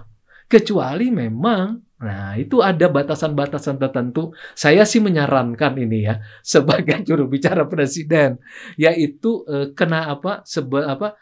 Kecuali 0.52 1.08
memang 1.08 1.88
Nah, 1.98 2.38
itu 2.38 2.62
ada 2.62 2.94
batasan-batasan 2.94 3.82
tertentu. 3.82 4.30
Saya 4.54 4.86
sih 4.86 5.02
menyarankan 5.02 5.74
ini 5.82 6.06
ya 6.06 6.22
sebagai 6.46 7.02
juru 7.02 7.26
bicara 7.26 7.66
presiden, 7.66 8.38
yaitu 8.78 9.42
eh, 9.50 9.74
kena 9.74 10.14
apa 10.14 10.46
seba, 10.46 10.94
apa 10.94 11.18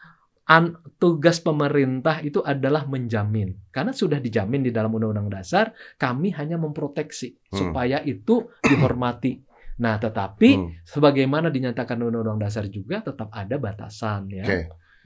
an, 0.45 0.77
tugas 1.01 1.41
pemerintah 1.41 2.21
itu 2.21 2.41
adalah 2.45 2.85
menjamin. 2.85 3.57
Karena 3.73 3.91
sudah 3.91 4.21
dijamin 4.21 4.61
di 4.65 4.71
dalam 4.71 4.93
Undang-Undang 4.93 5.41
Dasar, 5.41 5.73
kami 5.97 6.33
hanya 6.37 6.61
memproteksi 6.61 7.33
hmm. 7.33 7.57
supaya 7.57 8.01
itu 8.05 8.45
dihormati. 8.61 9.41
Nah, 9.81 9.99
tetapi 9.99 10.49
hmm. 10.55 10.69
sebagaimana 10.85 11.49
dinyatakan 11.49 11.97
Undang-Undang 11.99 12.45
Dasar 12.45 12.65
juga 12.69 13.01
tetap 13.01 13.33
ada 13.33 13.57
batasan 13.57 14.29
ya. 14.31 14.45
Okay. 14.45 14.63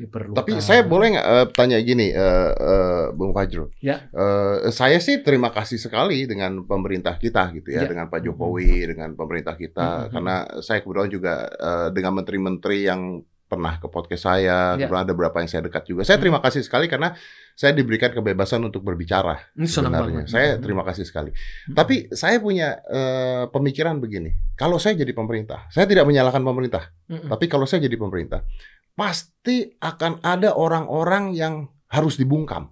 Tapi 0.07 0.63
saya 0.63 0.87
boleh 0.87 1.19
nggak 1.19 1.27
uh, 1.27 1.47
tanya 1.51 1.75
gini, 1.83 2.15
uh, 2.15 2.51
uh, 2.55 3.05
Bung 3.11 3.35
Fajro? 3.35 3.67
Ya. 3.83 4.07
Uh, 4.15 4.71
saya 4.71 4.95
sih 5.03 5.19
terima 5.19 5.51
kasih 5.51 5.75
sekali 5.75 6.23
dengan 6.23 6.63
pemerintah 6.63 7.19
kita 7.19 7.51
gitu 7.51 7.75
ya, 7.75 7.83
ya. 7.83 7.91
dengan 7.91 8.07
Pak 8.07 8.23
Jokowi, 8.23 8.79
hmm. 8.79 8.87
dengan 8.95 9.09
pemerintah 9.19 9.59
kita, 9.59 10.07
hmm. 10.07 10.09
karena 10.15 10.35
saya 10.63 10.79
kebetulan 10.79 11.11
juga 11.11 11.33
uh, 11.51 11.87
dengan 11.91 12.15
menteri-menteri 12.15 12.87
yang 12.87 13.19
pernah 13.49 13.81
ke 13.81 13.89
podcast 13.89 14.29
saya, 14.29 14.77
ya. 14.77 14.85
kemudian 14.85 15.09
ada 15.09 15.13
beberapa 15.17 15.41
yang 15.41 15.49
saya 15.49 15.65
dekat 15.65 15.89
juga. 15.89 16.05
Saya 16.05 16.21
terima 16.21 16.37
kasih 16.37 16.61
sekali 16.61 16.85
karena 16.85 17.17
saya 17.57 17.73
diberikan 17.73 18.13
kebebasan 18.13 18.61
untuk 18.61 18.85
berbicara. 18.85 19.41
Ini 19.57 19.65
sebenarnya. 19.65 20.23
Saya 20.29 20.61
terima 20.61 20.85
kasih 20.85 21.03
sekali. 21.03 21.33
Hmm. 21.33 21.73
Tapi 21.73 22.13
saya 22.13 22.37
punya 22.37 22.77
uh, 22.85 23.49
pemikiran 23.49 23.97
begini. 23.97 24.37
Kalau 24.53 24.77
saya 24.77 24.93
jadi 24.95 25.11
pemerintah, 25.11 25.65
saya 25.73 25.89
tidak 25.89 26.05
menyalahkan 26.05 26.45
pemerintah. 26.45 26.93
Hmm. 27.09 27.25
Tapi 27.25 27.49
kalau 27.49 27.65
saya 27.65 27.83
jadi 27.83 27.97
pemerintah, 27.97 28.45
pasti 28.93 29.73
akan 29.81 30.21
ada 30.21 30.53
orang-orang 30.53 31.33
yang 31.33 31.67
harus 31.89 32.15
dibungkam. 32.21 32.69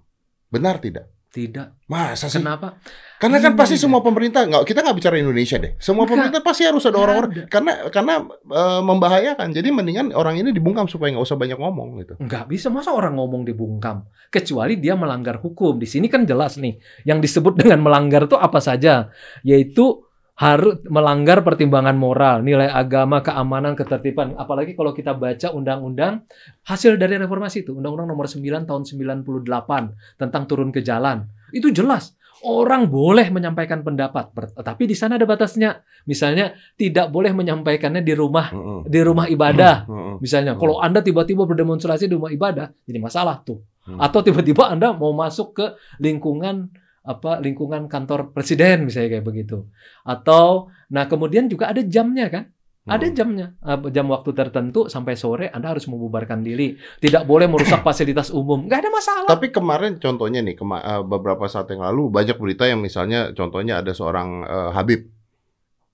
Benar 0.54 0.78
tidak? 0.78 1.10
Tidak. 1.34 1.90
Masa 1.90 2.30
sih? 2.30 2.40
Kenapa? 2.40 2.80
Karena 3.18 3.42
kan 3.42 3.58
Gini, 3.58 3.60
pasti 3.60 3.76
Dan. 3.82 3.90
semua 3.90 4.06
pemerintah 4.06 4.46
nggak 4.46 4.64
kita 4.70 4.86
nggak 4.86 4.98
bicara 5.02 5.16
Indonesia 5.18 5.58
deh. 5.58 5.74
Semua 5.82 6.06
pemerintah 6.06 6.42
pasti 6.46 6.70
harus 6.70 6.86
ada 6.86 7.02
orang-orang 7.02 7.50
karena 7.50 7.90
karena 7.90 8.14
eh, 8.30 8.82
membahayakan. 8.86 9.48
Jadi 9.58 9.70
mendingan 9.74 10.14
orang 10.14 10.38
ini 10.38 10.54
dibungkam 10.54 10.86
supaya 10.86 11.18
nggak 11.18 11.26
usah 11.26 11.38
banyak 11.38 11.58
ngomong 11.58 11.98
gitu. 12.06 12.14
Nggak 12.22 12.46
bisa 12.46 12.70
masa 12.70 12.94
orang 12.94 13.18
ngomong 13.18 13.42
dibungkam 13.42 14.06
kecuali 14.30 14.78
dia 14.78 14.94
melanggar 14.94 15.42
hukum. 15.42 15.82
Di 15.82 15.90
sini 15.90 16.06
kan 16.06 16.30
jelas 16.30 16.62
nih 16.62 16.78
yang 17.10 17.18
disebut 17.18 17.58
dengan 17.66 17.82
melanggar 17.82 18.30
itu 18.30 18.38
apa 18.38 18.62
saja, 18.62 19.10
yaitu 19.42 20.06
harus 20.38 20.78
melanggar 20.86 21.42
pertimbangan 21.42 21.98
moral, 21.98 22.46
nilai 22.46 22.70
agama, 22.70 23.26
keamanan, 23.26 23.74
ketertiban. 23.74 24.38
Apalagi 24.38 24.78
kalau 24.78 24.94
kita 24.94 25.18
baca 25.18 25.50
undang-undang 25.50 26.30
hasil 26.62 26.94
dari 27.02 27.18
reformasi 27.18 27.66
itu, 27.66 27.74
Undang-Undang 27.74 28.14
Nomor 28.14 28.30
9 28.30 28.70
tahun 28.70 28.86
98 28.86 30.22
tentang 30.22 30.44
turun 30.46 30.70
ke 30.70 30.86
jalan. 30.86 31.26
Itu 31.50 31.74
jelas. 31.74 32.14
Orang 32.46 32.94
boleh 32.94 33.34
menyampaikan 33.34 33.82
pendapat, 33.82 34.30
tapi 34.62 34.84
di 34.86 34.94
sana 34.94 35.18
ada 35.18 35.26
batasnya. 35.26 35.82
Misalnya 36.06 36.54
tidak 36.78 37.10
boleh 37.10 37.34
menyampaikannya 37.34 38.06
di 38.06 38.14
rumah 38.14 38.54
di 38.86 39.00
rumah 39.02 39.26
ibadah. 39.26 39.90
Misalnya, 40.22 40.54
kalau 40.54 40.78
Anda 40.78 41.02
tiba-tiba 41.02 41.50
berdemonstrasi 41.50 42.06
di 42.06 42.14
rumah 42.14 42.30
ibadah, 42.30 42.70
jadi 42.86 43.02
masalah 43.02 43.42
tuh. 43.42 43.66
Hmm. 43.88 43.98
Atau 43.98 44.22
tiba-tiba 44.22 44.70
Anda 44.70 44.94
mau 44.94 45.16
masuk 45.18 45.58
ke 45.58 45.66
lingkungan 45.98 46.70
apa 47.08 47.40
lingkungan 47.40 47.88
kantor 47.88 48.36
presiden 48.36 48.84
misalnya 48.84 49.18
kayak 49.18 49.26
begitu. 49.26 49.64
Atau 50.04 50.68
nah 50.92 51.08
kemudian 51.08 51.48
juga 51.48 51.72
ada 51.72 51.80
jamnya 51.80 52.28
kan? 52.28 52.52
Ada 52.88 53.06
Hmm. 53.06 53.16
jamnya. 53.16 53.48
Eh, 53.60 53.92
Jam 53.92 54.08
waktu 54.08 54.32
tertentu 54.32 54.88
sampai 54.88 55.14
sore 55.14 55.52
Anda 55.52 55.76
harus 55.76 55.86
membubarkan 55.86 56.40
diri. 56.42 56.74
Tidak 56.98 57.24
boleh 57.24 57.46
merusak 57.46 57.84
fasilitas 57.88 58.32
umum. 58.32 58.64
Nggak 58.66 58.80
ada 58.82 58.90
masalah. 58.90 59.28
Tapi 59.28 59.52
kemarin 59.52 60.00
contohnya 60.00 60.40
nih 60.40 60.56
kema- 60.56 60.82
eh, 60.82 61.04
beberapa 61.04 61.46
saat 61.46 61.68
yang 61.68 61.84
lalu 61.84 62.08
banyak 62.08 62.40
berita 62.40 62.64
yang 62.64 62.80
misalnya 62.80 63.36
contohnya 63.36 63.84
ada 63.84 63.92
seorang 63.92 64.42
eh, 64.42 64.70
Habib 64.72 65.02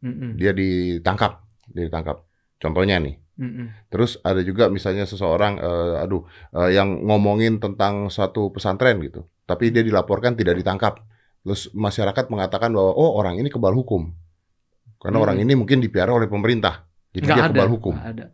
Mm-mm, 0.04 0.36
dia 0.36 0.52
ditangkap, 0.52 1.40
dia 1.68 1.88
ditangkap. 1.88 2.28
Contohnya 2.60 3.00
nih. 3.00 3.16
mm-mm. 3.40 3.68
Terus 3.88 4.20
ada 4.20 4.40
juga 4.40 4.68
misalnya 4.68 5.04
seseorang 5.04 5.58
eh, 5.58 6.04
aduh 6.04 6.24
eh, 6.54 6.76
yang 6.76 7.04
ngomongin 7.04 7.58
tentang 7.58 8.08
suatu 8.08 8.52
pesantren 8.52 9.00
gitu. 9.00 9.24
Tapi 9.44 9.72
dia 9.72 9.82
dilaporkan 9.82 10.36
tidak 10.36 10.60
ditangkap. 10.60 11.00
Terus 11.44 11.72
masyarakat 11.72 12.32
mengatakan 12.32 12.72
bahwa 12.72 12.92
oh 12.92 13.16
orang 13.16 13.36
ini 13.36 13.48
kebal 13.48 13.72
hukum. 13.74 14.12
Karena 15.04 15.20
Hmm. 15.20 15.26
orang 15.28 15.38
ini 15.44 15.54
mungkin 15.54 15.84
dipiara 15.84 16.16
oleh 16.16 16.32
pemerintah. 16.32 16.88
Jadi 17.12 17.28
Nggak 17.28 17.36
dia 17.36 17.44
ada, 17.44 17.52
kebal 17.52 17.70
hukum. 17.76 17.94
nggak 18.00 18.12
ada. 18.16 18.26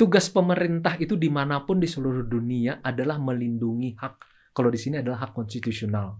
Tugas 0.00 0.26
pemerintah 0.32 0.96
itu 0.96 1.14
di 1.14 1.28
mana 1.28 1.60
pun 1.62 1.76
di 1.76 1.84
seluruh 1.84 2.24
dunia 2.24 2.80
adalah 2.80 3.20
melindungi 3.20 3.92
hak. 4.00 4.14
Kalau 4.56 4.72
di 4.72 4.80
sini 4.80 5.04
adalah 5.04 5.28
hak 5.28 5.36
konstitusional. 5.36 6.16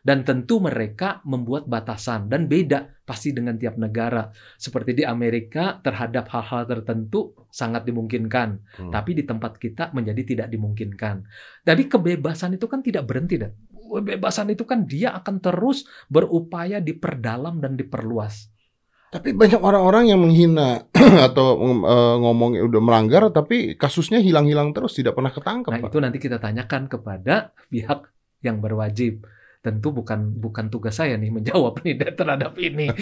Dan 0.00 0.24
tentu 0.24 0.64
mereka 0.64 1.20
membuat 1.28 1.68
batasan 1.68 2.24
dan 2.32 2.48
beda 2.48 3.04
pasti 3.04 3.36
dengan 3.36 3.60
tiap 3.60 3.76
negara. 3.76 4.32
Seperti 4.56 4.96
di 4.96 5.04
Amerika 5.04 5.76
terhadap 5.76 6.24
hal-hal 6.32 6.64
tertentu 6.64 7.36
sangat 7.52 7.84
dimungkinkan, 7.84 8.48
Hmm. 8.80 8.92
tapi 8.92 9.12
di 9.12 9.28
tempat 9.28 9.60
kita 9.60 9.92
menjadi 9.92 10.24
tidak 10.24 10.48
dimungkinkan. 10.48 11.20
Jadi 11.68 11.82
kebebasan 11.84 12.56
itu 12.56 12.64
kan 12.64 12.80
tidak 12.80 13.04
berhenti 13.04 13.36
dan 13.36 13.52
kebebasan 13.76 14.48
itu 14.56 14.64
kan 14.64 14.88
dia 14.88 15.12
akan 15.12 15.36
terus 15.44 15.84
berupaya 16.08 16.80
diperdalam 16.80 17.60
dan 17.60 17.76
diperluas. 17.76 18.48
Tapi 19.10 19.34
banyak 19.34 19.58
orang-orang 19.58 20.14
yang 20.14 20.22
menghina 20.22 20.86
atau 21.28 21.58
eh, 21.58 22.16
ngomong 22.22 22.62
udah 22.62 22.82
melanggar 22.82 23.26
tapi 23.34 23.74
kasusnya 23.74 24.22
hilang-hilang 24.22 24.70
terus 24.70 24.94
tidak 24.94 25.18
pernah 25.18 25.34
ketangkep. 25.34 25.70
Nah, 25.74 25.82
Pak. 25.82 25.90
itu 25.90 25.98
nanti 25.98 26.18
kita 26.22 26.38
tanyakan 26.38 26.86
kepada 26.86 27.50
pihak 27.66 28.06
yang 28.46 28.62
berwajib. 28.62 29.26
Tentu 29.60 29.92
bukan 29.92 30.40
bukan 30.40 30.72
tugas 30.72 30.96
saya 30.96 31.20
nih 31.20 31.28
menjawab 31.28 31.84
nih 31.84 31.92
terhadap 32.18 32.56
ini. 32.56 32.88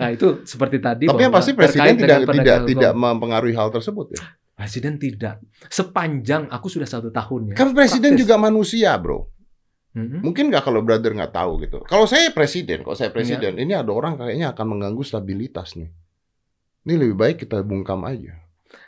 nah, 0.00 0.08
itu 0.10 0.42
seperti 0.42 0.82
tadi 0.82 1.06
Tapi 1.06 1.22
yang 1.22 1.30
pasti 1.30 1.54
presiden 1.54 1.94
tidak 1.94 2.26
tidak 2.26 2.58
tidak 2.66 2.92
mempengaruhi 2.96 3.54
hal 3.54 3.70
tersebut 3.70 4.18
ya. 4.18 4.22
Presiden 4.56 4.96
tidak. 4.96 5.44
Sepanjang 5.68 6.48
aku 6.48 6.72
sudah 6.72 6.88
satu 6.88 7.12
tahun 7.12 7.52
ya. 7.52 7.56
Kan 7.60 7.76
presiden 7.76 8.16
praktis. 8.16 8.24
juga 8.24 8.34
manusia, 8.40 8.96
bro. 8.96 9.31
Mm-mm. 9.92 10.24
Mungkin 10.24 10.48
nggak 10.48 10.64
kalau 10.64 10.80
brother 10.80 11.12
nggak 11.12 11.36
tahu 11.36 11.60
gitu. 11.60 11.84
Kalau 11.84 12.08
saya 12.08 12.32
presiden, 12.32 12.80
kalau 12.80 12.96
Iya. 12.96 13.00
saya 13.06 13.10
presiden, 13.12 13.60
ini 13.60 13.76
ada 13.76 13.92
orang 13.92 14.16
kayaknya 14.16 14.56
akan 14.56 14.66
mengganggu 14.76 15.02
stabilitas 15.04 15.76
nih. 15.76 15.92
Ini 16.88 16.94
lebih 16.96 17.16
baik 17.20 17.36
kita 17.44 17.60
bungkam 17.60 18.00
aja. 18.08 18.40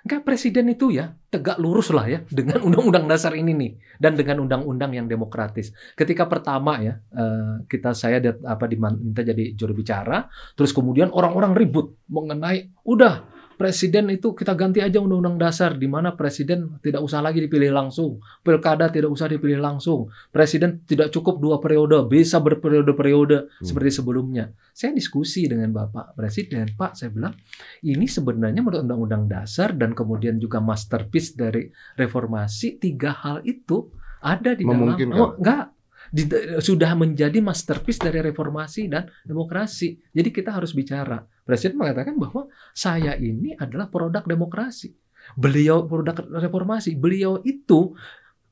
Enggak 0.05 0.25
presiden 0.25 0.73
itu 0.73 0.97
ya 0.97 1.13
tegak 1.29 1.61
lurus 1.61 1.93
lah 1.93 2.09
ya 2.09 2.25
dengan 2.33 2.65
undang-undang 2.65 3.05
dasar 3.05 3.37
ini 3.37 3.53
nih 3.53 3.73
dan 4.01 4.17
dengan 4.17 4.41
undang-undang 4.41 4.97
yang 4.97 5.05
demokratis. 5.05 5.77
Ketika 5.93 6.25
pertama 6.25 6.81
ya 6.81 6.97
eh, 7.13 7.69
kita 7.69 7.93
saya 7.93 8.17
apa 8.49 8.65
diminta 8.65 9.21
jadi 9.21 9.53
juru 9.53 9.77
bicara, 9.77 10.25
terus 10.57 10.73
kemudian 10.73 11.13
orang-orang 11.13 11.53
ribut 11.53 12.01
mengenai 12.09 12.73
udah 12.89 13.29
presiden 13.55 14.11
itu 14.11 14.35
kita 14.35 14.55
ganti 14.55 14.83
aja 14.83 14.99
undang-undang 15.03 15.39
dasar 15.39 15.75
di 15.75 15.87
mana 15.91 16.15
presiden 16.15 16.79
tidak 16.81 17.03
usah 17.03 17.23
lagi 17.23 17.43
dipilih 17.43 17.75
langsung, 17.75 18.23
pilkada 18.43 18.91
tidak 18.91 19.11
usah 19.11 19.27
dipilih 19.31 19.59
langsung, 19.59 20.11
presiden 20.31 20.83
tidak 20.87 21.11
cukup 21.11 21.43
dua 21.43 21.57
periode, 21.59 22.07
bisa 22.07 22.39
berperiode-periode 22.39 23.49
Hmm. 23.51 23.67
seperti 23.67 23.91
sebelumnya. 23.91 24.51
Saya 24.75 24.95
diskusi 24.95 25.47
dengan 25.47 25.71
Bapak 25.75 26.15
Presiden, 26.15 26.75
Pak, 26.75 26.99
saya 26.99 27.11
bilang 27.11 27.35
ini 27.83 28.07
sebenarnya 28.07 28.61
menurut 28.63 28.87
undang-undang 28.87 29.25
dasar 29.27 29.75
dan 29.75 29.95
kemudian 29.95 30.39
juga 30.39 30.59
masterpiece 30.63 31.35
dari 31.35 31.71
reformasi 31.99 32.79
tiga 32.79 33.15
hal 33.15 33.43
itu 33.47 33.91
ada 34.25 34.57
di 34.57 34.65
dalam 34.65 34.97
oh, 35.13 35.37
enggak 35.37 35.74
Di- 36.15 36.31
sudah 36.63 36.95
menjadi 36.95 37.43
masterpiece 37.43 37.99
dari 37.99 38.23
reformasi 38.23 38.87
dan 38.87 39.11
demokrasi. 39.27 39.99
Jadi 40.15 40.31
kita 40.31 40.55
harus 40.55 40.71
bicara. 40.71 41.27
Presiden 41.43 41.75
mengatakan 41.75 42.15
bahwa 42.15 42.47
saya 42.71 43.19
ini 43.19 43.59
adalah 43.59 43.91
produk 43.91 44.23
demokrasi. 44.23 44.95
Beliau 45.35 45.83
produk 45.91 46.15
reformasi. 46.39 46.95
Beliau 46.95 47.43
itu 47.43 47.99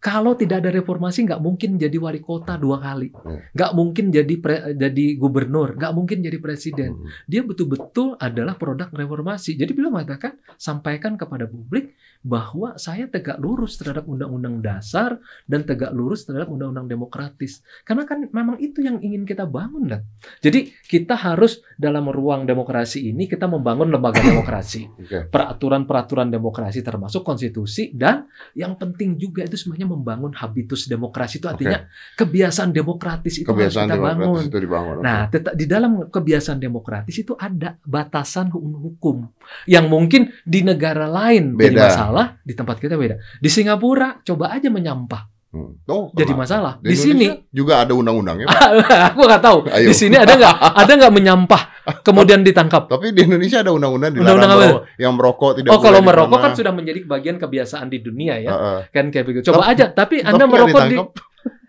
kalau 0.03 0.35
tidak 0.35 0.67
ada 0.67 0.75
reformasi 0.75 1.23
nggak 1.23 1.39
mungkin 1.39 1.79
jadi 1.79 1.95
wali 1.95 2.19
kota 2.19 2.59
dua 2.59 2.83
kali, 2.83 3.15
Hmm. 3.15 3.39
nggak 3.55 3.71
mungkin 3.79 4.11
jadi 4.11 4.35
pre- 4.43 4.75
jadi 4.75 5.05
gubernur, 5.15 5.79
nggak 5.79 5.95
mungkin 5.95 6.19
jadi 6.27 6.43
presiden 6.43 6.99
Hmm. 6.99 7.07
dia 7.31 7.47
betul-betul 7.47 8.19
adalah 8.19 8.59
produk 8.59 8.91
reformasi. 8.91 9.55
Jadi 9.55 9.71
beliau 9.71 9.95
mengatakan 9.95 10.35
sampaikan 10.59 11.15
kepada 11.15 11.47
publik 11.47 11.95
bahwa 12.23 12.75
saya 12.77 13.07
tegak 13.07 13.37
lurus 13.37 13.75
terhadap 13.77 14.07
undang-undang 14.07 14.59
dasar 14.59 15.19
dan 15.45 15.63
tegak 15.63 15.91
lurus 15.91 16.23
terhadap 16.23 16.49
undang-undang 16.49 16.87
demokratis. 16.87 17.61
Karena 17.83 18.07
kan 18.07 18.23
memang 18.25 18.57
itu 18.57 18.79
yang 18.79 18.99
ingin 18.99 19.23
kita 19.23 19.43
bangun 19.43 19.91
dan. 19.91 20.03
Jadi 20.39 20.71
kita 20.83 21.15
harus 21.15 21.61
dalam 21.75 22.07
ruang 22.07 22.47
demokrasi 22.47 23.11
ini 23.11 23.27
kita 23.27 23.45
membangun 23.45 23.91
lembaga 23.91 24.23
demokrasi, 24.25 24.87
peraturan-peraturan 25.29 26.29
demokrasi 26.29 26.81
termasuk 26.81 27.23
konstitusi 27.23 27.91
dan 27.91 28.31
yang 28.55 28.77
penting 28.77 29.17
juga 29.17 29.43
itu 29.43 29.59
sebenarnya 29.59 29.91
membangun 29.91 30.33
habitus 30.33 30.87
demokrasi 30.87 31.39
itu 31.39 31.51
artinya 31.51 31.83
kebiasaan 32.15 32.71
demokratis 32.71 33.43
itu 33.43 33.49
Kebiasaan 33.49 33.89
harus 33.89 33.99
kita 33.99 34.07
bangun. 34.15 34.43
itu 34.47 34.59
dibangun. 34.59 34.95
Nah, 35.03 35.27
tetap 35.27 35.53
di 35.53 35.67
dalam 35.67 36.07
kebiasaan 36.07 36.59
demokratis 36.59 37.17
itu 37.19 37.35
ada 37.35 37.75
batasan 37.83 38.47
hu- 38.49 38.63
hukum 38.63 39.27
yang 39.67 39.91
mungkin 39.91 40.31
di 40.47 40.63
negara 40.63 41.05
lain 41.05 41.59
jadi 41.59 41.75
Beda. 41.75 41.89
Masalah, 42.13 42.37
di 42.39 42.53
tempat 42.53 42.77
kita 42.77 42.95
beda. 42.95 43.17
Di 43.37 43.49
Singapura 43.49 44.21
coba 44.21 44.53
aja 44.53 44.69
menyampah, 44.69 45.33
Hmm. 45.53 45.77
Oh, 45.85 46.09
jadi 46.11 46.33
kenapa? 46.33 46.49
masalah. 46.49 46.73
Di, 46.81 46.89
Di, 46.89 46.97
sini 46.97 47.29
juga 47.53 47.85
ada 47.85 47.93
undang-undangnya. 47.93 48.49
Aku 49.13 49.21
nggak 49.21 49.43
tahu. 49.43 49.69
Ayo. 49.69 49.85
Di 49.85 49.95
sini 49.95 50.17
ada 50.17 50.33
nggak 50.33 50.57
ada 50.81 50.93
nggak 50.97 51.13
menyampah 51.13 51.63
kemudian 52.01 52.41
ditangkap? 52.41 52.89
Tapi 52.89 53.13
di 53.13 53.21
Indonesia 53.23 53.61
ada 53.61 53.69
undang-undang 53.69 54.17
dilarang 54.17 54.33
Undang-undang 54.33 54.49
apa? 54.51 54.65
merokok- 54.65 54.85
yang 54.97 55.13
merokok 55.13 55.51
tidak 55.55 55.69
Oh, 55.69 55.79
kalau 55.79 56.01
merokok 56.01 56.39
kan 56.41 56.53
sudah 56.57 56.73
menjadi 56.73 57.05
bagian 57.05 57.37
kebiasaan 57.37 57.93
di 57.93 58.01
dunia 58.01 58.41
ya, 58.41 58.49
Heeh. 58.49 58.79
kan 58.89 59.05
kayak 59.09 59.25
begitu. 59.29 59.45
Coba 59.45 59.61
Tapi- 59.61 59.73
aja, 59.77 59.85
tapi 59.93 60.17
Tapi 60.19 60.29
Anda 60.33 60.45
merokok 60.49 60.83
di 60.89 60.97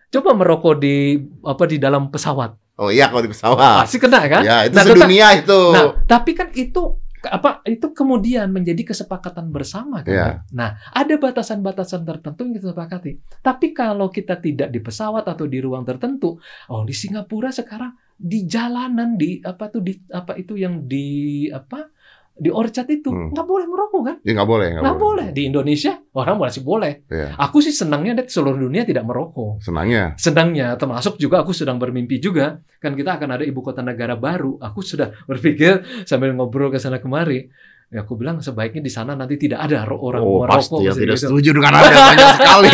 coba 0.09 0.29
merokok 0.31 0.73
di 0.79 0.95
apa 1.43 1.63
di 1.67 1.75
dalam 1.75 2.07
pesawat. 2.07 2.55
Oh 2.73 2.87
iya 2.87 3.11
kalau 3.11 3.19
di 3.19 3.35
pesawat. 3.35 3.83
Pasti 3.83 3.99
kena 3.99 4.23
kan? 4.23 4.41
Ya, 4.41 4.63
itu 4.63 4.73
Nah, 4.73 4.83
sedunia 4.87 5.27
itu. 5.35 5.59
Nah, 5.75 5.99
tapi 6.07 6.31
kan 6.31 6.55
itu 6.55 7.02
apa 7.23 7.63
itu 7.63 7.95
kemudian 7.95 8.51
menjadi 8.51 8.91
kesepakatan 8.91 9.47
bersama 9.47 10.03
kan? 10.03 10.11
Iya. 10.11 10.27
Nah, 10.51 10.75
ada 10.91 11.15
batasan-batasan 11.15 12.03
tertentu 12.03 12.43
yang 12.43 12.53
kita 12.59 12.67
sepakati. 12.75 13.11
Tapi 13.39 13.71
kalau 13.71 14.11
kita 14.11 14.41
tidak 14.43 14.73
di 14.73 14.83
pesawat 14.83 15.23
atau 15.23 15.47
di 15.47 15.63
ruang 15.63 15.87
tertentu, 15.87 16.35
oh 16.67 16.83
di 16.83 16.91
Singapura 16.91 17.53
sekarang 17.55 17.95
di 18.17 18.43
jalanan 18.43 19.15
di 19.15 19.39
apa 19.41 19.71
tuh 19.71 19.81
di 19.81 19.93
apa 20.11 20.35
itu 20.35 20.59
yang 20.59 20.83
di 20.85 21.47
apa 21.49 21.92
di 22.33 22.49
orchard 22.49 22.89
itu 22.89 23.13
Hmm. 23.13 23.29
nggak 23.29 23.45
boleh 23.45 23.65
merokok 23.69 24.01
kan? 24.03 24.15
Ya 24.25 24.33
nggak 24.33 24.49
boleh, 24.49 24.67
Nggak 24.81 24.97
boleh. 24.97 25.27
Di 25.31 25.45
Indonesia 25.45 25.93
orang 26.11 26.41
masih 26.41 26.65
boleh. 26.65 27.05
Iya. 27.05 27.37
Aku 27.37 27.61
sih 27.61 27.69
senangnya 27.69 28.17
di 28.17 28.25
seluruh 28.25 28.57
dunia 28.57 28.81
tidak 28.83 29.05
merokok 29.05 29.61
Senangnya. 29.61 30.17
senangnya 30.17 30.73
termasuk 30.73 31.15
juga 31.15 31.45
aku 31.45 31.53
sedang 31.53 31.77
bermimpi 31.77 32.17
juga 32.17 32.57
kan 32.81 32.93
kita 32.93 33.15
akan 33.15 33.37
ada 33.37 33.43
ibu 33.45 33.61
kota 33.61 33.79
negara 33.79 34.17
baru 34.17 34.57
aku 34.57 34.81
sudah 34.81 35.13
berpikir 35.29 35.85
sambil 36.03 36.33
ngobrol 36.33 36.67
ke 36.67 36.81
sana 36.81 36.97
kemari 36.97 37.47
ya 37.87 38.01
aku 38.01 38.17
bilang 38.17 38.41
sebaiknya 38.41 38.81
di 38.81 38.89
sana 38.89 39.13
nanti 39.13 39.37
tidak 39.37 39.69
ada 39.69 39.85
orang 39.85 40.25
oh, 40.25 40.41
merokok 40.41 40.57
pasti 40.57 40.81
ya 40.81 40.91
tidak 40.97 41.13
gitu. 41.15 41.29
setuju 41.29 41.49
dengan 41.53 41.71
Anda 41.77 41.89
banyak 41.93 42.29
sekali. 42.41 42.69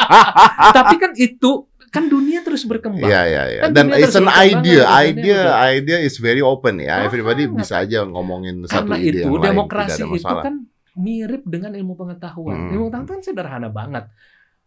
tapi 0.76 0.94
kan 0.98 1.12
itu 1.14 1.50
Kan 1.90 2.06
dunia 2.06 2.46
terus 2.46 2.62
berkembang. 2.62 3.10
Iya, 3.10 3.22
iya, 3.26 3.42
iya. 3.50 3.60
Kan 3.66 3.74
Dan 3.74 3.86
it's 3.92 4.14
an 4.14 4.30
idea, 4.30 4.86
idea, 4.86 5.42
idea 5.68 5.98
is 5.98 6.16
very 6.16 6.38
open 6.38 6.78
ya. 6.78 7.02
Everybody 7.02 7.50
Sangat. 7.50 7.58
bisa 7.58 7.74
aja 7.82 7.98
ngomongin 8.06 8.62
satu 8.64 8.94
ide 8.94 9.20
itu 9.20 9.26
yang 9.26 9.34
lain, 9.34 9.42
demokrasi 9.42 10.02
itu 10.06 10.22
kan 10.22 10.54
mirip 10.94 11.42
dengan 11.44 11.74
ilmu 11.74 11.98
pengetahuan. 11.98 12.56
Hmm. 12.56 12.72
Ilmu 12.72 12.86
pengetahuan 12.88 13.06
kan 13.10 13.20
sederhana 13.20 13.68
banget. 13.68 14.06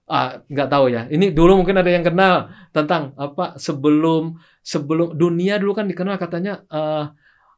Ah, 0.03 0.43
nggak 0.45 0.67
tahu 0.67 0.91
ya. 0.91 1.07
Ini 1.07 1.31
dulu 1.31 1.63
mungkin 1.63 1.79
ada 1.79 1.88
yang 1.88 2.03
kenal 2.03 2.51
tentang 2.75 3.15
apa 3.15 3.55
sebelum 3.55 4.36
sebelum 4.59 5.15
dunia 5.15 5.55
dulu 5.55 5.71
kan 5.71 5.88
dikenal 5.88 6.19
katanya 6.19 6.59
eh 6.67 7.07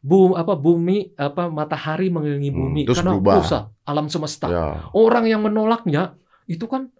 bu 0.05 0.37
apa 0.37 0.53
bumi 0.53 1.17
apa 1.17 1.49
matahari 1.49 2.13
mengelilingi 2.13 2.53
Hmm, 2.53 2.59
bumi 2.61 2.81
terus 2.85 3.01
karena 3.01 3.17
berubah. 3.17 3.73
alam 3.81 4.05
semesta. 4.05 4.45
Ya. 4.45 4.65
Orang 4.93 5.25
yang 5.25 5.41
menolaknya 5.41 6.13
itu 6.45 6.69
kan 6.69 6.93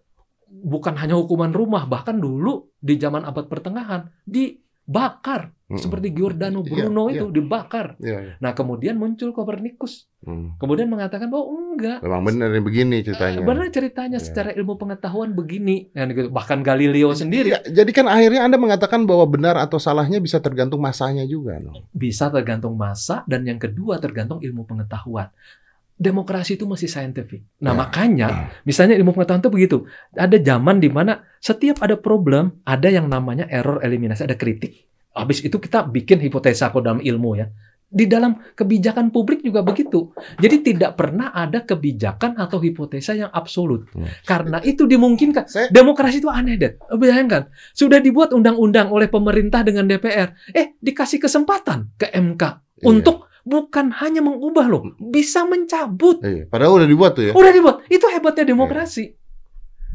bukan 0.64 0.96
hanya 0.96 1.18
hukuman 1.18 1.52
rumah, 1.52 1.84
bahkan 1.84 2.16
dulu 2.16 2.72
di 2.78 2.96
zaman 2.96 3.24
abad 3.24 3.46
pertengahan 3.46 4.08
dibakar 4.24 5.52
Mm-mm. 5.66 5.82
seperti 5.82 6.14
Giordano 6.14 6.62
Iya, 6.62 6.70
Bruno 6.70 7.04
iya. 7.10 7.18
itu 7.18 7.26
dibakar. 7.34 7.98
Iya, 7.98 8.20
iya. 8.22 8.34
Nah, 8.38 8.54
kemudian 8.54 9.02
muncul 9.02 9.34
Kopernikus. 9.34 10.06
Hmm. 10.22 10.54
Kemudian 10.62 10.86
mengatakan 10.86 11.30
bahwa 11.34 11.50
enggak. 11.50 12.06
Memang 12.06 12.22
benar 12.22 12.50
yang 12.54 12.66
begini 12.66 13.02
ceritanya. 13.02 13.42
Eh, 13.42 13.46
Benar 13.46 13.68
ceritanya 13.74 14.18
Iya. 14.22 14.26
secara 14.26 14.50
ilmu 14.54 14.78
pengetahuan 14.78 15.34
begini. 15.34 15.90
Nah, 15.90 16.06
gitu. 16.08 16.30
Bahkan 16.30 16.62
Galileo 16.62 17.10
sendiri 17.18 17.50
Ya, 17.50 17.60
jadi 17.66 17.92
kan 17.94 18.06
akhirnya 18.06 18.46
Anda 18.46 18.62
mengatakan 18.62 19.10
bahwa 19.10 19.26
benar 19.26 19.58
atau 19.58 19.82
salahnya 19.82 20.22
bisa 20.22 20.38
tergantung 20.38 20.82
masanya 20.82 21.26
juga. 21.26 21.58
No? 21.58 21.74
bisa 21.90 22.30
tergantung 22.30 22.78
masa 22.78 23.26
dan 23.26 23.42
yang 23.46 23.58
kedua 23.58 23.98
tergantung 23.98 24.38
ilmu 24.46 24.70
pengetahuan. 24.70 25.34
Demokrasi 25.96 26.60
itu 26.60 26.68
masih 26.68 26.92
saintifik. 26.92 27.48
Nah, 27.64 27.72
Ya. 27.72 27.78
makanya 27.80 28.28
misalnya 28.68 29.00
ilmu 29.00 29.16
pengetahuan 29.16 29.40
itu 29.40 29.52
begitu. 29.52 29.78
Ada 30.12 30.44
zaman 30.44 30.84
di 30.84 30.92
mana 30.92 31.24
setiap 31.40 31.80
ada 31.80 31.96
problem, 31.96 32.60
ada 32.68 32.92
yang 32.92 33.08
namanya 33.08 33.48
error 33.48 33.80
eliminasi, 33.80 34.28
ada 34.28 34.36
kritik. 34.36 34.76
Habis 35.16 35.48
itu 35.48 35.56
kita 35.56 35.88
bikin 35.88 36.20
hipotesa 36.20 36.68
kalau 36.68 36.84
dalam 36.84 37.00
ilmu 37.00 37.40
ya. 37.40 37.48
Di 37.88 38.12
dalam 38.12 38.36
kebijakan 38.52 39.08
publik 39.08 39.40
juga 39.40 39.64
begitu. 39.64 40.12
Jadi 40.36 40.68
tidak 40.68 41.00
pernah 41.00 41.32
ada 41.32 41.64
kebijakan 41.64 42.36
atau 42.36 42.60
hipotesa 42.60 43.16
yang 43.16 43.32
absolut. 43.32 43.88
Hmm. 43.96 44.10
Karena 44.28 44.60
itu 44.68 44.84
dimungkinkan. 44.84 45.48
Saya 45.48 45.72
Demokrasi 45.72 46.20
itu 46.20 46.28
aneh, 46.28 46.60
Dad. 46.60 46.76
Bayangkan, 46.92 47.48
sudah 47.72 48.04
dibuat 48.04 48.36
undang-undang 48.36 48.92
oleh 48.92 49.08
pemerintah 49.08 49.64
dengan 49.64 49.88
DPR. 49.88 50.36
Eh, 50.52 50.76
dikasih 50.76 51.24
kesempatan 51.24 51.96
ke 51.96 52.12
MK 52.12 52.44
Iya. 52.76 52.84
untuk 52.84 53.32
bukan 53.46 53.94
hanya 54.02 54.26
mengubah 54.26 54.66
loh, 54.66 54.84
bisa 54.98 55.46
mencabut. 55.46 56.18
Iya, 56.26 56.50
padahal 56.50 56.82
udah 56.82 56.90
dibuat 56.90 57.14
tuh 57.14 57.30
ya. 57.30 57.34
Udah 57.38 57.52
dibuat. 57.54 57.86
Itu 57.88 58.10
hebatnya 58.10 58.44
demokrasi. 58.50 59.14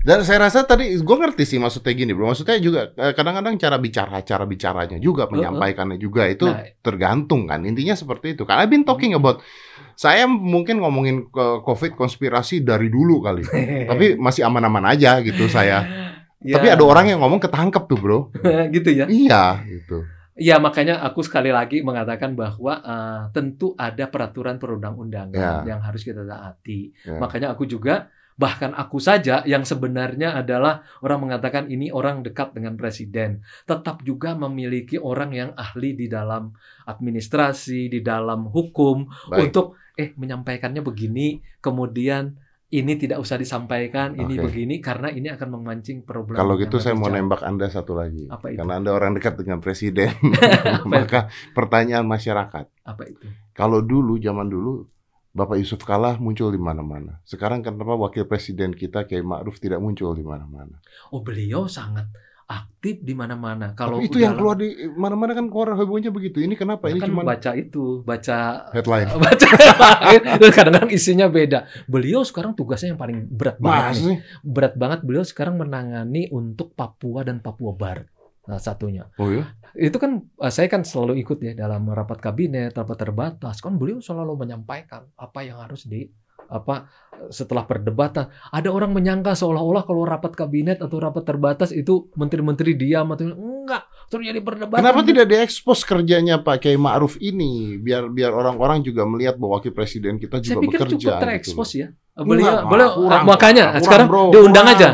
Dan 0.01 0.25
saya 0.25 0.49
rasa 0.49 0.65
tadi 0.65 0.97
gue 0.97 1.17
ngerti 1.21 1.45
sih 1.45 1.59
maksudnya 1.61 1.93
gini, 1.93 2.17
bro. 2.17 2.33
Maksudnya 2.33 2.57
juga 2.57 2.89
eh, 2.97 3.13
kadang-kadang 3.13 3.61
cara 3.61 3.77
bicara, 3.77 4.25
cara 4.25 4.49
bicaranya 4.49 4.97
juga, 4.97 5.29
menyampaikannya 5.29 6.01
juga 6.01 6.25
itu 6.25 6.49
Nah. 6.49 6.65
tergantung 6.81 7.45
kan. 7.45 7.61
Intinya 7.69 7.93
seperti 7.93 8.33
itu. 8.33 8.49
Karena 8.49 8.65
I've 8.65 8.73
been 8.73 8.89
talking 8.89 9.13
about 9.13 9.45
saya 9.93 10.25
mungkin 10.25 10.81
ngomongin 10.81 11.29
ke 11.29 11.61
COVID 11.69 12.01
konspirasi 12.01 12.65
dari 12.65 12.89
dulu 12.89 13.21
kali. 13.21 13.45
Tapi 13.93 14.17
masih 14.17 14.49
aman-aman 14.49 14.89
aja 14.89 15.21
gitu 15.21 15.51
saya. 15.53 15.85
Ya, 16.41 16.57
Tapi 16.57 16.73
ada 16.73 16.81
orang 16.89 17.05
yang 17.05 17.21
ngomong 17.21 17.37
ketangkep 17.37 17.85
tuh, 17.85 18.01
bro. 18.01 18.19
gitu 18.73 18.89
ya. 18.89 19.05
Iya, 19.05 19.61
gitu. 19.61 20.09
Ya 20.41 20.57
makanya 20.57 21.05
aku 21.05 21.21
sekali 21.21 21.53
lagi 21.53 21.85
mengatakan 21.85 22.33
bahwa 22.33 22.81
eh, 22.81 23.21
tentu 23.37 23.77
ada 23.77 24.09
peraturan 24.09 24.57
perundang-undangan 24.57 25.37
Ya. 25.37 25.77
yang 25.77 25.81
harus 25.85 26.01
kita 26.01 26.25
taati. 26.25 26.97
Ya. 27.05 27.21
Makanya 27.21 27.53
aku 27.53 27.69
juga 27.69 28.09
bahkan 28.41 28.73
aku 28.73 28.97
saja 28.97 29.45
yang 29.45 29.69
sebenarnya 29.69 30.33
adalah 30.33 30.81
orang 31.05 31.29
mengatakan 31.29 31.69
ini 31.69 31.93
orang 31.93 32.25
dekat 32.25 32.57
dengan 32.57 32.73
presiden, 32.73 33.45
tetap 33.69 34.01
juga 34.01 34.33
memiliki 34.33 34.97
orang 34.97 35.37
yang 35.37 35.51
ahli 35.61 35.93
di 35.93 36.09
dalam 36.09 36.57
administrasi, 36.89 37.93
di 37.93 38.01
dalam 38.01 38.49
hukum 38.49 39.05
Baik. 39.29 39.53
untuk 39.53 39.77
eh 39.93 40.17
menyampaikannya 40.17 40.81
begini, 40.81 41.37
kemudian 41.61 42.33
ini 42.71 42.95
tidak 42.95 43.19
usah 43.19 43.35
disampaikan, 43.35 44.15
ini 44.15 44.39
begini 44.39 44.79
karena 44.79 45.11
ini 45.11 45.27
akan 45.27 45.59
memancing 45.59 46.07
problem. 46.07 46.39
Kalau 46.39 46.55
gitu 46.55 46.79
saya 46.79 46.95
mau 46.95 47.11
jauh. 47.11 47.19
nembak 47.19 47.43
Anda 47.43 47.67
satu 47.67 47.99
lagi. 47.99 48.31
Apa 48.31 48.55
itu? 48.55 48.63
Karena 48.63 48.79
Anda 48.79 48.91
orang 48.95 49.19
dekat 49.19 49.43
dengan 49.43 49.59
presiden. 49.59 50.15
Itu? 50.31 50.87
Maka 50.87 51.27
pertanyaan 51.51 52.07
masyarakat. 52.07 52.65
Apa 52.87 53.03
itu? 53.11 53.27
Kalau 53.59 53.83
dulu, 53.83 54.23
zaman 54.23 54.47
dulu, 54.47 54.87
Bapak 55.31 55.59
Yusuf 55.59 55.83
Kala 55.83 56.19
muncul 56.19 56.51
di 56.55 56.59
mana-mana. 56.63 57.19
Sekarang 57.27 57.63
kenapa 57.63 57.95
wakil 57.95 58.27
presiden 58.27 58.75
kita 58.75 59.07
Kiai 59.07 59.23
Ma'ruf 59.23 59.59
tidak 59.59 59.79
muncul 59.83 60.15
di 60.15 60.23
mana-mana? 60.27 60.79
Oh 61.11 61.23
beliau 61.23 61.71
sangat 61.71 62.07
aktif 62.51 62.99
di 63.07 63.15
mana-mana. 63.15 63.79
Kalau 63.79 64.03
Tapi 64.03 64.11
itu 64.11 64.19
yang 64.19 64.35
keluar 64.35 64.59
di 64.59 64.75
mana-mana 64.99 65.39
kan 65.39 65.47
keluar 65.47 65.79
hebohnya 65.79 66.11
begitu. 66.11 66.43
Ini 66.43 66.59
kenapa? 66.59 66.91
Ini 66.91 66.99
kan 66.99 67.09
cuma 67.15 67.23
baca 67.23 67.51
itu, 67.55 68.03
baca 68.03 68.67
headline. 68.75 69.07
baca 69.23 69.49
kadang-kadang 70.35 70.91
isinya 70.91 71.31
beda. 71.31 71.71
Beliau 71.87 72.27
sekarang 72.27 72.59
tugasnya 72.59 72.93
yang 72.93 73.01
paling 73.01 73.31
berat 73.31 73.63
banget 73.63 73.87
Mas 73.87 73.99
nih. 74.03 74.07
nih. 74.11 74.19
Berat 74.43 74.75
banget 74.75 75.01
beliau 75.07 75.23
sekarang 75.23 75.55
menangani 75.63 76.27
untuk 76.35 76.75
Papua 76.75 77.23
dan 77.23 77.39
Papua 77.39 77.71
Barat. 77.71 78.11
Salah 78.43 78.59
satunya. 78.59 79.07
Oh 79.23 79.31
ya? 79.31 79.47
Itu 79.79 80.03
kan 80.03 80.27
eh, 80.27 80.51
saya 80.51 80.67
kan 80.67 80.83
selalu 80.83 81.23
ikut 81.23 81.39
ya 81.39 81.55
dalam 81.55 81.87
rapat 81.87 82.19
kabinet, 82.19 82.75
rapat 82.75 82.99
terbatas. 82.99 83.63
Kan 83.63 83.79
beliau 83.79 84.03
selalu 84.03 84.35
menyampaikan 84.35 85.07
apa 85.15 85.47
yang 85.47 85.63
harus 85.63 85.87
di 85.87 86.11
apa 86.51 86.91
setelah 87.29 87.63
perdebatan 87.63 88.27
ada 88.49 88.69
orang 88.69 88.91
menyangka 88.91 89.37
seolah-olah 89.37 89.85
kalau 89.85 90.03
rapat 90.03 90.33
kabinet 90.33 90.81
atau 90.81 90.97
rapat 90.97 91.23
terbatas 91.23 91.69
itu 91.69 92.09
menteri-menteri 92.17 92.75
diam 92.75 93.13
atau 93.13 93.29
enggak 93.29 93.85
terjadi 94.09 94.41
perdebatan 94.41 94.81
Kenapa 94.83 95.01
tidak 95.05 95.27
diekspos 95.29 95.85
kerjanya 95.85 96.41
Pak 96.41 96.59
Kiai 96.61 96.75
Ma'ruf 96.75 97.21
ini? 97.21 97.77
Biar 97.77 98.09
biar 98.09 98.33
orang-orang 98.33 98.83
juga 98.83 99.05
melihat 99.05 99.37
bahwa 99.37 99.61
wakil 99.61 99.71
presiden 99.71 100.17
kita 100.17 100.41
Saya 100.41 100.49
juga 100.51 100.61
pikir 100.65 100.79
bekerja. 100.81 100.91
cukup 100.91 101.07
gitu 101.07 101.23
terekspos 101.23 101.71
loh. 101.71 101.79
ya. 101.79 101.89
Beliau, 102.21 102.53
Enggak, 102.53 102.65
beliau 102.67 102.91
kurang, 102.99 103.23
makanya 103.25 103.65
kurang, 103.71 103.85
sekarang 103.87 104.07
bro, 104.11 104.23
diundang 104.35 104.67
kurang. 104.67 104.81
aja. 104.83 104.89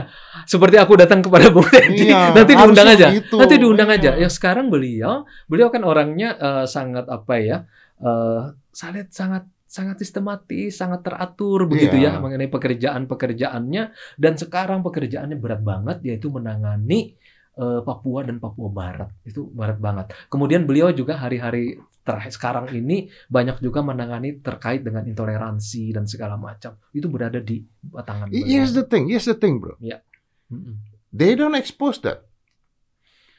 Seperti 0.44 0.76
aku 0.76 0.92
datang 0.94 1.20
kepada 1.24 1.46
Bung 1.48 1.66
Deddy, 1.66 2.06
Iya, 2.06 2.20
nanti 2.36 2.52
diundang 2.54 2.86
aja. 2.86 3.06
gitu. 3.08 3.36
Nanti 3.40 3.54
diundang 3.56 3.88
Iya. 3.88 3.96
aja. 3.98 4.10
Yang 4.20 4.32
sekarang 4.36 4.66
beliau, 4.68 5.14
beliau 5.46 5.68
kan 5.70 5.82
orangnya 5.82 6.36
eh, 6.36 6.64
sangat 6.66 7.06
apa 7.08 7.34
ya? 7.40 7.58
eh 7.96 8.42
sangat 8.76 9.08
sangat 9.08 9.48
sangat 9.76 10.00
sistematis, 10.00 10.80
sangat 10.80 11.04
teratur 11.04 11.68
begitu 11.68 12.00
Iya. 12.00 12.16
ya 12.16 12.22
mengenai 12.24 12.48
pekerjaan-pekerjaannya 12.48 13.82
dan 14.16 14.32
sekarang 14.40 14.80
pekerjaannya 14.80 15.36
berat 15.36 15.60
banget 15.60 16.00
yaitu 16.00 16.32
menangani 16.32 17.12
eh, 17.56 17.80
Papua 17.84 18.24
dan 18.24 18.40
Papua 18.40 18.72
Barat. 18.72 19.12
Itu 19.28 19.52
berat 19.52 19.76
banget. 19.76 20.16
Kemudian 20.32 20.64
beliau 20.64 20.88
juga 20.92 21.20
hari-hari 21.20 21.76
terakhir 22.06 22.32
sekarang 22.32 22.70
ini 22.70 23.10
banyak 23.26 23.58
juga 23.58 23.82
menangani 23.82 24.38
terkait 24.38 24.80
dengan 24.80 25.02
intoleransi 25.04 25.90
dan 25.90 26.06
segala 26.06 26.38
macam. 26.38 26.78
Itu 26.94 27.10
berada 27.10 27.42
di 27.42 27.60
tangan 27.92 28.30
beliau. 28.30 28.46
Here's 28.46 28.72
the 28.72 28.86
thing, 28.86 29.10
here's 29.10 29.26
the 29.26 29.34
thing, 29.36 29.58
bro. 29.58 29.74
Mm-mm. 29.82 30.78
They 31.10 31.34
don't 31.34 31.58
expose 31.58 31.98
that. 32.06 32.22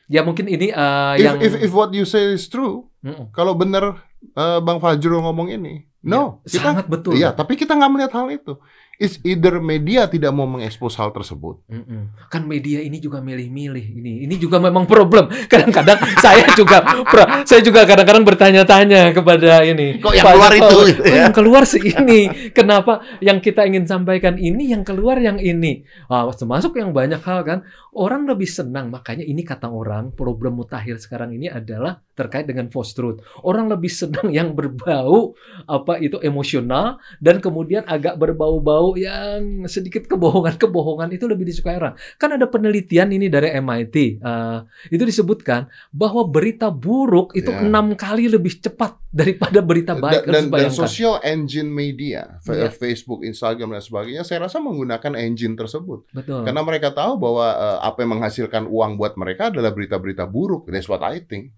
Ya 0.07 0.23
mungkin 0.23 0.47
ini 0.47 0.71
eh, 0.71 1.13
If, 1.19 1.23
yang 1.23 1.37
if 1.43 1.53
if 1.67 1.71
what 1.71 1.91
you 1.91 2.07
say 2.07 2.31
is 2.31 2.47
true, 2.47 2.87
Mm-mm. 3.03 3.27
kalau 3.35 3.55
benar 3.55 4.03
eh, 4.23 4.59
Bang 4.63 4.79
Fajrul 4.79 5.19
ngomong 5.19 5.51
ini, 5.51 5.83
no, 6.07 6.41
Ya, 6.47 6.55
kita 6.55 6.63
sangat 6.71 6.85
betul. 6.87 7.13
Iya, 7.19 7.29
tapi 7.35 7.59
kita 7.59 7.75
nggak 7.75 7.91
melihat 7.91 8.13
hal 8.15 8.27
itu. 8.31 8.55
It's 8.97 9.21
either 9.21 9.61
media 9.61 10.09
tidak 10.09 10.33
mau 10.33 10.49
mengekspos 10.49 10.97
hal 10.97 11.13
tersebut. 11.13 11.61
Mm-mm. 11.69 12.17
Kan 12.33 12.49
media 12.49 12.81
ini 12.81 12.97
juga 12.97 13.21
milih-milih 13.21 13.85
ini. 13.93 14.25
Ini 14.25 14.35
juga 14.41 14.57
memang 14.57 14.89
problem. 14.89 15.29
Kadang-kadang 15.53 16.01
saya 16.17 16.49
juga 16.57 16.81
pro- 17.05 17.29
saya 17.45 17.61
juga 17.61 17.85
kadang-kadang 17.85 18.25
bertanya-tanya 18.25 19.13
kepada 19.13 19.61
ini. 19.61 20.01
Kok 20.01 20.17
yang 20.17 20.25
Pak 20.25 20.33
keluar 20.33 20.51
itu, 20.57 20.65
Kok 20.65 20.85
gitu 20.89 21.01
ya? 21.05 21.13
yang 21.21 21.33
keluar 21.37 21.63
sih 21.69 21.81
ini? 21.93 22.49
Kenapa 22.49 23.05
yang 23.21 23.37
kita 23.37 23.69
ingin 23.69 23.85
sampaikan 23.85 24.33
ini 24.41 24.73
yang 24.73 24.81
keluar 24.81 25.21
yang 25.21 25.37
ini? 25.37 25.85
Ah, 26.09 26.25
termasuk 26.33 26.73
yang 26.81 26.89
banyak 26.89 27.21
hal 27.21 27.45
kan. 27.45 27.69
Orang 27.93 28.25
lebih 28.25 28.49
senang 28.49 28.89
makanya 28.89 29.21
ini 29.21 29.45
kata 29.45 29.69
orang 29.69 30.09
problem 30.09 30.57
mutakhir 30.57 30.97
sekarang 30.97 31.37
ini 31.37 31.45
adalah 31.53 32.01
terkait 32.17 32.49
dengan 32.49 32.65
false 32.73 32.97
truth. 32.97 33.21
Orang 33.45 33.69
lebih 33.69 33.93
senang 33.93 34.33
yang 34.33 34.57
berbau 34.57 35.37
apa 35.69 36.01
itu 36.01 36.17
emosional 36.19 36.97
dan 37.21 37.37
kemudian 37.37 37.85
agak 37.85 38.17
berbau-bau 38.17 38.97
yang 38.97 39.69
sedikit 39.69 40.09
kebohongan-kebohongan 40.09 41.13
itu 41.13 41.29
lebih 41.29 41.45
disukai 41.45 41.77
orang. 41.77 41.93
Kan 42.17 42.33
ada 42.33 42.49
penelitian 42.49 43.13
ini 43.13 43.29
dari 43.29 43.53
MIT, 43.53 44.17
eh, 44.17 44.57
itu 44.89 45.03
disebutkan 45.05 45.69
bahwa 45.93 46.25
berita 46.25 46.73
buruk 46.73 47.37
itu 47.37 47.53
Ya. 47.53 47.61
enam 47.61 47.93
kali 47.93 48.25
lebih 48.25 48.57
cepat 48.57 48.97
daripada 49.13 49.61
berita 49.61 49.93
baik. 49.93 50.25
dan, 50.25 50.49
dan, 50.49 50.67
dan 50.67 50.71
social 50.73 51.21
engine 51.21 51.69
media, 51.69 52.41
Iya. 52.43 52.73
Facebook, 52.73 53.21
Instagram 53.21 53.77
dan 53.77 53.83
sebagainya, 53.83 54.23
saya 54.25 54.49
rasa 54.49 54.57
menggunakan 54.57 55.13
engine 55.13 55.53
tersebut. 55.53 56.09
Betul. 56.11 56.41
Karena 56.41 56.65
mereka 56.65 56.89
tahu 56.89 57.21
bahwa 57.21 57.45
eh, 57.53 57.79
apa 57.83 57.97
yang 58.01 58.17
menghasilkan 58.17 58.63
uang 58.65 58.97
buat 58.97 59.13
mereka 59.19 59.53
adalah 59.53 59.69
berita-berita 59.69 60.25
buruk. 60.25 60.65
That's 60.71 60.89
what 60.89 61.03
I 61.03 61.21
think. 61.21 61.53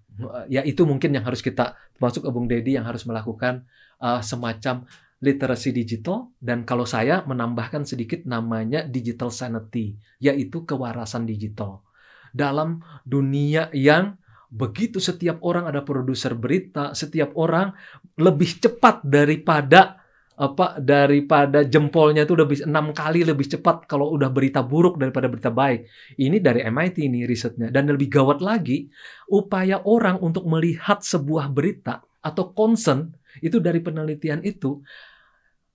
Ya 0.48 0.62
itu 0.64 0.82
mungkin 0.84 1.14
yang 1.16 1.24
harus 1.24 1.40
kita 1.40 1.76
masuk 2.02 2.26
ke 2.26 2.30
Bung 2.30 2.46
Deddy 2.50 2.76
yang 2.76 2.86
harus 2.86 3.04
melakukan 3.08 3.64
uh, 4.00 4.20
semacam 4.20 4.84
literasi 5.20 5.76
digital 5.76 6.32
dan 6.40 6.64
kalau 6.64 6.88
saya 6.88 7.20
menambahkan 7.28 7.84
sedikit 7.84 8.24
namanya 8.24 8.84
digital 8.88 9.28
sanity 9.28 9.96
yaitu 10.20 10.64
kewarasan 10.64 11.28
digital. 11.28 11.84
dalam 12.30 12.78
dunia 13.02 13.66
yang 13.74 14.14
begitu 14.50 14.98
setiap 14.98 15.38
orang 15.46 15.70
ada 15.70 15.86
produser 15.86 16.34
berita, 16.34 16.94
setiap 16.94 17.34
orang 17.38 17.74
lebih 18.18 18.58
cepat 18.58 19.02
daripada 19.06 19.99
apa 20.40 20.80
daripada 20.80 21.60
jempolnya 21.68 22.24
itu 22.24 22.32
lebih 22.32 22.64
enam 22.64 22.96
kali 22.96 23.28
lebih 23.28 23.44
cepat 23.44 23.84
kalau 23.84 24.08
udah 24.16 24.32
berita 24.32 24.64
buruk 24.64 24.96
daripada 24.96 25.28
berita 25.28 25.52
baik. 25.52 25.84
Ini 26.16 26.40
dari 26.40 26.64
MIT 26.64 26.96
ini 27.04 27.28
risetnya. 27.28 27.68
Dan 27.68 27.92
lebih 27.92 28.08
gawat 28.08 28.40
lagi 28.40 28.88
upaya 29.28 29.84
orang 29.84 30.16
untuk 30.24 30.48
melihat 30.48 31.04
sebuah 31.04 31.52
berita 31.52 32.00
atau 32.24 32.56
concern 32.56 33.12
itu 33.44 33.60
dari 33.60 33.84
penelitian 33.84 34.40
itu 34.40 34.80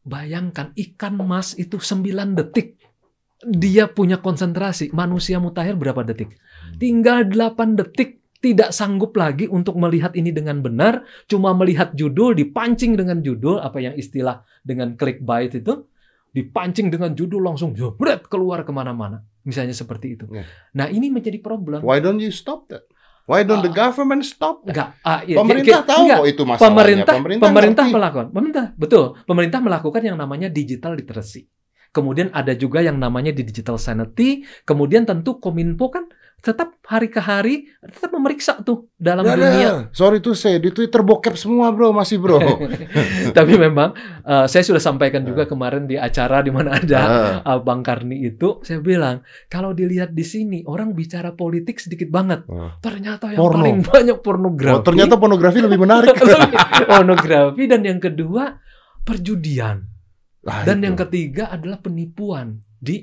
bayangkan 0.01 0.73
ikan 0.73 1.13
mas 1.21 1.53
itu 1.61 1.77
9 1.77 2.33
detik. 2.33 2.81
Dia 3.45 3.85
punya 3.85 4.17
konsentrasi 4.17 4.89
manusia 4.97 5.37
mutakhir 5.37 5.77
berapa 5.77 6.01
detik? 6.01 6.41
Tinggal 6.81 7.29
8 7.29 7.77
detik 7.77 8.24
tidak 8.45 8.69
sanggup 8.69 9.17
lagi 9.17 9.49
untuk 9.49 9.73
melihat 9.73 10.13
ini 10.13 10.29
dengan 10.29 10.61
benar, 10.61 11.01
cuma 11.25 11.49
melihat 11.57 11.97
judul, 11.97 12.37
dipancing 12.37 12.93
dengan 12.93 13.25
judul, 13.25 13.57
apa 13.57 13.81
yang 13.81 13.97
istilah 13.97 14.45
dengan 14.61 14.93
clickbait 14.93 15.49
itu, 15.57 15.89
dipancing 16.29 16.93
dengan 16.93 17.17
judul 17.17 17.41
langsung 17.41 17.73
jebret 17.73 18.29
keluar 18.29 18.61
ke 18.61 18.69
mana-mana. 18.69 19.25
Misalnya 19.41 19.73
seperti 19.73 20.13
itu. 20.13 20.25
Yeah. 20.29 20.45
Nah 20.77 20.93
ini 20.93 21.09
menjadi 21.09 21.41
problem. 21.41 21.81
Why 21.81 21.97
don't 21.97 22.21
you 22.21 22.29
stop 22.29 22.69
that? 22.69 22.85
Why 23.25 23.41
don't 23.41 23.65
the 23.65 23.73
Ah. 23.73 23.89
government 23.89 24.21
stop? 24.21 24.61
Enggak, 24.69 25.01
ah, 25.01 25.25
iya, 25.25 25.41
Pemerintah 25.41 25.81
ki- 25.81 25.89
tahu 25.89 26.03
enggak. 26.05 26.19
kok 26.21 26.27
itu 26.29 26.43
masalahnya. 26.45 26.61
Pemerintah, 26.69 27.13
pemerintah, 27.17 27.85
ngerti. 27.89 27.95
melakukan, 27.97 28.27
pemerintah 28.29 28.65
betul, 28.77 29.03
pemerintah 29.25 29.59
melakukan 29.65 30.01
yang 30.05 30.17
namanya 30.21 30.47
digital 30.53 30.93
literacy. 30.93 31.49
Kemudian 31.89 32.29
ada 32.29 32.53
juga 32.53 32.83
yang 32.83 32.99
namanya 32.99 33.31
di 33.31 33.41
digital 33.41 33.79
sanity. 33.79 34.43
Kemudian 34.61 35.07
tentu 35.07 35.39
kominfo 35.39 35.89
kan 35.89 36.05
tetap 36.37 36.77
hari 36.83 37.07
ke 37.07 37.17
hari 37.17 37.55
tetap 37.81 38.11
memeriksa 38.11 38.59
tuh 38.59 38.87
dalam 38.93 39.23
ada. 39.23 39.33
dunia 39.33 39.69
Sorry 39.89 40.19
tuh 40.19 40.31
saya 40.31 40.55
di 40.55 40.69
Twitter 40.69 41.01
bokep 41.01 41.33
semua 41.33 41.69
bro, 41.69 41.89
masih 41.89 42.17
bro. 42.17 42.37
Tapi 43.37 43.53
memang 43.55 43.91
eh, 44.21 44.45
saya 44.45 44.61
sudah 44.61 44.77
sampaikan 44.77 45.21
juga 45.21 45.43
kemarin 45.43 45.83
di 45.83 45.95
acara 45.95 46.39
di 46.39 46.49
mana 46.49 46.75
ada 46.75 47.01
Ah. 47.41 47.41
eh, 47.47 47.59
Bang 47.59 47.81
Karni 47.81 48.21
itu, 48.23 48.61
saya 48.61 48.77
bilang 48.77 49.21
kalau 49.45 49.71
dilihat 49.71 50.11
di 50.11 50.21
sini 50.21 50.61
orang 50.63 50.91
bicara 50.91 51.31
politik 51.31 51.77
sedikit 51.77 52.07
banget. 52.07 52.45
Ah. 52.45 52.77
Ternyata 52.77 53.29
yang 53.29 53.39
Porno. 53.39 53.57
paling 53.59 53.79
banyak 53.81 54.17
pornografi. 54.19 54.75
Oh, 54.75 54.83
ternyata 54.83 55.13
pornografi 55.15 55.59
lebih 55.59 55.79
menarik. 55.79 56.13
pornografi 56.91 57.63
dan 57.65 57.81
yang 57.81 57.97
kedua 57.97 58.61
perjudian 58.99 59.81
Ah, 60.41 60.61
dan 60.61 60.77
itu. 60.77 60.85
yang 60.85 60.97
ketiga 60.99 61.49
adalah 61.49 61.81
penipuan 61.81 62.61
di 62.77 63.01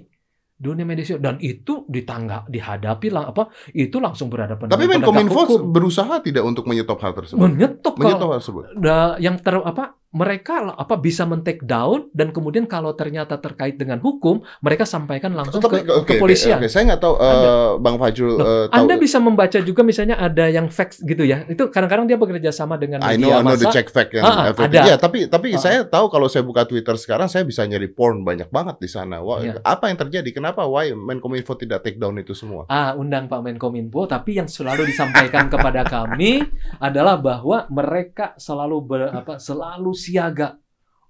dunia 0.62 0.86
media 0.86 1.02
sosial 1.02 1.18
dan 1.18 1.36
itu 1.36 1.82
ditangga 1.86 2.46
dihadapi 2.46 3.10
lah 3.10 3.28
apa 3.28 3.50
itu 3.74 3.98
langsung 3.98 4.30
berhadapan 4.30 4.70
Tapi 4.70 4.86
Menkominfo 4.86 5.42
berusaha 5.66 6.22
tidak 6.22 6.46
untuk 6.46 6.64
menyetop 6.64 7.02
hal 7.02 7.12
tersebut. 7.12 7.42
menyetop 7.42 7.98
Menyetop 7.98 8.28
hal 8.30 8.38
tersebut. 8.38 8.62
da- 8.78 9.18
yang 9.18 9.36
ter 9.36 9.58
apa 9.58 9.98
mereka 10.12 10.76
apa 10.76 11.00
bisa 11.00 11.24
men-take 11.24 11.64
down 11.64 12.12
dan 12.12 12.30
kemudian 12.30 12.68
kalau 12.68 12.92
ternyata 12.92 13.40
terkait 13.40 13.80
dengan 13.80 13.96
hukum 13.96 14.44
mereka 14.60 14.84
sampaikan 14.84 15.32
langsung 15.32 15.64
Tapi 15.64 15.82
ke 15.82 15.92
oke, 15.92 16.04
kepolisian. 16.16 16.60
oke. 16.60 16.68
Saya 16.68 16.92
nggak 16.92 17.00
tahu 17.00 17.14
eh, 17.16 17.70
Bang 17.80 17.96
Fajrul 17.96 18.36
Loh, 18.36 18.44
eh, 18.44 18.64
tahu. 18.68 18.76
Anda 18.76 18.94
bisa 19.00 19.16
membaca 19.18 19.58
juga 19.58 19.80
misalnya 19.80 20.20
ada 20.20 20.52
yang 20.52 20.68
facts 20.68 21.00
gitu 21.00 21.24
ya. 21.24 21.48
Itu 21.48 21.72
kadang-kadang 21.72 22.04
dia 22.04 22.20
bekerja 22.20 22.52
sama 22.52 22.76
dengan 22.76 23.00
I 23.00 23.16
know, 23.16 23.32
I 23.32 23.40
media 23.40 23.44
know 23.44 23.56
the 23.56 23.72
check 23.72 23.88
fact 23.88 24.12
yang 24.12 24.22
Ah, 24.22 24.52
ah, 24.52 24.54
ada. 24.54 24.80
Iya, 24.84 24.94
tapi 25.00 25.26
tapi 25.26 25.56
Ah. 25.56 25.60
saya 25.60 25.78
tahu 25.88 26.12
kalau 26.12 26.28
saya 26.28 26.44
buka 26.44 26.68
Twitter 26.68 26.92
sekarang 27.00 27.32
saya 27.32 27.48
bisa 27.48 27.64
nyari 27.64 27.88
porn 27.88 28.20
banyak 28.20 28.52
banget 28.52 28.76
di 28.84 28.88
sana. 28.92 29.24
Wah, 29.24 29.40
Iya. 29.40 29.64
apa 29.64 29.88
yang 29.88 29.96
terjadi? 29.96 30.28
Kenapa 30.28 30.68
why 30.68 30.92
Menkominfo 30.92 31.56
tidak 31.56 31.80
take 31.82 31.96
down 31.96 32.20
itu 32.20 32.36
semua? 32.36 32.68
Ah, 32.68 32.92
undang 32.92 33.32
Pak 33.32 33.40
Menkominfo, 33.40 34.04
tapi 34.04 34.36
yang 34.36 34.46
selalu 34.46 34.84
disampaikan 34.84 35.48
kepada 35.48 35.88
kami 35.88 36.44
adalah 36.84 37.16
bahwa 37.16 37.64
mereka 37.72 38.36
selalu 38.36 38.76
ber, 38.84 39.00
apa 39.08 39.40
selalu 39.40 39.96
siaga 40.02 40.58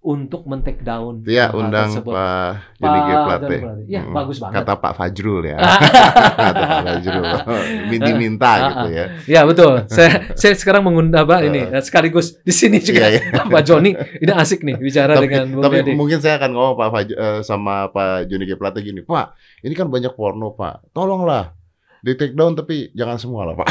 untuk 0.02 0.42
men-take 0.44 0.83
down 0.83 1.22
Iya, 1.22 1.46
hal 1.46 1.62
undang 1.62 1.87
tersebut. 1.87 2.11
Pak 2.11 2.50
Pak 2.74 2.83
Juni 2.83 2.98
G. 2.98 3.11
Plate. 3.14 3.46
Joni. 3.46 3.59
Iya, 3.87 4.00
Hmm, 4.02 4.12
bagus 4.12 4.37
banget. 4.37 4.55
Kata 4.59 4.72
Pak 4.74 4.92
Fajrul 4.92 5.42
ya. 5.46 5.57
Ah, 5.57 5.78
Kata 6.42 6.59
Pak 6.61 6.81
Fajrul. 6.83 7.24
Minta-minta 7.92 8.50
Ah, 8.50 8.59
gitu 8.66 8.87
ya. 8.90 9.05
ya 9.31 9.40
betul. 9.44 9.87
Saya 9.87 10.11
saya 10.35 10.52
sekarang 10.52 10.83
mengundang 10.83 11.22
apa 11.22 11.46
ini 11.46 11.62
Ah. 11.64 11.78
sekaligus 11.78 12.35
di 12.37 12.50
sini 12.50 12.78
juga 12.78 13.07
Iya, 13.07 13.22
iya. 13.22 13.46
Pak 13.55 13.62
Joni. 13.62 13.94
Ini 13.94 14.33
asik 14.35 14.61
nih 14.61 14.74
bicara 14.76 15.14
tapi, 15.14 15.22
dengan 15.24 15.46
Bung 15.48 15.62
tapi 15.62 15.76
Deddy. 15.78 15.94
mungkin 15.94 16.18
saya 16.18 16.35
akan 16.37 16.50
ngomong 16.50 16.74
Pak 16.76 16.88
Faj- 16.90 17.14
eh, 17.16 17.38
sama 17.40 17.87
Pak 17.88 18.26
Juni 18.26 18.42
G. 18.42 18.52
Plate 18.55 18.83
gini, 18.83 19.00
Pak, 19.00 19.26
ini 19.61 19.70
kan 19.70 19.87
banyak 19.87 20.11
porno 20.12 20.50
Pak, 20.50 20.90
tolonglah 20.90 21.55
di 22.00 22.18
take 22.18 22.35
down 22.35 22.52
tapi 22.52 22.90
jangan 22.90 23.14
semua 23.14 23.46
lah 23.46 23.55
Pak. 23.55 23.68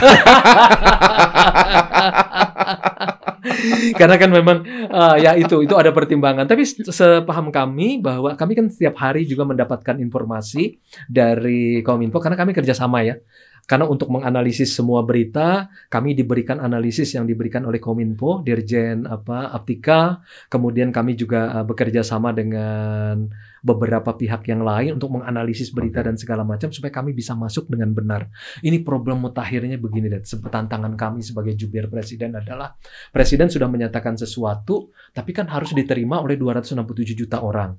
Karena 4.00 4.16
kan 4.22 4.30
memang 4.30 4.58
eh, 4.68 5.16
ya 5.26 5.32
itu 5.34 5.66
itu 5.66 5.74
ada 5.74 5.90
pertimbangan. 5.90 6.46
Tapi 6.46 6.64
se- 6.68 6.86
sepaham 6.94 7.50
kami 7.50 7.98
bahwa 8.02 8.34
kami 8.38 8.54
kan 8.58 8.66
setiap 8.70 8.96
hari 9.02 9.26
juga 9.26 9.44
mendapatkan 9.50 9.98
informasi 9.98 10.78
dari 11.10 11.82
Kominfo 11.82 12.22
karena 12.22 12.38
kami 12.38 12.54
kerjasama 12.54 13.02
ya. 13.06 13.18
Karena 13.72 13.88
untuk 13.88 14.12
menganalisis 14.12 14.76
semua 14.76 15.00
berita, 15.08 15.72
kami 15.88 16.12
diberikan 16.12 16.60
analisis 16.60 17.16
yang 17.16 17.24
diberikan 17.24 17.64
oleh 17.64 17.80
Kominfo, 17.80 18.44
Dirjen 18.44 19.08
apa 19.08 19.48
Aptika. 19.56 20.20
Kemudian 20.52 20.92
kami 20.92 21.16
juga 21.16 21.56
eh, 21.56 21.64
bekerja 21.64 22.04
sama 22.04 22.36
dengan 22.36 23.32
beberapa 23.64 24.12
pihak 24.12 24.44
yang 24.52 24.68
lain 24.68 25.00
untuk 25.00 25.16
menganalisis 25.16 25.72
berita 25.72 26.04
dan 26.04 26.20
segala 26.20 26.44
macam 26.44 26.68
supaya 26.74 26.92
kami 26.92 27.16
bisa 27.16 27.32
masuk 27.32 27.72
dengan 27.72 27.96
benar. 27.96 28.28
Ini 28.60 28.84
problem 28.84 29.24
mutakhirnya 29.24 29.80
begini. 29.80 30.12
Se- 30.28 30.36
Tantangan 30.42 31.00
kami 31.00 31.24
sebagai 31.24 31.56
jubir 31.56 31.88
presiden 31.88 32.36
adalah 32.36 32.76
presiden 33.16 33.48
sudah 33.48 33.72
menyatakan 33.72 34.20
sesuatu, 34.20 34.92
tapi 35.16 35.32
kan 35.32 35.48
harus 35.48 35.72
diterima 35.72 36.20
oleh 36.20 36.36
267 36.36 37.16
juta 37.16 37.40
orang. 37.40 37.72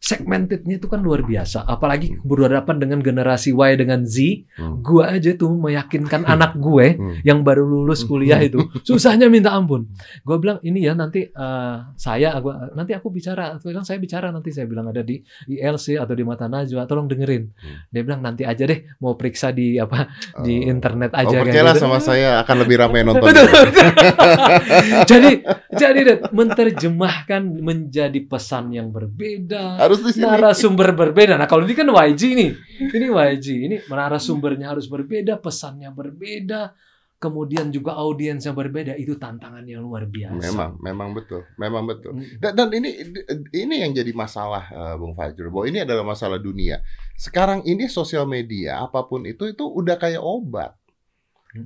Segmentednya 0.00 0.80
itu 0.80 0.88
kan 0.88 0.98
luar 0.98 1.20
biasa, 1.20 1.60
apalagi 1.62 2.16
berhadapan 2.24 2.80
dengan 2.80 2.98
generasi 2.98 3.52
Y 3.52 3.76
dengan 3.76 4.00
Z. 4.02 4.48
Hmm. 4.56 4.80
Gua 4.80 5.12
aja 5.12 5.36
tuh 5.36 5.52
meyakinkan 5.52 6.24
anak 6.24 6.56
gue 6.56 6.96
Hmm. 6.96 7.20
yang 7.20 7.44
baru 7.44 7.62
lulus 7.62 8.02
kuliah 8.02 8.40
itu 8.40 8.56
susahnya 8.88 9.28
minta 9.28 9.52
ampun. 9.52 9.92
Gue 10.24 10.40
bilang 10.40 10.56
ini 10.60 10.88
ya 10.88 10.96
nanti 10.96 11.28
eh, 11.28 11.76
saya 11.94 12.32
gua, 12.40 12.72
nanti 12.72 12.96
aku 12.96 13.12
bicara. 13.12 13.60
Aku 13.60 13.68
bilang 13.68 13.84
saya 13.84 14.00
bicara 14.00 14.32
nanti 14.32 14.48
saya 14.48 14.64
bilang 14.64 14.88
ada 14.88 15.04
di 15.04 15.20
ILC 15.46 16.00
atau 16.00 16.16
di 16.16 16.24
Mata 16.24 16.48
Najwa, 16.48 16.88
tolong 16.88 17.04
dengerin. 17.04 17.52
Hmm. 17.52 17.76
Dia 17.92 18.00
bilang 18.00 18.24
nanti 18.24 18.42
aja 18.42 18.64
deh 18.64 18.80
mau 18.98 19.14
periksa 19.14 19.52
di 19.52 19.76
apa 19.76 20.08
di 20.40 20.64
Oh. 20.64 20.72
internet 20.72 21.12
Oh, 21.12 21.20
aja 21.20 21.28
kayak 21.30 21.44
percayalah 21.44 21.74
gitu. 21.76 21.84
sama 21.84 21.98
saya 22.00 22.40
akan 22.40 22.56
lebih 22.56 22.76
ramai 22.80 23.04
nonton. 23.06 23.28
Jadi 25.10 25.30
jadi 25.70 26.00
Dad, 26.02 26.20
menerjemahkan 26.32 27.42
menjadi 27.60 28.20
pesan 28.24 28.70
yang 28.70 28.90
berbeda, 28.90 29.78
Harus 29.90 30.06
di 30.06 30.12
sini. 30.14 30.22
narasumber 30.22 30.94
berbeda. 30.94 31.34
Nah, 31.34 31.50
kalau 31.50 31.66
ini 31.66 31.74
kan 31.74 31.90
YG 31.90 32.22
nih. 32.38 32.50
Ini 32.94 33.06
YG, 33.10 33.46
ini 33.66 33.76
narasumbernya 33.90 34.70
harus 34.70 34.86
berbeda, 34.86 35.42
pesannya 35.42 35.90
berbeda, 35.90 36.70
kemudian 37.18 37.74
juga 37.74 37.98
audiensnya 37.98 38.54
berbeda. 38.54 38.94
Itu 38.94 39.18
tantangan 39.18 39.66
yang 39.66 39.82
luar 39.82 40.06
biasa. 40.06 40.38
Memang, 40.38 40.70
memang 40.78 41.08
betul, 41.10 41.42
memang 41.58 41.84
betul. 41.90 42.22
Dan, 42.38 42.54
dan 42.54 42.68
ini 42.70 43.02
ini 43.50 43.74
yang 43.82 43.90
jadi 43.90 44.14
masalah 44.14 44.70
eh, 44.70 44.94
Bung 44.94 45.18
Fajrul. 45.18 45.50
Bahwa 45.50 45.66
ini 45.66 45.82
adalah 45.82 46.06
masalah 46.06 46.38
dunia. 46.38 46.78
Sekarang 47.18 47.66
ini 47.66 47.90
sosial 47.90 48.30
media 48.30 48.86
apa 48.86 49.04
pun 49.10 49.26
itu 49.26 49.50
itu 49.50 49.66
udah 49.66 49.98
kayak 49.98 50.22
obat. 50.22 50.78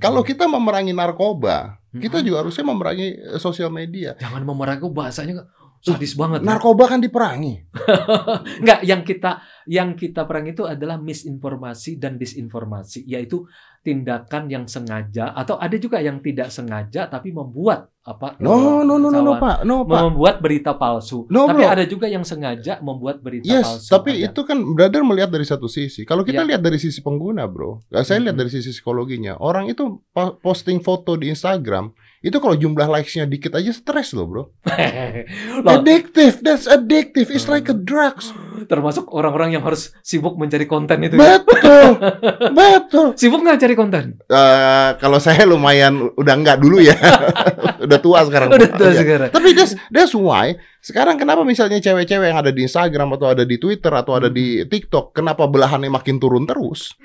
Kalau 0.00 0.24
kita 0.24 0.48
memerangi 0.48 0.96
narkoba, 0.96 1.76
kita 1.92 2.24
juga 2.24 2.40
harusnya 2.40 2.64
memerangi 2.64 3.36
eh, 3.36 3.40
sosial 3.40 3.68
media. 3.68 4.16
jangan 4.16 4.42
memerangi 4.42 4.88
bahasanya 4.88 5.44
sadis 5.84 6.16
banget. 6.16 6.40
ya. 6.40 6.46
Narkoba 6.48 6.88
kan 6.88 6.98
diperangi. 6.98 7.60
Enggak, 8.60 8.80
yang 8.82 9.04
kita 9.04 9.30
yang 9.64 9.92
kita 9.92 10.24
perang 10.24 10.44
itu 10.44 10.64
adalah 10.64 10.96
misinformasi 10.96 11.96
dan 11.96 12.16
disinformasi, 12.16 13.04
yaitu 13.04 13.44
tindakan 13.80 14.48
yang 14.48 14.64
sengaja 14.64 15.36
atau 15.36 15.60
ada 15.60 15.76
juga 15.76 16.00
yang 16.00 16.18
tidak 16.18 16.48
sengaja 16.48 17.04
tapi 17.04 17.30
membuat 17.30 17.92
apa? 18.00 18.36
No, 18.36 18.80
no, 18.80 18.96
no, 18.96 19.08
no, 19.08 19.20
no. 19.20 19.36
Pak. 19.36 19.60
No, 19.62 19.84
Pak. 19.84 20.00
membuat 20.08 20.36
berita 20.40 20.72
palsu. 20.72 21.28
No, 21.28 21.44
tapi 21.44 21.64
bro. 21.64 21.72
ada 21.72 21.84
juga 21.84 22.08
yang 22.08 22.24
sengaja 22.24 22.80
membuat 22.80 23.20
berita 23.20 23.44
Yes, 23.44 23.64
palsu. 23.64 23.88
tapi 23.90 24.10
Ada. 24.16 24.32
itu 24.32 24.40
kan 24.42 24.58
brother 24.66 25.04
melihat 25.04 25.28
dari 25.28 25.44
satu 25.44 25.68
sisi. 25.68 26.04
Kalau 26.04 26.24
kita 26.24 26.44
Ya. 26.44 26.48
lihat 26.48 26.60
dari 26.60 26.76
sisi 26.76 27.00
pengguna, 27.00 27.44
bro, 27.44 27.84
saya 27.98 28.20
lihat 28.20 28.36
Mhm. 28.36 28.40
dari 28.40 28.50
sisi 28.50 28.72
psikologinya. 28.72 29.36
Orang 29.36 29.68
itu 29.68 30.00
po- 30.06 30.36
posting 30.38 30.80
foto 30.80 31.12
di 31.14 31.28
Instagram, 31.28 31.92
itu 32.24 32.40
kalau 32.40 32.56
jumlah 32.56 32.88
likes-nya 32.88 33.28
dikit 33.28 33.52
aja 33.52 33.68
stres 33.68 34.16
loh, 34.16 34.24
bro. 34.24 34.42
Addictive, 35.68 36.40
that's 36.40 36.64
addictive. 36.64 37.28
It's 37.28 37.46
like 37.46 37.68
a 37.68 37.76
drugs. 37.76 38.32
termasuk 38.64 39.12
orang-orang 39.12 39.52
yang 39.52 39.60
harus 39.60 39.92
sibuk 40.00 40.40
mencari 40.40 40.64
konten 40.64 40.96
itu. 41.04 41.20
ya. 41.20 41.36
Betul, 41.36 42.00
betul. 42.56 43.06
Sibuk 43.12 43.44
nggak 43.44 43.60
cari 43.60 43.74
konten? 43.76 44.16
Eh, 44.24 44.90
kalau 44.96 45.20
saya 45.20 45.44
lumayan 45.44 46.08
udah 46.16 46.32
enggak 46.32 46.64
dulu 46.64 46.80
ya, 46.80 46.96
udah 47.84 47.98
tua 48.00 48.24
sekarang. 48.24 48.48
Udah 48.48 48.68
tua 48.72 48.88
Ya. 48.88 49.04
sekarang. 49.04 49.28
Tapi 49.28 49.48
that's, 49.52 49.76
that's 49.92 50.16
why 50.16 50.56
sekarang 50.80 51.20
kenapa 51.20 51.44
misalnya 51.44 51.76
cewek-cewek 51.76 52.32
yang 52.32 52.40
ada 52.40 52.48
di 52.48 52.64
Instagram 52.64 53.12
atau 53.20 53.36
ada 53.36 53.44
di 53.44 53.60
Twitter 53.60 53.92
atau 53.92 54.16
ada 54.16 54.32
di 54.32 54.64
TikTok, 54.64 55.12
kenapa 55.12 55.44
belahannya 55.44 55.92
makin 55.92 56.16
turun 56.16 56.48
terus? 56.48 56.96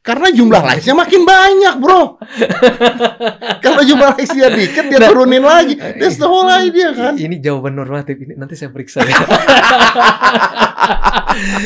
Karena 0.00 0.32
jumlah 0.32 0.64
likes-nya 0.64 0.96
makin 0.96 1.22
banyak, 1.22 1.74
bro. 1.76 2.16
Kalau 3.64 3.82
jumlah 3.84 4.16
likes-nya 4.16 4.48
dikit, 4.48 4.88
dia 4.88 4.96
Nah, 4.96 5.12
turunin 5.12 5.44
lagi. 5.44 5.76
That's 5.76 6.16
the 6.16 6.24
whole 6.24 6.48
idea, 6.48 6.88
kan? 6.90 7.20
Ini 7.20 7.36
jawaban 7.36 7.76
normatif 7.76 8.16
ini 8.16 8.32
nanti 8.32 8.56
saya 8.56 8.72
periksa 8.72 9.04
ya. 9.04 9.12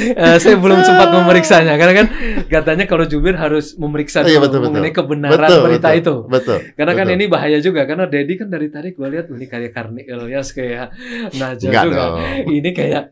Eh, 0.05 0.37
saya 0.37 0.61
belum 0.61 0.85
sempat 0.85 1.09
memeriksanya 1.11 1.75
karena 1.75 2.05
kan 2.05 2.07
katanya 2.47 2.85
kalau 2.85 3.09
jubir 3.09 3.35
harus 3.35 3.73
memeriksa 3.75 4.21
Oh, 4.21 4.29
iya, 4.29 4.37
betul, 4.37 4.61
betul. 4.61 4.71
mengenai 4.71 4.93
kebenaran 4.93 5.41
Betul, 5.41 5.63
berita 5.65 5.89
betul. 5.89 6.01
itu. 6.01 6.15
Betul. 6.29 6.59
Karena 6.77 6.93
kan 6.93 7.07
betul. 7.09 7.17
ini 7.17 7.25
bahaya 7.27 7.59
juga 7.59 7.81
karena 7.85 8.05
Dedi 8.05 8.35
kan 8.37 8.49
dari 8.49 8.69
tadi 8.69 8.93
gue 8.93 9.09
lihat 9.09 9.27
ini 9.33 9.47
kayak 9.49 9.71
Karni 9.73 10.03
Ilyas 10.05 10.49
kayak 10.53 10.93
Najwa 11.33 11.71
Enggak 11.73 11.85
juga. 11.89 11.97
dong. 11.97 12.15
Ini 12.53 12.71
kayak 12.71 13.03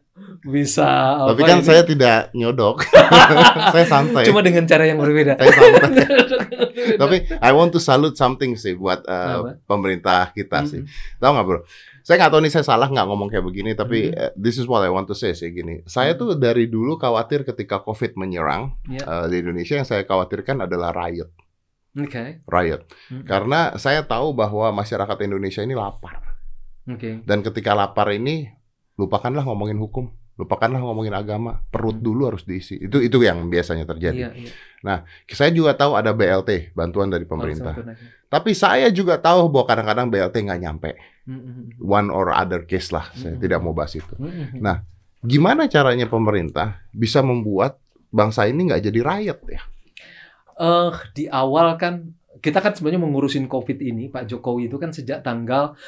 bisa 0.42 1.22
Tapi 1.24 1.40
kan 1.40 1.58
ini? 1.58 1.64
saya 1.64 1.82
tidak 1.82 2.30
nyodok. 2.32 2.82
saya 3.74 3.86
santai. 3.86 4.26
cuma 4.26 4.42
dengan 4.42 4.66
cara 4.66 4.84
yang 4.84 4.98
berbeda. 4.98 5.38
saya 5.38 5.52
santai. 5.52 6.06
Tapi 7.00 7.16
I 7.38 7.50
want 7.50 7.70
to 7.70 7.78
salute 7.78 8.14
something 8.14 8.54
sih 8.54 8.74
buat 8.74 9.02
uh, 9.04 9.38
Apa? 9.38 9.50
pemerintah 9.64 10.30
kita 10.30 10.66
sih. 10.66 10.82
Mm-mm. 10.82 11.18
Tahu 11.18 11.30
nggak 11.30 11.46
bro? 11.46 11.60
Saya 12.02 12.16
nggak 12.18 12.32
tahu 12.32 12.42
nih 12.42 12.52
saya 12.52 12.64
salah 12.66 12.90
nggak 12.90 13.06
ngomong 13.06 13.28
kayak 13.28 13.44
begini, 13.44 13.70
tapi 13.72 14.10
Mhm. 14.10 14.18
uh, 14.18 14.30
this 14.34 14.58
is 14.58 14.66
what 14.66 14.82
I 14.82 14.90
want 14.90 15.06
to 15.06 15.14
say 15.14 15.30
sih 15.30 15.48
gini. 15.48 15.86
Saya 15.86 16.12
tuh 16.12 16.34
dari 16.34 16.66
dulu 16.66 16.98
khawatir 16.98 17.46
ketika 17.46 17.78
COVID 17.78 18.18
menyerang 18.18 18.74
Ya. 18.84 19.06
uh, 19.06 19.26
di 19.26 19.38
Indonesia 19.38 19.74
yang 19.74 19.86
saya 19.86 20.02
khawatirkan 20.02 20.58
adalah 20.60 20.90
riot, 20.92 21.30
Oke. 21.94 22.42
riot. 22.42 22.82
Mhm. 23.08 23.22
Karena 23.22 23.76
saya 23.76 24.02
tahu 24.02 24.34
bahwa 24.34 24.74
masyarakat 24.74 25.14
Indonesia 25.22 25.62
ini 25.62 25.72
lapar 25.72 26.18
Oke. 26.84 27.22
dan 27.22 27.38
ketika 27.40 27.70
lapar 27.72 28.10
ini 28.10 28.50
lupakanlah 28.94 29.46
ngomongin 29.46 29.78
hukum, 29.78 30.10
lupakanlah 30.40 30.80
ngomongin 30.80 31.12
agama, 31.12 31.60
perut 31.68 32.00
Mhm. 32.00 32.04
dulu 32.04 32.22
harus 32.32 32.42
diisi. 32.48 32.80
Itu 32.80 32.98
itu 32.98 33.20
yang 33.20 33.46
biasanya 33.52 33.84
terjadi. 33.84 34.28
Iya, 34.28 34.30
iya. 34.32 34.96
Saya 35.30 35.52
juga 35.52 35.76
tahu 35.76 35.94
ada 35.94 36.10
BLT, 36.10 36.72
bantuan 36.72 37.12
dari 37.12 37.28
pemerintah. 37.28 37.76
Tapi 38.32 38.56
saya 38.56 38.88
juga 38.88 39.20
tahu 39.20 39.52
bahwa 39.52 39.66
kadang-kadang 39.68 40.06
BLT 40.08 40.48
nggak 40.48 40.60
nyampe. 40.60 40.90
Mm-mm. 41.28 41.78
One 41.78 42.08
or 42.10 42.34
other 42.34 42.66
case 42.66 42.90
lah. 42.90 43.06
Saya 43.14 43.38
tidak 43.38 43.62
mau 43.62 43.76
bahas 43.76 43.94
itu. 43.94 44.14
Mm-mm. 44.18 44.58
Nah, 44.58 44.82
Gimana 45.22 45.70
caranya 45.70 46.10
pemerintah 46.10 46.82
bisa 46.90 47.22
membuat 47.22 47.78
bangsa 48.10 48.50
ini 48.50 48.66
nggak 48.66 48.82
jadi 48.90 49.00
riot 49.00 49.40
ya? 49.46 49.62
eh 50.52 50.92
di 51.16 51.24
awal 51.32 51.80
kan 51.80 52.12
kita 52.42 52.60
kan 52.60 52.76
sebenarnya 52.76 53.00
mengurusin 53.00 53.48
COVID 53.48 53.78
ini 53.80 54.12
Pak 54.12 54.28
Jokowi 54.28 54.68
itu 54.68 54.76
kan 54.76 54.92
sejak 54.92 55.24
tanggal 55.24 55.78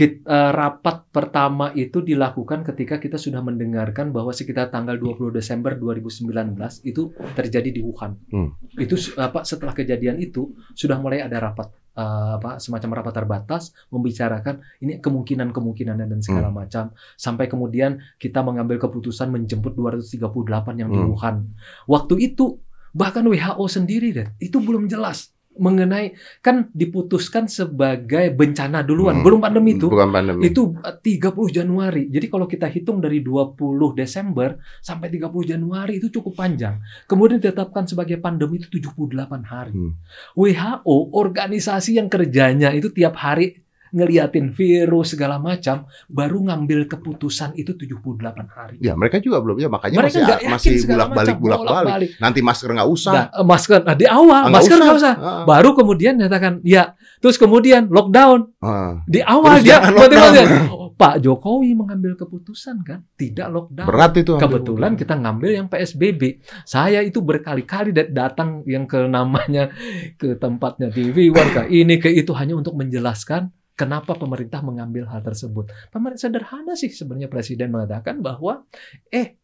kit- 0.00 0.24
eh, 0.24 0.50
rapat 0.50 1.04
pertama 1.08 1.76
itu 1.76 2.00
dilakukan 2.00 2.64
ketika 2.64 2.96
kita 2.96 3.14
sudah 3.14 3.38
mendengarkan 3.38 4.08
bahwa 4.08 4.32
sekitar 4.32 4.66
tanggal 4.68 4.96
20 4.96 5.28
Desember 5.30 5.76
2019 5.76 6.56
itu 6.82 7.02
terjadi 7.30 7.68
di 7.68 7.80
Wuhan. 7.80 8.16
Hmm. 8.32 8.56
Itu 8.74 8.96
apa 9.14 9.44
setelah 9.44 9.70
kejadian 9.70 10.16
itu 10.16 10.48
sudah 10.72 10.96
mulai 10.96 11.20
ada 11.20 11.36
rapat 11.38 11.68
eh, 11.92 12.04
apa 12.34 12.56
semacam 12.56 12.90
rapat 12.96 13.12
terbatas 13.14 13.62
membicarakan 13.88 14.54
ini 14.78 14.98
kemungkinan-kemungkinannya 14.98 16.06
dan 16.08 16.20
segala 16.20 16.48
Hmm. 16.48 16.56
macam 16.56 16.84
sampai 17.14 17.44
kemudian 17.44 17.90
kita 18.16 18.40
mengambil 18.40 18.78
keputusan 18.78 19.28
menjemput 19.28 19.74
238 19.74 20.78
yang 20.78 20.88
di 20.88 20.96
Hmm. 20.96 21.10
Wuhan. 21.12 21.36
Waktu 21.84 22.14
itu 22.24 22.56
bahkan 22.90 23.22
WHO 23.22 23.66
sendiri 23.66 24.10
deh 24.10 24.28
itu 24.38 24.58
belum 24.58 24.86
jelas 24.86 25.30
mengenai 25.60 26.16
kan 26.40 26.72
diputuskan 26.72 27.44
sebagai 27.46 28.32
bencana 28.32 28.80
duluan 28.80 29.20
Hmm. 29.20 29.24
belum 29.24 29.40
pandemi 29.40 29.76
itu 29.76 29.86
Bukan 29.86 30.08
pandemi. 30.08 30.48
itu 30.48 30.72
eh, 30.80 30.96
30 30.96 31.52
Januari. 31.52 32.08
Jadi 32.08 32.26
kalau 32.26 32.48
kita 32.48 32.64
hitung 32.66 32.98
dari 32.98 33.20
20 33.20 33.92
Desember 33.92 34.56
sampai 34.80 35.12
30 35.12 35.44
Januari 35.44 36.00
itu 36.00 36.08
cukup 36.08 36.32
panjang. 36.34 36.80
Kemudian 37.04 37.36
ditetapkan 37.38 37.84
sebagai 37.84 38.16
pandemi 38.16 38.56
itu 38.56 38.72
78 38.72 39.44
hari. 39.44 39.76
Hmm. 39.76 39.92
WHO 40.32 40.96
organisasi 41.12 42.00
yang 42.00 42.08
kerjanya 42.08 42.72
itu 42.72 42.88
tiap 42.88 43.14
hari 43.14 43.60
ngeliatin 43.90 44.50
virus 44.50 45.12
segala 45.12 45.36
macam 45.36 45.84
baru 46.06 46.38
ngambil 46.42 46.86
keputusan 46.86 47.54
itu 47.54 47.74
78 47.74 48.46
hari. 48.48 48.76
Ya 48.78 48.94
mereka 48.94 49.18
juga 49.18 49.38
belum 49.38 49.56
ya 49.56 49.68
makanya 49.68 49.98
Mereka 50.00 50.16
masih 50.16 50.22
yakin 50.26 50.48
masih 50.48 50.72
segala 50.78 51.04
bulak 51.04 51.10
balik 51.12 51.28
macam, 51.28 51.42
bulak 51.42 51.58
balik. 51.58 51.68
bolak-balik. 51.68 52.10
Nanti 52.16 52.40
masker 52.40 52.68
nggak 52.70 52.88
usah. 52.88 53.12
Nah, 53.12 53.26
masker 53.42 53.80
nah, 53.82 53.96
di 53.96 54.06
awal 54.06 54.30
Ah, 54.32 54.42
nggak 54.42 54.54
masker 54.56 54.76
nggak 54.78 54.96
usah. 54.96 55.14
Ah, 55.14 55.44
Baru 55.44 55.70
kemudian 55.72 56.14
nyatakan 56.16 56.52
ya, 56.62 56.82
terus 57.18 57.36
kemudian 57.36 57.86
lockdown. 57.86 58.54
ah. 58.58 59.02
Di 59.04 59.20
awal 59.20 59.60
dia 59.60 59.82
tiba-tiba 59.82 60.28
Pak 61.00 61.16
Jokowi 61.18 61.72
mengambil 61.72 62.12
keputusan 62.12 62.84
kan 62.84 63.08
tidak 63.16 63.48
lockdown. 63.48 63.88
Berat 63.88 64.12
itu. 64.14 64.36
Kebetulan 64.36 64.92
kita 64.94 65.16
ngambil 65.16 65.50
yang 65.54 65.66
PSBB. 65.66 66.44
Saya 66.62 67.00
itu 67.00 67.18
berkali-kali 67.18 67.88
dat- 67.90 68.12
datang 68.12 68.60
yang 68.64 68.84
ke 68.84 69.08
namanya 69.08 69.72
ke 70.14 70.36
tempatnya 70.36 70.92
TV 70.92 71.32
One 71.32 71.50
ke 71.50 71.62
ini 71.66 71.96
ke 71.96 72.12
itu 72.12 72.36
hanya 72.36 72.52
untuk 72.52 72.76
menjelaskan 72.76 73.48
kenapa 73.80 74.12
pemerintah 74.12 74.60
mengambil 74.60 75.08
hal 75.08 75.24
tersebut. 75.24 75.72
Pemerintah 75.88 76.28
sederhana 76.28 76.76
sih 76.76 76.92
sebenarnya 76.92 77.32
presiden 77.32 77.72
mengatakan 77.72 78.20
bahwa 78.20 78.68
eh 79.08 79.40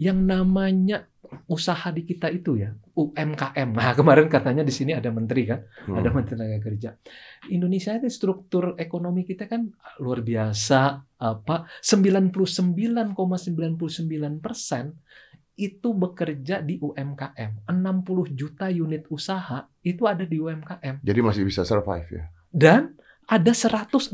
yang 0.00 0.24
namanya 0.24 1.04
usaha 1.44 1.92
di 1.92 2.08
kita 2.08 2.32
itu 2.32 2.56
ya 2.56 2.72
UMKM. 2.96 3.76
Nah, 3.76 3.92
kemarin 3.98 4.32
katanya 4.32 4.64
di 4.64 4.72
sini 4.72 4.94
ada 4.94 5.10
menteri 5.12 5.44
kan 5.44 5.60
Hmm. 5.84 5.98
ada 5.98 6.08
Menteri 6.08 6.38
Tenaga 6.38 6.58
Kerja. 6.62 6.90
Indonesia 7.50 7.92
itu 7.98 8.08
struktur 8.08 8.78
ekonomi 8.80 9.26
kita 9.26 9.44
kan 9.44 9.68
luar 9.98 10.22
biasa 10.22 10.80
apa 11.20 11.68
99,99 11.84 12.32
persen 14.40 14.96
itu 15.54 15.92
bekerja 15.92 16.64
di 16.64 16.80
UMKM. 16.80 17.68
60 17.68 18.32
juta 18.32 18.72
unit 18.72 19.04
usaha 19.12 19.68
itu 19.84 20.08
ada 20.08 20.24
di 20.24 20.40
UMKM 20.40 21.04
Jadi 21.04 21.20
masih 21.20 21.44
bisa 21.44 21.60
survive 21.62 22.08
ya. 22.08 22.24
dan 22.48 22.96
ada 23.30 23.54
116 23.54 24.10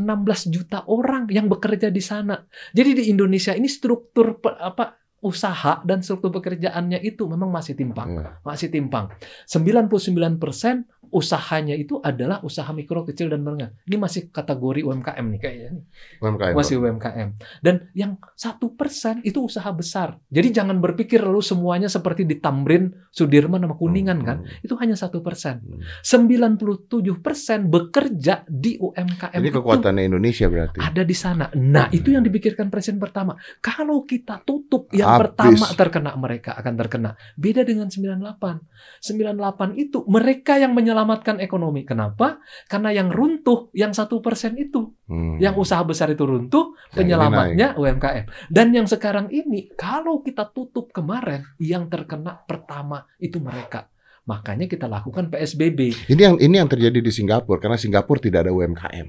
juta 0.53 0.85
orang 0.85 1.25
yang 1.33 1.49
bekerja 1.49 1.89
di 1.89 2.05
sana. 2.05 2.37
Jadi 2.77 3.01
di 3.01 3.05
Indonesia 3.09 3.57
ini 3.57 3.65
struktur 3.65 4.37
apa 4.45 5.06
usaha 5.27 5.83
dan 5.83 6.07
struktur 6.07 6.31
pekerjaannya 6.31 7.03
itu 7.03 7.27
memang 7.27 7.51
masih 7.51 7.75
timpang 7.75 8.09
Ya. 8.15 8.39
masih 8.47 8.71
timpang. 8.71 9.11
99% 9.51 10.87
usahanya 11.07 11.79
itu 11.79 12.03
adalah 12.03 12.43
usaha 12.43 12.67
mikro, 12.75 13.07
kecil, 13.07 13.31
dan 13.31 13.47
menengah. 13.47 13.71
Ini 13.87 13.95
masih 13.95 14.27
kategori 14.27 14.83
UMKM 14.83 15.27
nih 15.39 15.41
kayaknya. 15.41 15.71
UMKM. 16.19 16.55
Masih 16.59 16.75
UMKM. 16.83 17.29
Dan 17.63 17.89
yang 17.95 18.19
satu 18.35 18.75
persen 18.75 19.23
itu 19.23 19.39
usaha 19.39 19.71
besar. 19.71 20.19
Jadi 20.29 20.51
jangan 20.51 20.83
berpikir 20.83 21.23
lalu 21.23 21.39
semuanya 21.41 21.87
seperti 21.87 22.27
di 22.27 22.43
Tamrin, 22.43 22.91
Sudirman, 23.15 23.63
sama 23.63 23.79
Kuningan 23.79 24.19
kan. 24.27 24.43
Hmm. 24.43 24.67
Itu 24.67 24.75
hanya 24.83 24.99
satu 24.99 25.23
persen. 25.23 25.63
Hmm. 25.63 25.79
97 26.03 27.23
persen 27.23 27.71
bekerja 27.71 28.43
di 28.51 28.75
UMKM. 28.77 29.39
Ini 29.39 29.47
itu 29.47 29.63
kekuatannya 29.63 30.03
Indonesia 30.11 30.51
berarti. 30.51 30.79
ada 30.83 31.03
di 31.07 31.17
sana. 31.17 31.47
Nah, 31.55 31.87
itu 31.95 32.13
yang 32.13 32.27
dipikirkan 32.27 32.67
presiden 32.67 32.99
pertama. 32.99 33.39
Kalau 33.63 34.03
kita 34.03 34.43
tutup, 34.43 34.91
yang. 34.91 35.16
Pertama 35.19 35.67
terkena 35.73 36.11
mereka 36.17 36.53
akan 36.57 36.75
terkena. 36.77 37.11
Beda 37.35 37.65
dengan 37.65 37.89
98. 37.89 38.61
98 39.01 39.77
itu 39.81 40.05
mereka 40.09 40.61
yang 40.61 40.77
menyelamatkan 40.77 41.41
ekonomi. 41.41 41.89
Kenapa? 41.89 42.41
Karena 42.69 42.93
yang 42.93 43.09
runtuh, 43.09 43.73
yang 43.73 43.97
satu 43.97 44.21
persen 44.21 44.57
itu, 44.61 44.93
Hmm. 45.07 45.39
yang 45.39 45.55
usaha 45.55 45.81
besar 45.87 46.11
itu 46.11 46.27
runtuh, 46.27 46.75
penyelamatnya 46.93 47.79
UMKM. 47.79 48.27
Dan 48.51 48.75
yang 48.75 48.91
sekarang 48.91 49.31
ini, 49.31 49.71
kalau 49.79 50.23
kita 50.23 50.51
tutup 50.51 50.91
kemarin, 50.91 51.47
yang 51.63 51.87
terkena 51.87 52.43
pertama 52.47 53.07
itu 53.23 53.39
mereka. 53.39 53.87
Makanya 54.27 54.67
kita 54.67 54.91
lakukan 54.91 55.31
PSBB. 55.31 56.11
Ini 56.11 56.21
yang 56.21 56.37
ini 56.43 56.59
yang 56.59 56.67
terjadi 56.67 56.99
di 56.99 57.13
Singapura 57.15 57.63
karena 57.63 57.79
Singapura 57.79 58.19
tidak 58.19 58.51
ada 58.51 58.53
UMKM. 58.53 59.07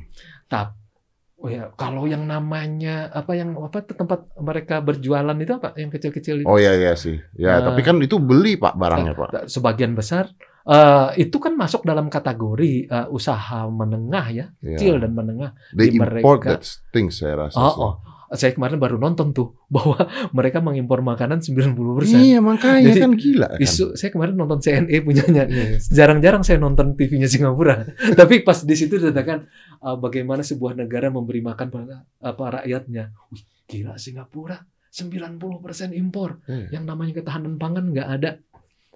Oh 1.38 1.54
ya, 1.54 1.70
kalau 1.78 2.10
yang 2.10 2.26
namanya 2.26 3.14
apa 3.14 3.38
yang 3.38 3.54
apa 3.62 3.86
tempat 3.86 4.26
mereka 4.42 4.82
berjualan 4.82 5.38
itu 5.38 5.54
apa? 5.54 5.70
Yang 5.78 6.02
kecil-kecil 6.02 6.36
itu. 6.42 6.48
Oh 6.50 6.58
iya 6.58 6.74
iya 6.74 6.98
sih. 6.98 7.22
Ya, 7.38 7.62
Eh, 7.62 7.62
tapi 7.62 7.86
kan 7.86 8.02
itu 8.02 8.18
beli 8.18 8.58
Pak 8.58 8.74
barangnya, 8.74 9.14
Pak. 9.14 9.30
Sebagian 9.46 9.94
besar 9.94 10.34
eh, 10.66 11.08
itu 11.22 11.38
kan 11.38 11.54
masuk 11.54 11.86
dalam 11.86 12.10
kategori 12.10 12.90
eh, 12.90 13.08
usaha 13.14 13.70
menengah 13.70 14.26
ya, 14.34 14.46
Ya. 14.60 14.82
kecil 14.82 14.98
dan 14.98 15.14
menengah. 15.14 15.54
They 15.78 15.94
di 15.94 16.02
import 16.02 16.42
mereka. 16.42 16.58
that 16.58 16.66
things 16.90 17.22
saya 17.22 17.38
rasa. 17.38 17.54
Oh, 17.56 17.70
sih. 17.70 17.82
oh. 17.86 17.94
Saya 18.36 18.52
kemarin 18.52 18.76
baru 18.76 19.00
nonton 19.00 19.32
tuh 19.32 19.56
bahwa 19.76 19.96
mereka 20.36 20.60
mengimpor 20.60 21.00
makanan 21.00 21.40
90%. 21.40 21.78
Iya, 22.12 22.44
makanya 22.44 22.92
Jadi, 22.92 23.00
kan 23.00 23.12
gila 23.16 23.48
kan. 23.56 23.60
Isu, 23.64 23.96
saya 23.96 24.10
kemarin 24.12 24.36
nonton 24.36 24.60
CNE 24.60 24.98
punyanya. 25.06 25.48
Iya. 25.48 25.80
Jarang-jarang 25.88 26.44
saya 26.44 26.60
nonton 26.60 27.00
TV-nya 27.00 27.32
Singapura. 27.32 27.88
Tapi 28.20 28.44
pas 28.44 28.60
di 28.68 28.76
situ 28.76 29.00
dikatakan 29.00 29.48
uh, 29.80 29.96
bagaimana 29.96 30.44
sebuah 30.44 30.76
negara 30.76 31.08
memberi 31.08 31.40
makan 31.40 31.68
pada 31.72 32.04
apa 32.20 32.64
rakyatnya. 32.64 33.16
Wih, 33.32 33.44
gila 33.64 33.96
Singapura 33.96 34.60
90% 34.92 35.94
impor. 35.96 36.44
Iya. 36.48 36.80
Yang 36.80 36.84
namanya 36.84 37.14
ketahanan 37.16 37.56
pangan 37.56 37.86
nggak 37.94 38.10
ada. 38.20 38.32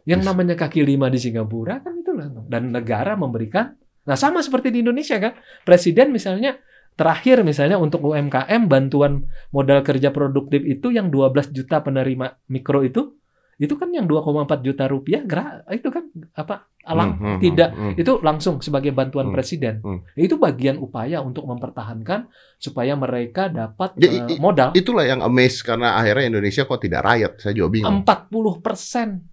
Yang 0.02 0.26
Yes. 0.26 0.28
namanya 0.34 0.56
kaki 0.58 0.82
lima 0.82 1.14
di 1.14 1.22
Singapura 1.22 1.78
kan 1.78 1.94
itu 2.02 2.12
lah. 2.18 2.28
Dan 2.50 2.74
negara 2.74 3.14
memberikan. 3.14 3.78
Nah 4.02 4.18
sama 4.18 4.42
seperti 4.42 4.74
di 4.74 4.82
Indonesia 4.82 5.22
kan. 5.22 5.38
Presiden 5.62 6.10
misalnya 6.10 6.58
terakhir 6.94 7.42
misalnya 7.42 7.78
untuk 7.78 8.04
UMKM 8.04 8.68
bantuan 8.68 9.26
modal 9.50 9.82
kerja 9.82 10.12
produktif 10.12 10.62
itu 10.62 10.92
yang 10.92 11.10
12 11.10 11.50
juta 11.50 11.82
penerima 11.82 12.38
mikro 12.48 12.84
itu 12.84 13.16
itu 13.58 13.78
kan 13.78 13.94
yang 13.94 14.10
2,4 14.10 14.66
juta 14.66 14.90
rupiah 14.90 15.22
gerak 15.22 15.70
itu 15.70 15.94
kan 15.94 16.10
apa 16.34 16.66
alang 16.82 17.14
Hmm, 17.14 17.38
hmm, 17.38 17.40
tidak 17.40 17.70
hmm, 17.70 17.82
hmm. 17.94 18.02
itu 18.02 18.12
langsung 18.26 18.58
sebagai 18.58 18.90
bantuan 18.90 19.30
Hmm, 19.30 19.36
presiden. 19.38 19.76
hmm. 19.86 20.18
Itu 20.18 20.42
bagian 20.42 20.82
upaya 20.82 21.22
untuk 21.22 21.46
mempertahankan 21.46 22.26
supaya 22.58 22.98
mereka 22.98 23.54
dapat 23.54 24.02
Ya, 24.02 24.10
i- 24.10 24.42
modal. 24.42 24.74
Itulah 24.74 25.06
yang 25.06 25.22
amazed 25.22 25.62
karena 25.62 25.94
akhirnya 25.94 26.34
Indonesia 26.34 26.66
kok 26.66 26.82
tidak 26.82 27.06
rakyat. 27.06 27.32
Saya 27.38 27.54
juga 27.54 27.70
bingung. 27.70 28.02
40 28.02 28.66
persen 28.66 29.30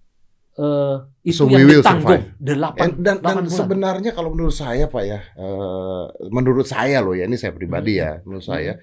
eh, 0.59 0.95
itu 1.23 1.35
So 1.37 1.47
yang 1.47 1.63
will 1.63 1.79
ditanggung 1.79 2.03
survive. 2.19 2.25
delapan 2.37 2.87
dan, 2.97 3.15
dan 3.17 3.35
bulan. 3.39 3.47
sebenarnya 3.49 4.11
kalau 4.11 4.29
menurut 4.29 4.51
saya 4.53 4.85
pak 4.85 5.03
ya, 5.03 5.19
eh, 5.31 6.03
menurut 6.29 6.65
saya 6.65 6.99
loh 6.99 7.13
ya 7.13 7.23
ini 7.23 7.35
saya 7.35 7.51
pribadi 7.51 7.95
Hmm. 7.95 8.01
ya, 8.01 8.11
menurut 8.21 8.43
saya, 8.43 8.73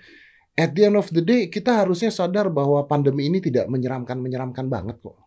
at 0.54 0.70
the 0.70 0.82
end 0.82 0.94
of 0.94 1.08
the 1.08 1.20
day 1.20 1.46
kita 1.46 1.76
harusnya 1.76 2.08
sadar 2.08 2.48
bahwa 2.48 2.80
pandemi 2.84 3.26
ini 3.26 3.38
tidak 3.38 3.66
menyeramkan 3.66 4.16
menyeramkan 4.16 4.66
banget 4.66 4.96
kok. 4.98 5.20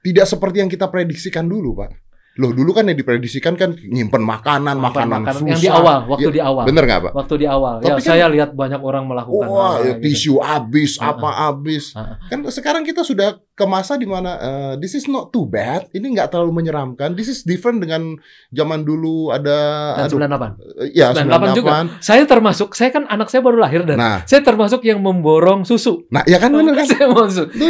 Tidak 0.00 0.24
seperti 0.24 0.56
yang 0.58 0.68
kita 0.68 0.86
prediksikan 0.86 1.44
dulu 1.44 1.74
pak. 1.76 1.90
Loh 2.38 2.54
dulu 2.54 2.70
kan 2.70 2.86
yang 2.86 2.94
diprediksikan 2.94 3.58
kan 3.58 3.74
nyimpen 3.74 4.22
makanan, 4.22 4.78
Makan 4.78 4.78
makanan, 4.78 5.20
makanan 5.20 5.40
susah. 5.40 5.50
yang 5.50 5.58
di 5.58 5.70
awal, 5.72 5.98
waktu 6.06 6.22
Ya, 6.22 6.30
di 6.30 6.40
awal. 6.40 6.64
Bener 6.64 6.82
nggak 6.84 7.00
pak? 7.02 7.12
Waktu 7.12 7.34
di 7.34 7.46
awal. 7.48 7.74
Tapi 7.76 7.82
ya, 7.82 7.94
kan- 7.96 8.06
saya 8.06 8.24
lihat 8.28 8.50
banyak 8.54 8.78
orang 8.80 9.04
melakukan 9.04 9.46
Wah, 9.48 9.58
hal-hal 9.74 9.82
ya, 9.82 9.92
gitu. 9.92 10.02
tisu 10.06 10.34
habis, 10.38 10.90
Ah, 10.96 11.10
apa 11.10 11.28
habis. 11.42 11.84
Ah, 11.92 12.14
ah. 12.14 12.16
Kan 12.30 12.46
sekarang 12.48 12.86
kita 12.86 13.02
sudah 13.02 13.42
ke 13.58 13.66
masa 13.66 13.98
di 13.98 14.06
mana 14.06 14.38
eh, 14.38 14.72
this 14.78 14.94
is 14.94 15.10
not 15.10 15.34
too 15.34 15.42
bad. 15.42 15.90
Ini 15.90 16.06
nggak 16.14 16.30
terlalu 16.30 16.62
menyeramkan. 16.62 17.18
This 17.18 17.26
is 17.26 17.42
different 17.42 17.82
dengan 17.82 18.14
zaman 18.54 18.86
dulu 18.86 19.34
ada 19.34 19.58
Dan 19.98 20.06
aduh, 20.06 20.18
98. 20.22 20.86
eh, 20.86 20.94
ya 20.94 21.10
98 21.10 21.58
juga. 21.58 21.70
98. 21.98 22.06
Saya 22.06 22.22
termasuk, 22.22 22.68
saya 22.78 22.90
kan 22.94 23.10
anak 23.10 23.26
saya 23.26 23.42
baru 23.42 23.58
lahir 23.58 23.82
dan 23.82 23.98
Nah, 23.98 24.22
saya 24.22 24.46
termasuk 24.46 24.86
yang 24.86 25.02
memborong 25.02 25.66
susu. 25.66 26.06
nah 26.14 26.22
ya 26.30 26.38
kan 26.38 26.54
bener 26.54 26.76
kan? 26.78 26.86
Saya 26.86 27.10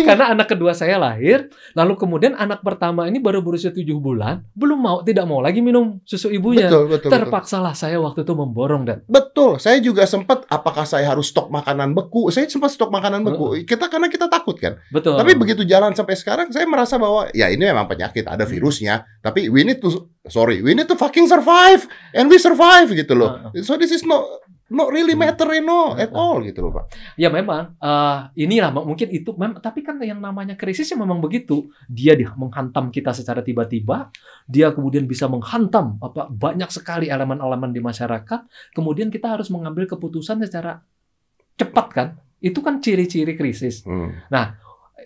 Karena 0.04 0.36
anak 0.36 0.52
kedua 0.52 0.76
saya 0.76 1.00
lahir, 1.00 1.48
lalu 1.72 1.96
kemudian 1.96 2.36
anak 2.36 2.60
pertama 2.60 3.08
ini 3.08 3.22
baru 3.22 3.40
berusia 3.40 3.72
7 3.72 3.86
bulan, 3.96 4.44
belum 4.52 4.76
mau 4.76 5.00
tidak 5.00 5.24
mau 5.24 5.40
lagi 5.40 5.64
minum 5.64 6.02
susu 6.04 6.28
ibunya. 6.28 6.68
betul, 6.68 6.84
betul, 6.92 7.08
betul. 7.08 7.10
Terpaksalah 7.16 7.72
saya 7.72 7.96
waktu 7.96 8.26
itu 8.26 8.34
memborong 8.36 8.82
dan 8.84 8.98
Betul. 9.06 9.62
Saya 9.62 9.78
juga 9.78 10.02
sempat 10.04 10.42
apakah 10.50 10.82
saya 10.82 11.06
harus 11.08 11.30
stok 11.30 11.48
makanan 11.48 11.94
beku? 11.94 12.28
Saya 12.34 12.50
sempat 12.50 12.74
stok 12.74 12.90
makanan 12.90 13.22
beku. 13.22 13.54
Kita 13.62 13.86
karena 13.86 14.10
kita 14.10 14.26
takut 14.26 14.58
kan. 14.58 14.76
betul. 14.90 15.14
Tapi 15.14 15.32
begitu 15.38 15.62
jalan 15.62 15.77
sampai 15.94 16.18
sekarang 16.18 16.50
saya 16.50 16.66
merasa 16.66 16.98
bahwa 16.98 17.30
ya 17.30 17.46
ini 17.46 17.62
memang 17.62 17.86
penyakit, 17.86 18.26
ada 18.26 18.42
Hmm. 18.42 18.52
virusnya, 18.52 19.06
tapi 19.22 19.46
we 19.46 19.62
need 19.62 19.78
to 19.78 20.10
sorry, 20.26 20.58
we 20.60 20.74
need 20.74 20.90
to 20.90 20.98
fucking 20.98 21.24
survive 21.24 21.86
and 22.12 22.26
we 22.26 22.36
survive 22.36 22.90
gitu 22.90 23.14
loh. 23.14 23.54
So 23.62 23.78
this 23.78 23.94
is 23.94 24.02
not 24.02 24.26
not 24.68 24.92
really 24.92 25.16
matter 25.16 25.48
you 25.48 25.64
know, 25.64 25.96
at 25.96 26.12
all 26.12 26.44
gitu 26.44 26.60
loh, 26.60 26.76
Pak. 26.76 26.92
Ya 27.16 27.32
memang 27.32 27.72
eh 27.78 28.18
inilah 28.36 28.68
mungkin 28.74 29.08
itu 29.08 29.32
mem- 29.32 29.56
tapi 29.58 29.80
kan 29.80 29.96
yang 30.02 30.20
namanya 30.20 30.60
krisis 30.60 30.84
ya 30.84 30.96
memang 30.98 31.22
begitu. 31.22 31.72
Dia 31.88 32.12
di- 32.12 32.28
menghantam 32.28 32.92
kita 32.92 33.16
secara 33.16 33.40
tiba-tiba, 33.40 34.12
dia 34.44 34.68
kemudian 34.68 35.08
bisa 35.08 35.24
menghantam 35.24 35.96
apa 36.04 36.28
banyak 36.28 36.68
sekali 36.68 37.08
elemen-elemen 37.08 37.72
di 37.72 37.80
masyarakat, 37.80 38.44
kemudian 38.76 39.08
kita 39.08 39.32
harus 39.32 39.48
mengambil 39.48 39.88
keputusan 39.88 40.44
secara 40.44 40.84
cepat 41.56 41.86
kan. 41.88 42.08
Itu 42.38 42.60
kan 42.62 42.78
ciri-ciri 42.78 43.34
krisis. 43.34 43.82
Hmm. 43.82 44.14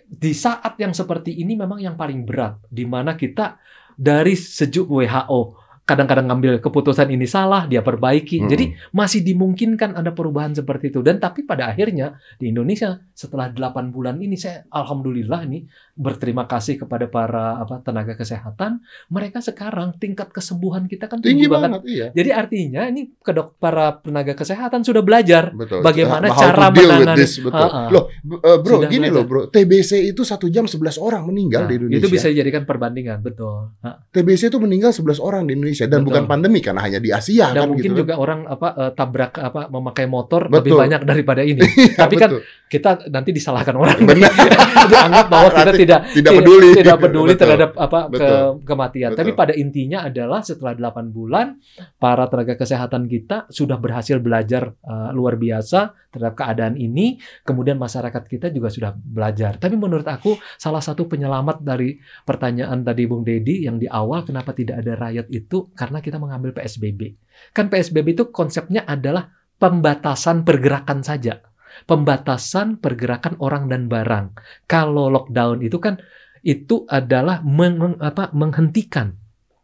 Di 0.01 0.33
saat 0.33 0.73
yang 0.81 0.91
seperti 0.91 1.37
ini 1.37 1.53
memang 1.53 1.77
yang 1.77 1.93
paling 1.93 2.25
berat 2.25 2.57
di 2.65 2.85
mana 2.85 3.13
kita 3.13 3.61
dari 3.93 4.33
sejuk 4.33 4.89
WHO 4.89 5.62
kadang-kadang 5.83 6.31
ngambil 6.31 6.59
keputusan 6.59 7.07
ini 7.07 7.23
salah, 7.23 7.67
dia 7.67 7.79
perbaiki. 7.79 8.39
Hmm. 8.39 8.47
Jadi 8.47 8.65
masih 8.89 9.19
dimungkinkan 9.19 9.93
ada 9.93 10.09
perubahan 10.09 10.51
seperti 10.51 10.89
itu 10.89 11.03
dan 11.03 11.19
tapi 11.19 11.43
pada 11.43 11.67
akhirnya 11.67 12.15
di 12.35 12.49
Indonesia 12.49 13.03
setelah 13.11 13.51
8 13.51 13.61
bulan 13.89 14.17
ini 14.17 14.33
saya 14.33 14.63
alhamdulillah 14.67 15.43
nih 15.45 15.67
berterima 15.93 16.43
kasih 16.43 16.79
kepada 16.79 17.05
para 17.05 17.59
apa 17.59 17.77
tenaga 17.79 18.15
kesehatan 18.15 18.81
mereka 19.07 19.37
sekarang 19.39 19.93
tingkat 19.95 20.31
kesembuhan 20.31 20.87
kita 20.87 21.05
kan 21.05 21.19
tinggi 21.19 21.43
tinggi, 21.43 21.45
banget. 21.45 21.69
banget, 21.69 21.81
iya. 21.85 22.07
Jadi 22.09 22.29
artinya 22.31 22.81
ini 22.87 23.13
kedok 23.15 23.59
para 23.59 23.99
tenaga 23.99 24.33
kesehatan 24.33 24.81
sudah 24.81 25.01
belajar 25.01 25.53
Betul. 25.53 25.83
Bagaimana 25.83 26.25
How 26.27 26.39
cara 26.39 26.67
menangani- 26.69 27.19
this, 27.19 27.37
betul. 27.37 27.59
Ha-ha. 27.59 27.91
Loh, 27.91 28.07
eh, 28.09 28.57
bro, 28.57 28.75
Sudah 28.79 28.89
gini 28.89 29.05
belajar. 29.05 29.13
loh, 29.13 29.23
bro. 29.25 29.41
TBC 29.49 29.91
itu 30.07 30.21
satu 30.23 30.47
jam 30.47 30.63
11 30.63 30.95
orang 30.97 31.21
meninggal 31.23 31.65
Nah, 31.65 31.69
di 31.69 31.75
Indonesia. 31.77 31.99
itu 31.99 32.07
bisa 32.07 32.27
dijadikan 32.27 32.63
perbandingan 32.63 33.19
betul. 33.19 33.75
Ha. 33.81 33.89
TBC 34.09 34.47
itu 34.47 34.57
meninggal 34.57 34.89
11 34.89 35.19
orang 35.19 35.43
di 35.43 35.53
Indonesia 35.53 35.72
dan 35.79 36.01
Betul. 36.01 36.07
bukan 36.13 36.23
pandemi 36.29 36.59
karena 36.61 36.81
hanya 36.85 36.99
di 37.01 37.09
Asia 37.09 37.51
Dan 37.51 37.65
kan 37.65 37.69
mungkin 37.73 37.91
gitu. 37.93 37.99
juga 38.05 38.13
orang 38.17 38.45
apa 38.45 38.67
eh, 38.77 38.91
tabrak 38.93 39.33
apa 39.39 39.61
memakai 39.69 40.05
motor 40.05 40.47
Betul. 40.47 40.57
lebih 40.61 40.71
banyak 40.77 41.01
daripada 41.03 41.41
ini. 41.41 41.61
Iya, 41.73 42.05
Tapi 42.05 42.15
kan 42.15 42.29
betul. 42.31 42.41
kita 42.69 42.89
nanti 43.11 43.29
disalahkan 43.33 43.75
orang. 43.75 43.97
benar 44.09 44.31
dianggap 44.91 45.25
bahwa 45.27 45.49
kita 45.51 45.71
tidak 45.73 45.99
tidak 46.13 46.31
peduli. 46.37 46.69
tidak 46.77 46.97
peduli 47.01 47.31
Betul. 47.33 47.41
terhadap 47.41 47.71
apa 47.75 47.99
ke 48.07 48.11
Betul. 48.13 48.41
kematian. 48.63 49.09
Betul. 49.13 49.19
Tapi 49.19 49.31
pada 49.33 49.53
intinya 49.57 49.99
adalah 50.05 50.39
setelah 50.45 50.73
8 50.77 51.09
bulan 51.09 51.57
para 51.97 52.29
tenaga 52.29 52.55
kesehatan 52.55 53.09
kita 53.09 53.49
sudah 53.49 53.77
berhasil 53.81 54.21
belajar 54.21 54.71
eh, 54.71 55.09
luar 55.11 55.35
biasa 55.35 56.03
terhadap 56.13 56.37
keadaan 56.37 56.75
ini, 56.77 57.17
kemudian 57.41 57.81
masyarakat 57.81 58.21
kita 58.29 58.53
juga 58.53 58.69
sudah 58.69 58.93
belajar. 58.93 59.57
Tapi 59.57 59.73
menurut 59.73 60.05
aku 60.05 60.37
salah 60.61 60.79
satu 60.79 61.09
penyelamat 61.09 61.65
dari 61.65 61.97
pertanyaan 62.21 62.85
tadi 62.85 63.09
Bung 63.09 63.25
Dedi 63.25 63.65
yang 63.65 63.81
di 63.81 63.89
awal 63.89 64.21
kenapa 64.21 64.53
tidak 64.53 64.85
ada 64.85 64.93
rakyat 65.09 65.27
itu 65.33 65.62
karena 65.71 65.99
kita 65.99 66.17
mengambil 66.17 66.51
PSBB. 66.51 67.15
Kan 67.51 67.67
PSBB 67.67 68.13
itu 68.13 68.25
konsepnya 68.27 68.83
adalah 68.83 69.31
pembatasan 69.55 70.43
pergerakan 70.43 70.99
saja. 70.99 71.39
Pembatasan 71.83 72.77
pergerakan 72.77 73.37
orang 73.37 73.65
dan 73.65 73.85
barang. 73.85 74.33
Kalau 74.65 75.07
lockdown 75.07 75.61
itu 75.61 75.77
kan 75.77 75.97
itu 76.41 76.83
adalah 76.85 77.39
meng- 77.41 77.97
apa, 77.97 78.29
menghentikan 78.31 79.15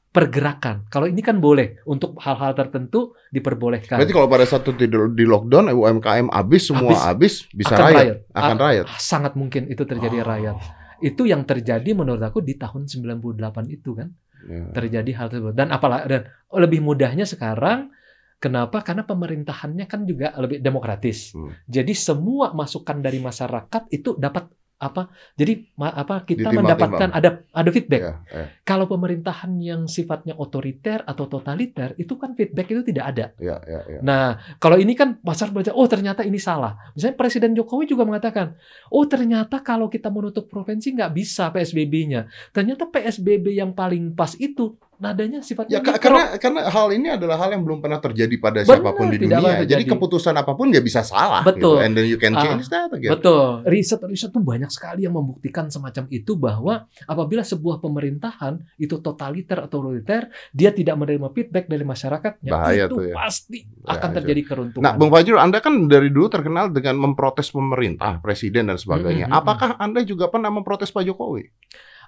pergerakan. 0.09 0.89
Kalau 0.89 1.05
ini 1.05 1.21
kan 1.21 1.37
boleh 1.37 1.79
untuk 1.85 2.17
hal-hal 2.17 2.53
tertentu 2.53 3.13
diperbolehkan. 3.29 4.01
Berarti 4.01 4.11
kalau 4.11 4.25
pada 4.25 4.43
satu 4.43 4.73
di, 4.73 4.89
di 4.89 5.23
lockdown 5.23 5.69
UMKM 5.69 6.27
habis 6.29 6.65
semua 6.65 6.97
habis, 7.05 7.45
bisa 7.51 7.73
Akan 7.73 7.83
rakyat, 7.85 8.03
riot. 8.03 8.17
akan 8.33 8.55
Ah, 8.55 8.63
rakyat. 8.65 8.85
Sangat 8.97 9.33
mungkin 9.37 9.69
itu 9.69 9.83
terjadi 9.83 10.17
Oh. 10.19 10.25
riot. 10.25 10.57
Itu 10.99 11.23
yang 11.23 11.45
terjadi 11.45 11.93
menurut 11.93 12.19
aku 12.19 12.41
di 12.41 12.57
tahun 12.57 12.89
98 12.89 13.69
itu 13.69 13.95
kan 13.95 14.09
Ya. 14.45 14.71
terjadi 14.71 15.11
hal 15.15 15.27
tersebut. 15.31 15.53
Dan 15.55 15.71
apalah 15.73 16.05
dan 16.07 16.29
lebih 16.53 16.79
mudahnya 16.83 17.27
sekarang 17.27 17.91
kenapa? 18.39 18.81
Karena 18.81 19.03
pemerintahannya 19.03 19.85
kan 19.85 20.07
juga 20.07 20.35
lebih 20.39 20.63
demokratis. 20.63 21.35
Hmm. 21.35 21.53
Jadi 21.67 21.93
semua 21.93 22.55
masukan 22.55 22.99
dari 23.03 23.19
masyarakat 23.19 23.91
itu 23.91 24.15
dapat 24.15 24.47
apa? 24.79 25.11
Jadi 25.35 25.75
ma- 25.75 25.91
apa 25.91 26.23
kita 26.23 26.55
mendapatkan 26.55 27.11
ada 27.11 27.43
ada 27.51 27.69
feedback. 27.69 28.01
Ya, 28.01 28.13
ya, 28.31 28.43
Kalau 28.63 28.87
pemerintahan 28.87 29.51
yang 29.59 29.85
sifatnya 29.91 30.39
otoriter 30.39 31.03
atau 31.03 31.27
totaliter 31.27 31.99
itu 31.99 32.15
kan 32.15 32.31
feedback 32.33 32.71
itu 32.71 32.81
tidak 32.87 33.05
ada. 33.11 33.25
ya, 33.37 33.59
ya, 33.67 33.79
ya. 33.85 33.99
Nah, 33.99 34.39
kalau 34.57 34.79
ini 34.79 34.95
kan 34.95 35.19
pasar 35.19 35.51
baca, 35.51 35.75
oh 35.75 35.87
ternyata 35.91 36.23
ini 36.23 36.39
salah. 36.39 36.79
Misalnya 36.95 37.19
Presiden 37.19 37.51
Jokowi 37.59 37.91
juga 37.91 38.07
mengatakan, 38.07 38.55
oh 38.89 39.03
ternyata 39.03 39.59
kalau 39.59 39.91
kita 39.91 40.07
menutup 40.07 40.47
provinsi 40.47 40.95
nggak 40.95 41.11
bisa 41.11 41.51
PSBB-nya. 41.51 42.31
Ternyata 42.55 42.87
PSBB 42.87 43.59
yang 43.59 43.75
paling 43.75 44.15
pas 44.15 44.31
itu 44.39 44.79
nadanya 44.99 45.39
sifatnya 45.39 45.79
Ya, 45.79 45.81
mikro. 45.81 45.95
karena 45.97 46.23
karena 46.35 46.61
hal 46.67 46.87
ini 46.91 47.07
adalah 47.07 47.39
hal 47.39 47.55
yang 47.55 47.63
belum 47.63 47.79
pernah 47.79 47.99
terjadi 48.03 48.35
pada 48.37 48.61
Benar, 48.61 48.69
siapa 48.69 48.89
pun 48.93 49.05
di 49.07 49.17
dunia. 49.17 49.63
Jadi 49.63 49.83
keputusan 49.87 50.35
apa 50.35 50.51
pun 50.53 50.67
nggak 50.69 50.85
bisa 50.85 51.01
salah. 51.01 51.41
Betul. 51.41 51.79
Gitu. 51.79 51.83
And 51.87 51.91
then 51.95 52.05
you 52.05 52.19
can 52.19 52.35
change 52.35 52.67
that 52.67 52.91
again. 52.91 53.15
Betul. 53.15 53.63
Riset-riset 53.63 54.29
tuh 54.29 54.43
banyak 54.43 54.67
sekali 54.69 55.07
yang 55.07 55.15
membuktikan 55.15 55.71
semacam 55.71 56.05
itu 56.11 56.35
bahwa 56.35 56.85
apabila 57.07 57.41
sebuah 57.41 57.79
pemerintahan 57.79 58.59
itu 58.75 58.99
totaliter 58.99 59.63
atau 59.63 59.79
otoriter, 59.79 60.27
dia 60.51 60.75
tidak 60.75 60.99
menerima 60.99 61.31
feedback 61.31 61.65
dari 61.71 61.87
masyarakatnya, 61.87 62.51
Bahaya 62.51 62.85
itu 62.85 62.95
tuh 62.99 63.01
ya. 63.07 63.15
pasti 63.15 63.59
Bahaya 63.63 63.95
akan 63.95 64.09
terjadi 64.19 64.41
keruntuhan. 64.43 64.83
Nah, 64.83 64.93
Bung 64.99 65.09
Fajrul, 65.09 65.39
Anda 65.39 65.63
kan 65.63 65.87
dari 65.87 66.11
dulu 66.11 66.27
terkenal 66.27 66.69
dengan 66.75 66.99
memprotes 66.99 67.47
pemerintah, 67.49 68.19
presiden 68.19 68.67
dan 68.67 68.75
sebagainya. 68.75 69.25
Mm, 69.25 69.31
mm, 69.31 69.37
mm, 69.37 69.39
Apakah 69.39 69.69
Anda 69.79 70.03
juga 70.03 70.27
pernah 70.27 70.51
memprotes 70.51 70.91
Pak 70.91 71.07
Jokowi? 71.07 71.47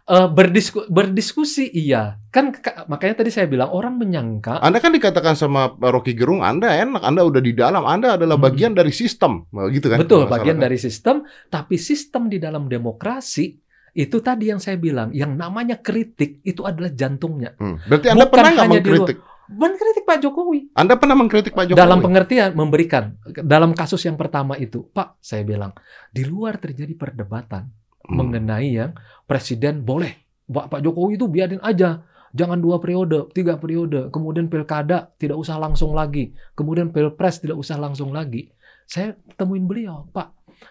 Eh, 0.03 0.27
berdisku- 0.27 0.89
berdiskusi 0.89 1.69
iya 1.69 2.17
kan 2.27 2.49
ka- 2.49 2.83
makanya 2.85 3.21
tadi 3.21 3.29
saya 3.29 3.45
bilang 3.45 3.69
orang 3.69 3.95
menyangka 3.95 4.57
Anda 4.57 4.77
kan 4.77 4.89
dikatakan 4.89 5.35
sama 5.35 5.77
Rocky 5.79 6.11
Gerung, 6.11 6.41
Anda 6.41 6.73
enak, 6.73 6.99
Anda 6.99 7.21
udah 7.21 7.37
di 7.37 7.53
dalam, 7.53 7.85
Anda 7.85 8.17
adalah 8.17 8.33
Hmm. 8.35 8.43
bagian 8.43 8.73
dari 8.73 8.89
sistem, 8.89 9.45
gitu 9.69 9.87
kan? 9.87 10.01
betul 10.01 10.25
bagian 10.25 10.57
dari 10.57 10.75
sistem 10.75 11.21
tapi 11.47 11.77
sistem 11.77 12.27
di 12.27 12.37
dalam 12.37 12.65
demokrasi 12.65 13.61
itu 13.91 14.17
tadi 14.19 14.47
yang 14.47 14.57
saya 14.57 14.75
bilang 14.75 15.11
yang 15.11 15.31
namanya 15.31 15.77
kritik 15.77 16.41
itu 16.41 16.63
adalah 16.63 16.89
jantungnya 16.89 17.53
Hmm. 17.55 17.77
Berarti 17.83 18.07
Anda 18.09 18.25
Bukan 18.25 18.33
pernah 18.33 18.51
nggak 18.51 18.69
mengkritik? 18.69 19.17
mengkritik 19.47 20.03
Pak 20.03 20.17
Jokowi 20.17 20.59
Anda 20.73 20.93
pernah 20.95 21.15
mengkritik 21.15 21.51
Pak 21.51 21.65
Jokowi? 21.67 21.77
dalam 21.77 21.99
pengertian 21.99 22.49
memberikan 22.51 23.03
dalam 23.37 23.71
kasus 23.71 24.01
yang 24.01 24.15
pertama 24.15 24.55
itu 24.55 24.81
Pak 24.87 25.19
saya 25.19 25.43
bilang 25.43 25.75
di 26.07 26.23
luar 26.23 26.55
terjadi 26.55 26.95
perdebatan 26.95 27.67
Hmm. 28.01 28.17
mengenai 28.17 28.69
yang 28.75 28.91
presiden 29.23 29.81
boleh 29.81 30.17
Pak 30.45 30.67
Pak 30.67 30.79
Jokowi 30.81 31.15
itu 31.15 31.25
biarin 31.25 31.61
aja 31.61 32.01
jangan 32.31 32.57
dua 32.57 32.79
periode 32.79 33.29
tiga 33.31 33.55
periode 33.55 34.09
kemudian 34.09 34.47
pilkada 34.47 35.11
tidak 35.15 35.37
usah 35.37 35.55
langsung 35.55 35.91
lagi 35.91 36.31
kemudian 36.51 36.89
pilpres 36.89 37.39
tidak 37.39 37.55
usah 37.55 37.75
langsung 37.75 38.09
lagi 38.09 38.49
saya 38.83 39.13
temuin 39.35 39.63
beliau 39.63 40.07
Pak 40.09 40.27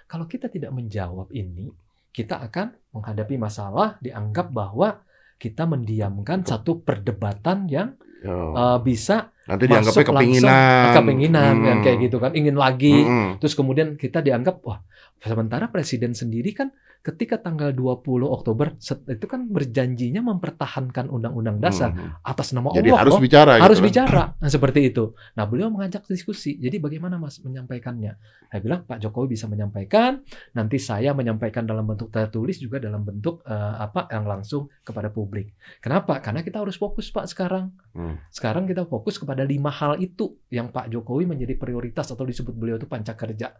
kalau 0.06 0.24
kita 0.24 0.48
tidak 0.48 0.70
menjawab 0.70 1.30
ini 1.30 1.70
kita 2.10 2.42
akan 2.42 2.74
menghadapi 2.90 3.36
masalah 3.36 3.94
dianggap 3.98 4.50
bahwa 4.50 5.00
kita 5.38 5.64
mendiamkan 5.64 6.44
satu 6.44 6.82
perdebatan 6.82 7.64
yang 7.70 7.96
uh, 8.26 8.76
bisa 8.76 9.32
Nanti 9.48 9.64
dianggapnya 9.66 9.96
masuk 9.96 10.04
kepinginan. 10.12 10.44
langsung 10.52 10.96
kepinginan 11.00 11.54
kan 11.56 11.76
Hmm. 11.80 11.84
kayak 11.84 11.98
gitu 12.04 12.16
kan 12.18 12.32
ingin 12.34 12.54
lagi 12.54 12.96
Mm-mm. 13.00 13.28
terus 13.38 13.54
kemudian 13.54 13.96
kita 13.96 14.20
dianggap 14.20 14.60
wah 14.62 14.78
sementara 15.18 15.68
presiden 15.68 16.12
sendiri 16.12 16.52
kan 16.52 16.68
ketika 17.00 17.36
tanggal 17.36 17.72
20 17.72 18.04
Oktober 18.26 18.76
itu 19.06 19.24
kan 19.24 19.48
berjanjinya 19.48 20.20
mempertahankan 20.20 21.08
undang-undang 21.08 21.56
dasar 21.56 21.90
Mhm. 21.90 22.20
atas 22.22 22.52
nama 22.52 22.68
Jadi 22.70 22.88
Allah 22.88 23.00
harus 23.00 23.14
loh. 23.16 23.22
bicara. 23.22 23.52
harus 23.56 23.78
gitu 23.78 23.88
bicara 23.88 24.22
nah, 24.36 24.46
seperti 24.46 24.80
itu 24.84 25.04
nah 25.32 25.48
beliau 25.48 25.68
mengajak 25.68 26.04
diskusi 26.04 26.56
jadi 26.56 26.76
bagaimana 26.76 27.16
mas 27.16 27.40
menyampaikannya 27.40 28.20
saya 28.46 28.60
bilang 28.60 28.84
Pak 28.84 29.00
Jokowi 29.00 29.32
bisa 29.32 29.46
menyampaikan 29.46 30.20
nanti 30.52 30.76
saya 30.76 31.10
menyampaikan 31.10 31.64
dalam 31.64 31.84
bentuk 31.84 32.08
tertulis 32.08 32.60
juga 32.60 32.76
dalam 32.76 33.00
bentuk 33.00 33.40
eh, 33.42 33.54
apa 33.80 34.04
yang 34.08 34.28
langsung 34.28 34.68
kepada 34.80 35.08
publik 35.08 35.52
kenapa 35.78 36.20
karena 36.20 36.40
kita 36.40 36.60
harus 36.60 36.76
fokus 36.76 37.08
Pak 37.08 37.26
sekarang 37.26 37.72
Hmm. 37.90 38.22
sekarang 38.30 38.64
kita 38.64 38.86
fokus 38.86 39.18
kepada 39.18 39.42
lima 39.42 39.66
hal 39.68 39.98
itu 39.98 40.38
yang 40.46 40.68
Pak 40.68 40.88
Jokowi 40.88 41.26
menjadi 41.26 41.56
prioritas 41.56 42.06
atau 42.06 42.22
disebut 42.22 42.54
beliau 42.54 42.78
itu 42.78 42.86
panca 42.86 43.18
kerja. 43.18 43.50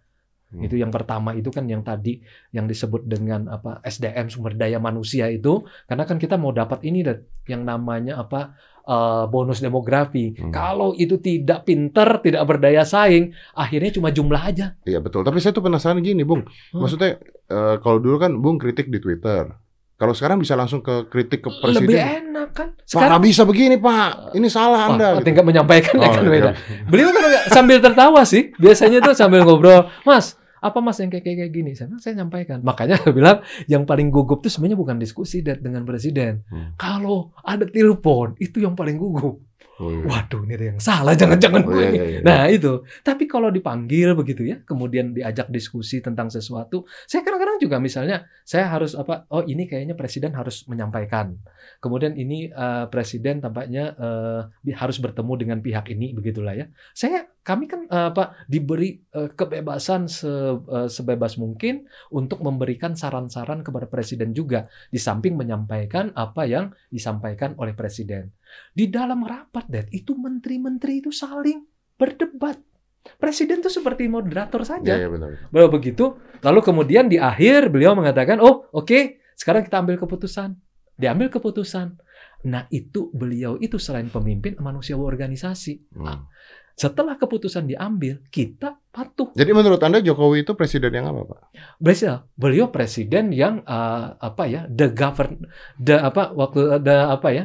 Hmm. 0.51 0.67
Itu 0.67 0.75
yang 0.75 0.91
pertama 0.91 1.31
itu 1.39 1.47
kan 1.55 1.63
yang 1.71 1.87
tadi 1.87 2.19
yang 2.51 2.67
disebut 2.67 3.07
dengan 3.07 3.47
apa 3.47 3.79
SDM 3.87 4.27
sumber 4.27 4.59
daya 4.59 4.83
manusia 4.83 5.31
itu 5.31 5.63
karena 5.87 6.03
kan 6.03 6.19
kita 6.19 6.35
mau 6.35 6.51
dapat 6.51 6.83
ini 6.83 7.07
yang 7.47 7.63
namanya 7.63 8.19
apa 8.19 8.59
eh, 8.83 9.25
bonus 9.31 9.63
demografi. 9.63 10.35
Hmm. 10.35 10.51
Kalau 10.51 10.91
itu 10.99 11.23
tidak 11.23 11.71
pinter, 11.71 12.19
tidak 12.19 12.43
berdaya 12.51 12.83
saing, 12.83 13.31
akhirnya 13.55 13.95
cuma 13.95 14.11
jumlah 14.11 14.43
aja. 14.43 14.75
Iya 14.83 14.99
betul. 14.99 15.23
Tapi 15.23 15.39
saya 15.39 15.55
tuh 15.55 15.63
penasaran 15.63 16.03
gini, 16.03 16.27
Bung. 16.27 16.43
Hmm. 16.43 16.83
Maksudnya 16.83 17.23
eh, 17.47 17.77
kalau 17.79 18.03
dulu 18.03 18.19
kan 18.19 18.35
Bung 18.35 18.59
kritik 18.59 18.91
di 18.91 18.99
Twitter. 18.99 19.55
Kalau 20.01 20.17
sekarang 20.17 20.41
bisa 20.41 20.57
langsung 20.57 20.81
ke 20.81 21.13
kritik 21.13 21.45
ke 21.45 21.53
presiden. 21.61 21.85
Lebih 21.85 22.01
enak 22.01 22.49
kan? 22.57 22.69
Pak 22.73 23.05
nggak 23.05 23.21
bisa 23.21 23.45
begini 23.45 23.77
Pak. 23.77 24.33
Ini 24.33 24.49
salah 24.49 24.89
Wah, 24.89 24.97
Anda. 24.97 25.09
gitu. 25.21 25.29
tinggal 25.29 25.45
menyampaikan 25.45 25.93
Oh, 26.01 26.09
kan 26.09 26.25
iya. 26.25 26.33
beda. 26.33 26.51
Beliau 26.89 27.13
kan 27.13 27.23
sambil 27.53 27.85
tertawa 27.85 28.25
sih. 28.25 28.49
Biasanya 28.57 29.05
tuh 29.05 29.13
sambil 29.13 29.45
ngobrol, 29.45 29.93
Mas, 30.09 30.40
apa 30.61 30.79
Mas 30.85 31.01
yang 31.01 31.09
kayak 31.09 31.25
kayak 31.25 31.53
gini? 31.53 31.73
Saya, 31.73 31.91
saya 31.97 32.21
nyampaikan. 32.21 32.61
Makanya 32.61 33.01
saya 33.01 33.13
bilang 33.17 33.41
yang 33.67 33.89
paling 33.89 34.13
gugup 34.13 34.45
tuh 34.45 34.53
sebenarnya 34.53 34.79
bukan 34.79 34.97
diskusi 35.01 35.41
dengan 35.41 35.83
presiden. 35.89 36.45
Hmm. 36.53 36.77
Kalau 36.77 37.33
ada 37.41 37.65
telepon, 37.65 38.37
itu 38.37 38.61
yang 38.61 38.77
paling 38.77 39.01
gugup. 39.01 39.41
Oh, 39.81 39.89
iya. 39.89 40.05
Waduh, 40.05 40.45
ini 40.45 40.53
ada 40.61 40.67
yang 40.77 40.81
salah. 40.81 41.17
Jangan-jangan 41.17 41.61
Oh, 41.65 41.73
iya, 41.73 41.89
iya, 41.89 42.05
iya. 42.05 42.21
Nah 42.21 42.45
itu. 42.53 42.85
Tapi 43.01 43.25
kalau 43.25 43.49
dipanggil 43.49 44.13
begitu 44.13 44.45
ya, 44.45 44.61
kemudian 44.69 45.17
diajak 45.17 45.49
diskusi 45.49 46.05
tentang 46.05 46.29
sesuatu, 46.29 46.85
saya 47.09 47.25
kadang-kadang 47.25 47.57
juga 47.57 47.81
misalnya 47.81 48.29
saya 48.45 48.69
harus 48.69 48.93
apa? 48.93 49.25
Oh 49.33 49.41
ini 49.41 49.65
kayaknya 49.65 49.97
presiden 49.97 50.37
harus 50.37 50.69
menyampaikan. 50.69 51.33
Kemudian 51.81 52.13
ini 52.15 52.53
eh, 52.53 52.85
presiden 52.93 53.41
tampaknya 53.41 53.97
bi- 54.61 54.77
harus 54.77 55.01
bertemu 55.01 55.33
dengan 55.41 55.59
pihak 55.65 55.89
ini 55.89 56.13
begitulah 56.13 56.53
ya. 56.53 56.67
Saya 56.93 57.25
kami 57.41 57.65
kan 57.65 57.89
eh, 57.89 58.07
apa 58.13 58.37
diberi 58.47 59.01
eh, 59.17 59.31
kebebasan 59.33 60.05
se- 60.13 60.29
eh, 60.61 60.89
sebebas 60.93 61.41
mungkin 61.41 61.89
untuk 62.13 62.45
memberikan 62.45 62.93
saran-saran 62.93 63.65
kepada 63.65 63.89
presiden 63.89 64.37
juga 64.37 64.69
di 64.93 65.01
samping 65.01 65.41
menyampaikan 65.41 66.13
apa 66.13 66.45
yang 66.45 66.69
disampaikan 66.93 67.57
oleh 67.57 67.73
presiden. 67.73 68.29
Di 68.71 68.89
dalam 68.89 69.27
rapat, 69.27 69.67
Dad, 69.67 69.87
itu 69.91 70.15
menteri-menteri 70.15 71.05
itu 71.05 71.11
saling 71.11 71.65
berdebat. 71.99 72.59
Presiden 73.17 73.65
itu 73.65 73.73
seperti 73.73 74.09
moderator 74.13 74.61
saja. 74.63 74.93
iya, 74.93 75.09
benar. 75.09 75.49
Beliau 75.49 75.73
begitu, 75.73 76.21
lalu 76.45 76.61
kemudian 76.61 77.09
di 77.09 77.17
akhir 77.17 77.73
beliau 77.73 77.97
mengatakan, 77.97 78.41
"Oh, 78.45 78.69
oke, 78.77 79.25
sekarang 79.37 79.65
kita 79.65 79.81
ambil 79.81 79.97
keputusan." 79.97 80.57
Diambil 81.01 81.33
keputusan. 81.33 81.97
Nah, 82.45 82.69
itu 82.69 83.09
beliau 83.13 83.57
itu 83.57 83.81
selain 83.81 84.13
pemimpin 84.13 84.57
manusiawi 84.61 85.01
organisasi. 85.01 85.97
Hmm. 85.97 86.29
Setelah 86.81 87.21
keputusan 87.21 87.69
diambil, 87.69 88.25
kita 88.33 88.81
patuh. 88.89 89.37
Jadi 89.37 89.53
menurut 89.53 89.77
Anda 89.85 90.01
Jokowi 90.01 90.49
itu 90.49 90.57
presiden 90.57 90.97
yang 90.97 91.13
apa, 91.13 91.29
Pak? 91.29 91.41
Beliau, 91.77 92.17
beliau 92.41 92.67
presiden 92.73 93.37
yang 93.37 93.61
eh, 93.69 94.07
apa 94.17 94.45
ya, 94.49 94.65
the 94.73 94.89
govern, 94.89 95.45
the 95.77 96.01
apa 96.01 96.33
waktu 96.33 96.81
the 96.81 96.97
apa 97.13 97.29
ya, 97.37 97.45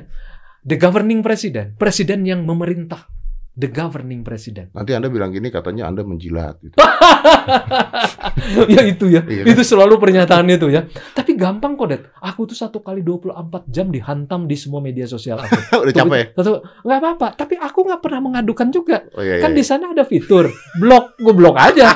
the 0.65 0.75
governing 0.75 1.21
president, 1.21 1.77
presiden 1.77 2.25
yang 2.25 2.41
memerintah, 2.41 3.05
the 3.53 3.69
governing 3.69 4.25
president. 4.25 4.73
Nanti 4.73 4.97
Anda 4.97 5.13
bilang 5.13 5.29
gini 5.29 5.53
katanya 5.53 5.85
Anda 5.87 6.01
menjilat 6.01 6.57
gitu. 6.59 6.75
ya 8.73 8.81
itu 8.83 9.05
ya, 9.13 9.21
Iya 9.23 9.45
kan? 9.45 9.53
itu 9.53 9.61
selalu 9.63 9.95
pernyataan 10.01 10.49
itu 10.49 10.67
ya. 10.73 10.89
Tapi 10.89 11.37
gampang 11.37 11.77
kok, 11.77 11.87
Det. 11.87 11.99
Aku 12.19 12.49
tuh 12.49 12.57
satu 12.57 12.81
kali 12.81 13.05
24 13.05 13.69
jam 13.69 13.93
dihantam 13.93 14.49
di 14.49 14.57
semua 14.57 14.81
media 14.81 15.05
sosial 15.05 15.39
aku. 15.39 15.53
Udah 15.85 15.93
capek. 15.93 16.33
Satu, 16.33 16.65
nggak 16.83 16.97
apa-apa. 16.99 17.27
Tapi 17.37 17.55
aku 17.61 17.79
nggak 17.85 18.01
pernah 18.01 18.21
mengadukan 18.25 18.67
juga. 18.73 19.05
Oh 19.13 19.21
iya, 19.21 19.39
iya. 19.39 19.43
Kan 19.45 19.53
di 19.53 19.63
sana 19.63 19.93
ada 19.93 20.03
fitur 20.03 20.49
blok, 20.81 21.15
gue 21.21 21.33
blok 21.33 21.55
aja. 21.55 21.93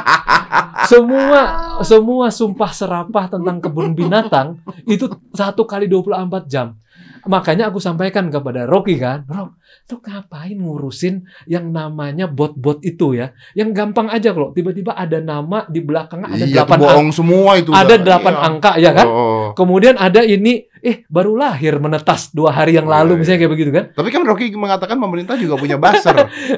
Semua 0.87 1.41
semua 1.83 2.31
sumpah 2.31 2.71
serapah 2.71 3.29
tentang 3.29 3.61
kebun 3.61 3.93
binatang 3.93 4.61
itu 4.85 5.09
satu 5.35 5.65
kali 5.67 5.85
24 5.89 6.45
jam. 6.49 6.77
Makanya 7.25 7.67
aku 7.67 7.81
sampaikan 7.81 8.29
kepada 8.29 8.63
Rocky 8.63 8.95
kan, 8.95 9.25
bro, 9.25 9.51
lu 9.89 9.97
ngapain 9.99 10.53
ngurusin 10.53 11.21
yang 11.45 11.67
namanya 11.69 12.29
bot-bot 12.29 12.79
itu 12.81 13.17
ya? 13.17 13.33
Yang 13.51 13.69
gampang 13.73 14.07
aja 14.07 14.31
kalau 14.31 14.53
tiba-tiba 14.53 14.93
ada 14.93 15.17
nama 15.17 15.65
di 15.65 15.81
belakangnya 15.81 16.29
ada 16.29 16.37
iya, 16.37 16.45
tuh 16.45 16.53
delapan 16.55 16.77
angka, 16.77 16.87
bohong 16.93 17.09
semua 17.11 17.51
itu. 17.57 17.71
ada 17.73 17.95
delapan 17.97 18.33
Iya. 18.33 18.45
angka 18.45 18.71
ya 18.77 18.91
kan? 18.93 19.07
Oh. 19.07 19.47
Kemudian 19.51 19.95
ada 19.95 20.21
ini, 20.21 20.53
eh 20.79 21.03
baru 21.07 21.35
lahir 21.35 21.75
menetas 21.77 22.31
dua 22.31 22.53
hari 22.53 22.77
yang 22.77 22.85
lalu 22.85 23.15
iya. 23.15 23.19
misalnya 23.19 23.39
kayak 23.41 23.53
begitu 23.53 23.71
kan? 23.73 23.85
Tapi 23.91 24.09
kan 24.09 24.21
Rocky 24.23 24.45
mengatakan 24.53 24.95
pemerintah 24.95 25.35
juga 25.35 25.57
punya 25.57 25.75
buzzer, 25.75 26.15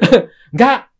Enggak, 0.53 0.91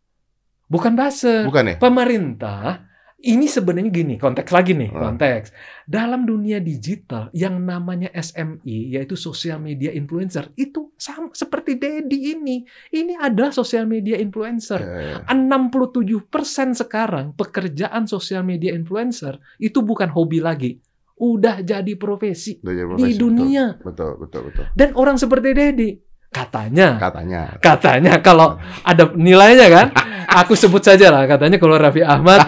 bukan 0.66 0.92
buzzer. 0.96 1.44
bukan 1.44 1.64
ya? 1.64 1.76
pemerintah 1.76 2.88
ini 3.22 3.46
sebenarnya 3.46 3.86
gini 3.86 4.14
konteks 4.18 4.50
lagi 4.50 4.74
nih 4.74 4.90
Ah. 4.90 5.06
konteks 5.06 5.54
dalam 5.86 6.24
dunia 6.24 6.62
digital 6.62 7.28
yang 7.34 7.58
namanya 7.62 8.10
SMI 8.14 8.96
yaitu 8.96 9.18
social 9.18 9.58
media 9.58 9.90
influencer 9.90 10.50
itu 10.54 10.94
sama 10.98 11.34
seperti 11.34 11.78
Dedi 11.78 12.34
ini. 12.34 12.62
Ini 12.92 13.18
adalah 13.18 13.50
social 13.50 13.86
media 13.86 14.18
influencer. 14.18 14.80
Eh, 14.80 15.18
67% 15.26 16.78
sekarang 16.78 17.34
pekerjaan 17.34 18.06
social 18.06 18.46
media 18.46 18.74
influencer 18.74 19.38
itu 19.58 19.82
bukan 19.82 20.10
hobi 20.10 20.38
lagi. 20.38 20.78
Udah 21.22 21.62
jadi 21.62 21.94
profesi 21.94 22.58
udah 22.58 22.74
jadi 22.74 22.82
di 22.82 22.90
profesi, 22.90 23.18
dunia. 23.20 23.64
Betul, 23.78 24.18
betul, 24.18 24.40
betul. 24.50 24.64
betul. 24.64 24.64
dan 24.74 24.90
orang 24.98 25.16
seperti 25.20 25.48
Dedi 25.54 25.90
katanya. 26.32 26.96
Katanya. 26.96 27.42
katanya 27.60 28.12
kalau 28.24 28.56
ada 28.82 29.12
nilainya 29.14 29.68
kan? 29.68 29.86
Aku 30.42 30.56
sebut 30.56 30.80
saja 30.80 31.12
lah 31.12 31.28
katanya 31.28 31.60
kalau 31.60 31.76
Raffi 31.76 32.00
Ahmad 32.00 32.40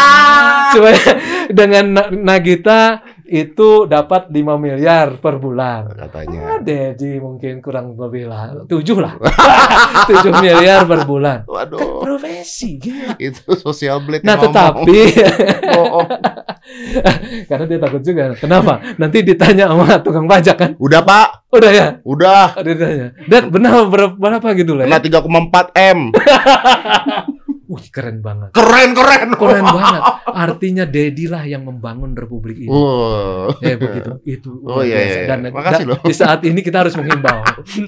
supaya 0.76 1.00
dengan 1.50 1.84
Na- 1.92 2.10
Nagita 2.12 3.02
itu 3.24 3.88
dapat 3.88 4.28
5 4.28 4.60
miliar 4.60 5.16
per 5.16 5.40
bulan. 5.40 5.88
Katanya. 5.96 6.40
Ah, 6.56 6.58
Dedi 6.60 7.16
mungkin 7.18 7.64
kurang 7.64 7.96
lebih 7.96 8.28
lah. 8.28 8.68
7 8.68 8.70
lah. 9.00 9.16
7 10.12 10.44
miliar 10.44 10.84
per 10.84 11.08
bulan. 11.08 11.48
Kan 11.48 11.50
Waduh, 11.50 12.04
profesi 12.04 12.76
gila. 12.76 13.16
Itu 13.16 13.56
sosial 13.56 14.04
blade 14.04 14.24
nah 14.24 14.36
tetapi 14.36 14.98
Bohong. 15.72 16.08
karena 17.50 17.64
dia 17.68 17.78
takut 17.80 18.00
juga. 18.00 18.32
Kenapa? 18.36 18.80
Nanti 18.96 19.20
ditanya 19.20 19.68
sama 19.68 20.00
tukang 20.00 20.24
pajak 20.24 20.56
kan? 20.56 20.70
Udah 20.80 21.04
Pak, 21.04 21.52
udah 21.52 21.70
ya? 21.70 21.86
Udah. 22.04 22.56
ditanya. 22.64 23.12
Dan 23.28 23.52
benar 23.52 23.88
berapa, 23.88 24.48
gitu 24.56 24.72
lah 24.76 24.88
Kena 24.88 24.98
ya? 25.00 25.20
3,4 25.20 25.76
M. 25.76 25.98
Wih, 27.74 27.90
keren 27.90 28.18
banget 28.18 28.54
Keren, 28.54 28.94
keren. 28.94 29.28
keren 29.34 29.66
banget. 29.76 30.02
Artinya 30.24 30.84
Dedi 30.86 31.26
lah 31.26 31.42
yang 31.42 31.66
membangun 31.66 32.14
republik 32.14 32.54
ini. 32.56 32.70
Wow. 32.70 33.58
Ya 33.58 33.74
begitu. 33.74 34.10
Itu 34.22 34.62
Oh, 34.62 34.80
iya, 34.80 34.94
biasa. 35.02 35.18
iya. 35.18 35.26
Dan 35.26 35.38
Makasih 35.50 35.84
loh. 35.84 35.98
di 36.00 36.14
saat 36.14 36.40
ini 36.42 36.60
kita 36.60 36.80
harus 36.80 36.94
menghimbau 36.94 37.42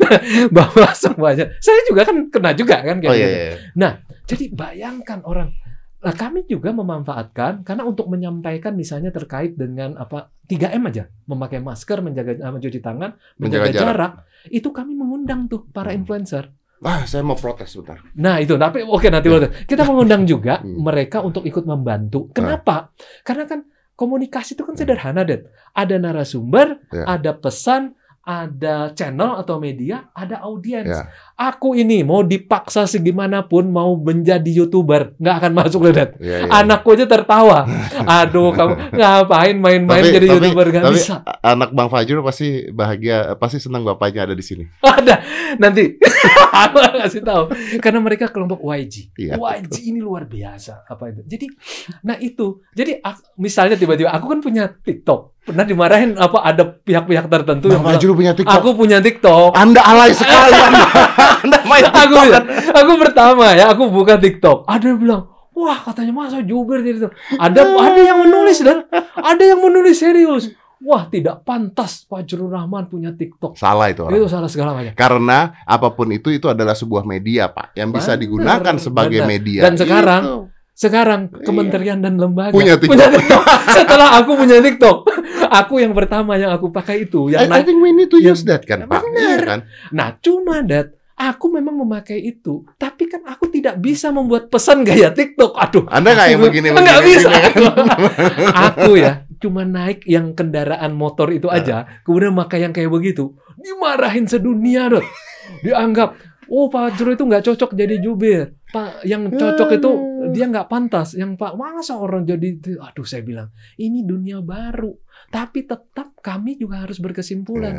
bahwa 0.57 0.89
semuanya. 0.93 1.55
Saya 1.59 1.80
juga 1.87 2.03
kan 2.03 2.16
kena 2.28 2.51
juga 2.53 2.82
kan 2.82 2.99
kayak 2.99 3.11
Oh 3.11 3.16
iya, 3.16 3.26
gitu. 3.26 3.39
iya. 3.76 3.91
Jadi 4.26 4.45
bayangkan 4.51 5.22
orang 5.22 5.51
Nah, 5.97 6.14
kami 6.14 6.47
juga 6.47 6.70
memanfaatkan 6.70 7.66
karena 7.66 7.82
untuk 7.82 8.07
menyampaikan 8.07 8.78
misalnya 8.78 9.11
terkait 9.11 9.59
dengan 9.59 9.99
apa 9.99 10.30
3M 10.47 10.87
aja, 10.87 11.11
memakai 11.26 11.59
masker, 11.59 11.99
menjaga 11.99 12.39
eh, 12.39 12.53
mencuci 12.53 12.78
tangan, 12.78 13.18
Menjaga 13.43 13.66
menjaga, 13.66 13.74
jarak. 13.74 13.82
jarak. 13.82 14.12
Itu 14.47 14.70
kami 14.70 14.95
mengundang 14.95 15.51
tuh 15.51 15.66
para 15.66 15.91
Hmm. 15.91 15.99
influencer. 15.99 16.55
Ah, 16.85 17.09
saya 17.09 17.24
mau 17.24 17.37
protes 17.37 17.72
bentar. 17.72 18.05
Nah 18.20 18.37
itu, 18.37 18.53
tapi 18.57 18.85
oke 18.85 19.09
nanti 19.09 19.33
Ya. 19.33 19.49
kita 19.64 19.83
mengundang 19.89 20.29
juga 20.33 20.61
Hmm. 20.61 20.85
mereka 20.85 21.24
untuk 21.24 21.45
ikut 21.45 21.64
membantu. 21.64 22.29
Kenapa? 22.37 22.93
Karena 23.24 23.49
kan 23.49 23.64
komunikasi 23.97 24.53
itu 24.53 24.62
kan 24.62 24.77
sederhana, 24.77 25.24
Det. 25.24 25.49
Ada 25.72 25.97
narasumber, 25.97 26.85
Ya. 26.93 27.05
ada 27.09 27.33
pesan, 27.33 27.97
ada 28.27 28.91
channel 28.91 29.39
atau 29.39 29.62
media, 29.62 30.11
ada 30.11 30.43
audiens. 30.43 30.91
Ya. 30.91 31.07
Aku 31.39 31.79
ini 31.79 32.03
mau 32.03 32.27
dipaksa 32.27 32.83
segimanapun 32.91 33.70
mau 33.70 33.95
menjadi 33.95 34.51
youtuber, 34.51 35.14
nggak 35.22 35.35
akan 35.39 35.53
masuk 35.55 35.87
lihat. 35.87 36.18
Ya, 36.18 36.43
ya. 36.43 36.51
Anakku 36.51 36.99
aja 36.99 37.07
tertawa. 37.07 37.62
Aduh, 38.18 38.51
kamu 38.51 38.99
ngapain 38.99 39.55
main-main 39.55 40.03
jadi 40.11 40.27
tapi- 40.27 40.43
youtuber 40.43 40.66
nggak 40.74 40.85
bisa. 40.91 41.22
Anak 41.39 41.70
Bang 41.70 41.87
Fajrul 41.87 42.27
pasti 42.27 42.66
bahagia, 42.74 43.39
pasti 43.39 43.62
senang 43.62 43.87
bapaknya 43.87 44.27
ada 44.27 44.35
di 44.35 44.43
sini. 44.43 44.66
Ada 44.97 45.22
nanti 45.61 46.01
aku 46.66 46.77
kasih 47.05 47.22
tahu 47.22 47.53
karena 47.79 48.01
mereka 48.03 48.33
kelompok 48.33 48.59
YG. 48.64 49.12
Iya, 49.14 49.39
YG 49.39 49.93
ini 49.93 50.01
luar 50.03 50.27
biasa 50.27 50.89
apa 50.89 51.14
itu. 51.14 51.22
Jadi 51.29 51.47
nah 52.03 52.18
itu. 52.18 52.64
Jadi 52.74 52.99
misalnya 53.39 53.79
tiba-tiba 53.79 54.11
aku 54.11 54.27
kan 54.35 54.41
punya 54.43 54.66
TikTok. 54.66 55.36
Pernah 55.47 55.62
dimarahin 55.62 56.18
apa 56.18 56.42
ada 56.42 56.66
pihak-pihak 56.66 57.30
tertentu 57.30 57.70
yang 57.70 57.78
Bang 57.78 57.94
bilang, 57.94 58.18
punya 58.18 58.32
TikTok. 58.34 58.59
aku 58.59 58.68
punya 58.74 58.99
TikTok. 58.99 59.55
Anda 59.55 59.78
alay 59.78 60.11
sekali. 60.11 60.59
Anda, 60.59 60.82
anda 61.47 61.59
main 61.62 61.84
aku 61.86 61.94
TikTok. 61.94 62.26
ya, 62.26 62.40
aku 62.74 62.92
pertama 62.99 63.47
ya 63.55 63.64
aku 63.70 63.82
buka 63.86 64.18
TikTok. 64.18 64.66
Ada 64.66 64.84
yang 64.90 64.99
bilang, 64.99 65.22
wah 65.55 65.78
katanya 65.78 66.12
masa 66.12 66.42
Juber 66.42 66.82
jadi 66.82 66.99
itu. 66.99 67.09
Ada 67.38 67.62
ada 67.62 68.01
yang 68.03 68.18
menulis 68.26 68.59
dan 68.59 68.90
ada 69.14 69.42
yang 69.47 69.62
menulis 69.62 69.97
serius. 69.97 70.51
Wah 70.76 71.09
tidak 71.09 71.40
pantas 71.40 72.05
Pak 72.05 72.26
Jurul 72.26 72.53
Rahman 72.53 72.90
punya 72.90 73.09
TikTok. 73.09 73.55
Salah 73.57 73.88
itu 73.88 74.03
orang. 74.05 74.18
Itu 74.18 74.26
salah 74.28 74.51
segala 74.51 74.76
macam. 74.76 74.92
Karena 74.92 75.62
apa 75.62 75.88
pun 75.94 76.11
itu 76.11 76.28
itu 76.28 76.51
adalah 76.51 76.76
sebuah 76.76 77.07
media, 77.07 77.49
Pak, 77.49 77.72
yang 77.72 77.88
bisa 77.88 78.12
Benar, 78.12 78.20
digunakan 78.20 78.74
sebagai 78.76 79.24
benar. 79.24 79.30
media. 79.30 79.61
Dan 79.64 79.74
sekarang, 79.78 80.22
Gitu. 80.26 80.55
Sekarang 80.77 81.33
Iya. 81.33 81.41
kementerian 81.43 81.99
dan 81.99 82.20
lembaga 82.20 82.53
Punya 82.53 82.77
TikTok. 82.77 83.01
Setelah 83.77 84.20
aku 84.20 84.37
punya 84.37 84.61
TikTok, 84.61 85.09
aku 85.49 85.81
yang 85.81 85.91
pertama 85.91 86.37
yang 86.37 86.53
aku 86.53 86.68
pakai 86.68 87.03
itu 87.03 87.27
I, 87.27 87.41
yang 87.41 87.49
I 87.49 87.53
naik. 87.57 87.64
think 87.64 87.81
we 87.81 87.91
need 87.91 88.07
to 88.07 88.20
yang- 88.20 88.37
use 88.37 88.45
that 88.45 88.61
kan, 88.62 88.85
Pak. 88.85 89.01
Benar. 89.01 89.16
Iya 89.16 89.37
kan? 89.43 89.61
Nah, 89.89 90.09
cuma 90.18 90.61
dat 90.61 90.93
aku 91.16 91.49
memang 91.49 91.72
memakai 91.74 92.20
itu, 92.20 92.68
tapi 92.77 93.09
kan 93.09 93.24
aku 93.24 93.49
tidak 93.49 93.81
bisa 93.81 94.12
membuat 94.12 94.47
pesan 94.47 94.85
gaya 94.85 95.09
TikTok. 95.11 95.57
Aduh, 95.57 95.89
Anda 95.89 96.12
nggak 96.12 96.29
yang 96.29 96.39
Aku- 96.39 96.47
begini 96.47 96.66
Nggak 96.68 96.85
begini, 96.99 97.09
bisa. 97.11 97.29
begini, 97.33 97.49
kan? 97.57 97.89
aku 98.68 98.91
ya 98.95 99.12
cuma 99.37 99.64
naik 99.64 100.05
yang 100.05 100.33
kendaraan 100.33 100.93
motor 100.93 101.29
itu 101.31 101.49
aja, 101.49 101.89
kemudian 102.03 102.37
pakai 102.37 102.59
yang 102.62 102.72
kayak 102.72 102.89
begitu, 102.91 103.33
dimarahin 103.57 104.24
sedunia 104.24 104.89
dot. 104.89 105.05
Dianggap, 105.59 106.20
oh 106.47 106.68
Pak 106.68 106.97
Jero 106.97 107.12
itu 107.12 107.22
nggak 107.22 107.45
cocok 107.45 107.72
jadi 107.72 107.97
jubir. 107.97 108.53
Pak, 108.66 109.05
yang 109.05 109.31
cocok 109.31 109.68
itu 109.72 109.91
dia 110.29 110.47
nggak 110.47 110.66
pantas. 110.66 111.12
Yang 111.12 111.37
Pak 111.37 111.53
masa 111.55 111.95
orang 111.97 112.22
jadi, 112.22 112.57
aduh 112.79 113.07
saya 113.07 113.22
bilang 113.22 113.49
ini 113.77 114.03
dunia 114.03 114.41
baru. 114.41 114.95
Tapi 115.27 115.66
tetap 115.66 116.14
kami 116.22 116.55
juga 116.55 116.87
harus 116.87 117.03
berkesimpulan. 117.03 117.74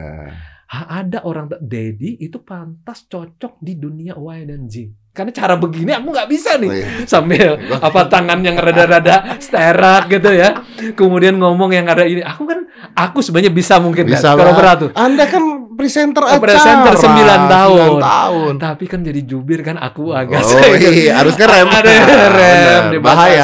Ha, 0.68 1.00
ada 1.00 1.24
orang 1.24 1.48
Dedi 1.64 2.20
itu 2.20 2.44
pantas 2.44 3.08
cocok 3.08 3.56
di 3.58 3.80
dunia 3.80 4.20
Y 4.20 4.44
dan 4.44 4.68
Z. 4.68 4.92
Karena 5.16 5.32
cara 5.32 5.56
begini 5.56 5.96
aku 5.96 6.12
nggak 6.12 6.30
bisa 6.30 6.60
nih 6.60 6.70
Oh, 6.70 6.76
iya. 6.76 6.88
sambil 7.10 7.56
apa 7.58 8.06
tangan 8.06 8.38
yang 8.44 8.54
rada-rada 8.54 9.40
sterak 9.40 10.12
gitu 10.12 10.30
ya. 10.30 10.62
Kemudian 10.94 11.40
ngomong 11.40 11.72
yang 11.72 11.88
ada 11.88 12.04
ini. 12.04 12.20
Aku 12.22 12.44
kan 12.46 12.68
aku 12.94 13.24
sebenarnya 13.24 13.50
bisa 13.50 13.80
mungkin 13.80 14.06
kan, 14.06 14.14
Bisa 14.14 14.36
kalau 14.36 14.54
lah. 14.54 14.58
berat 14.60 14.78
tuh. 14.84 14.90
Anda 14.94 15.26
kan 15.26 15.57
presenter 15.78 16.20
Oh, 16.20 16.28
acara. 16.28 16.44
presenter 16.44 16.94
9 16.98 17.14
tahun. 17.48 17.90
9 17.94 18.04
tahun. 18.04 18.54
Tapi 18.58 18.86
kan 18.86 19.00
jadi 19.00 19.22
jubir 19.22 19.62
kan 19.62 19.78
aku 19.78 20.12
agak 20.12 20.42
Oh 20.42 20.58
iya, 20.74 21.16
harus 21.16 21.34
ngerem. 21.34 21.68
Ada 21.78 21.92
rem, 22.28 22.84
Benar. 22.90 23.00
bahaya. 23.00 23.44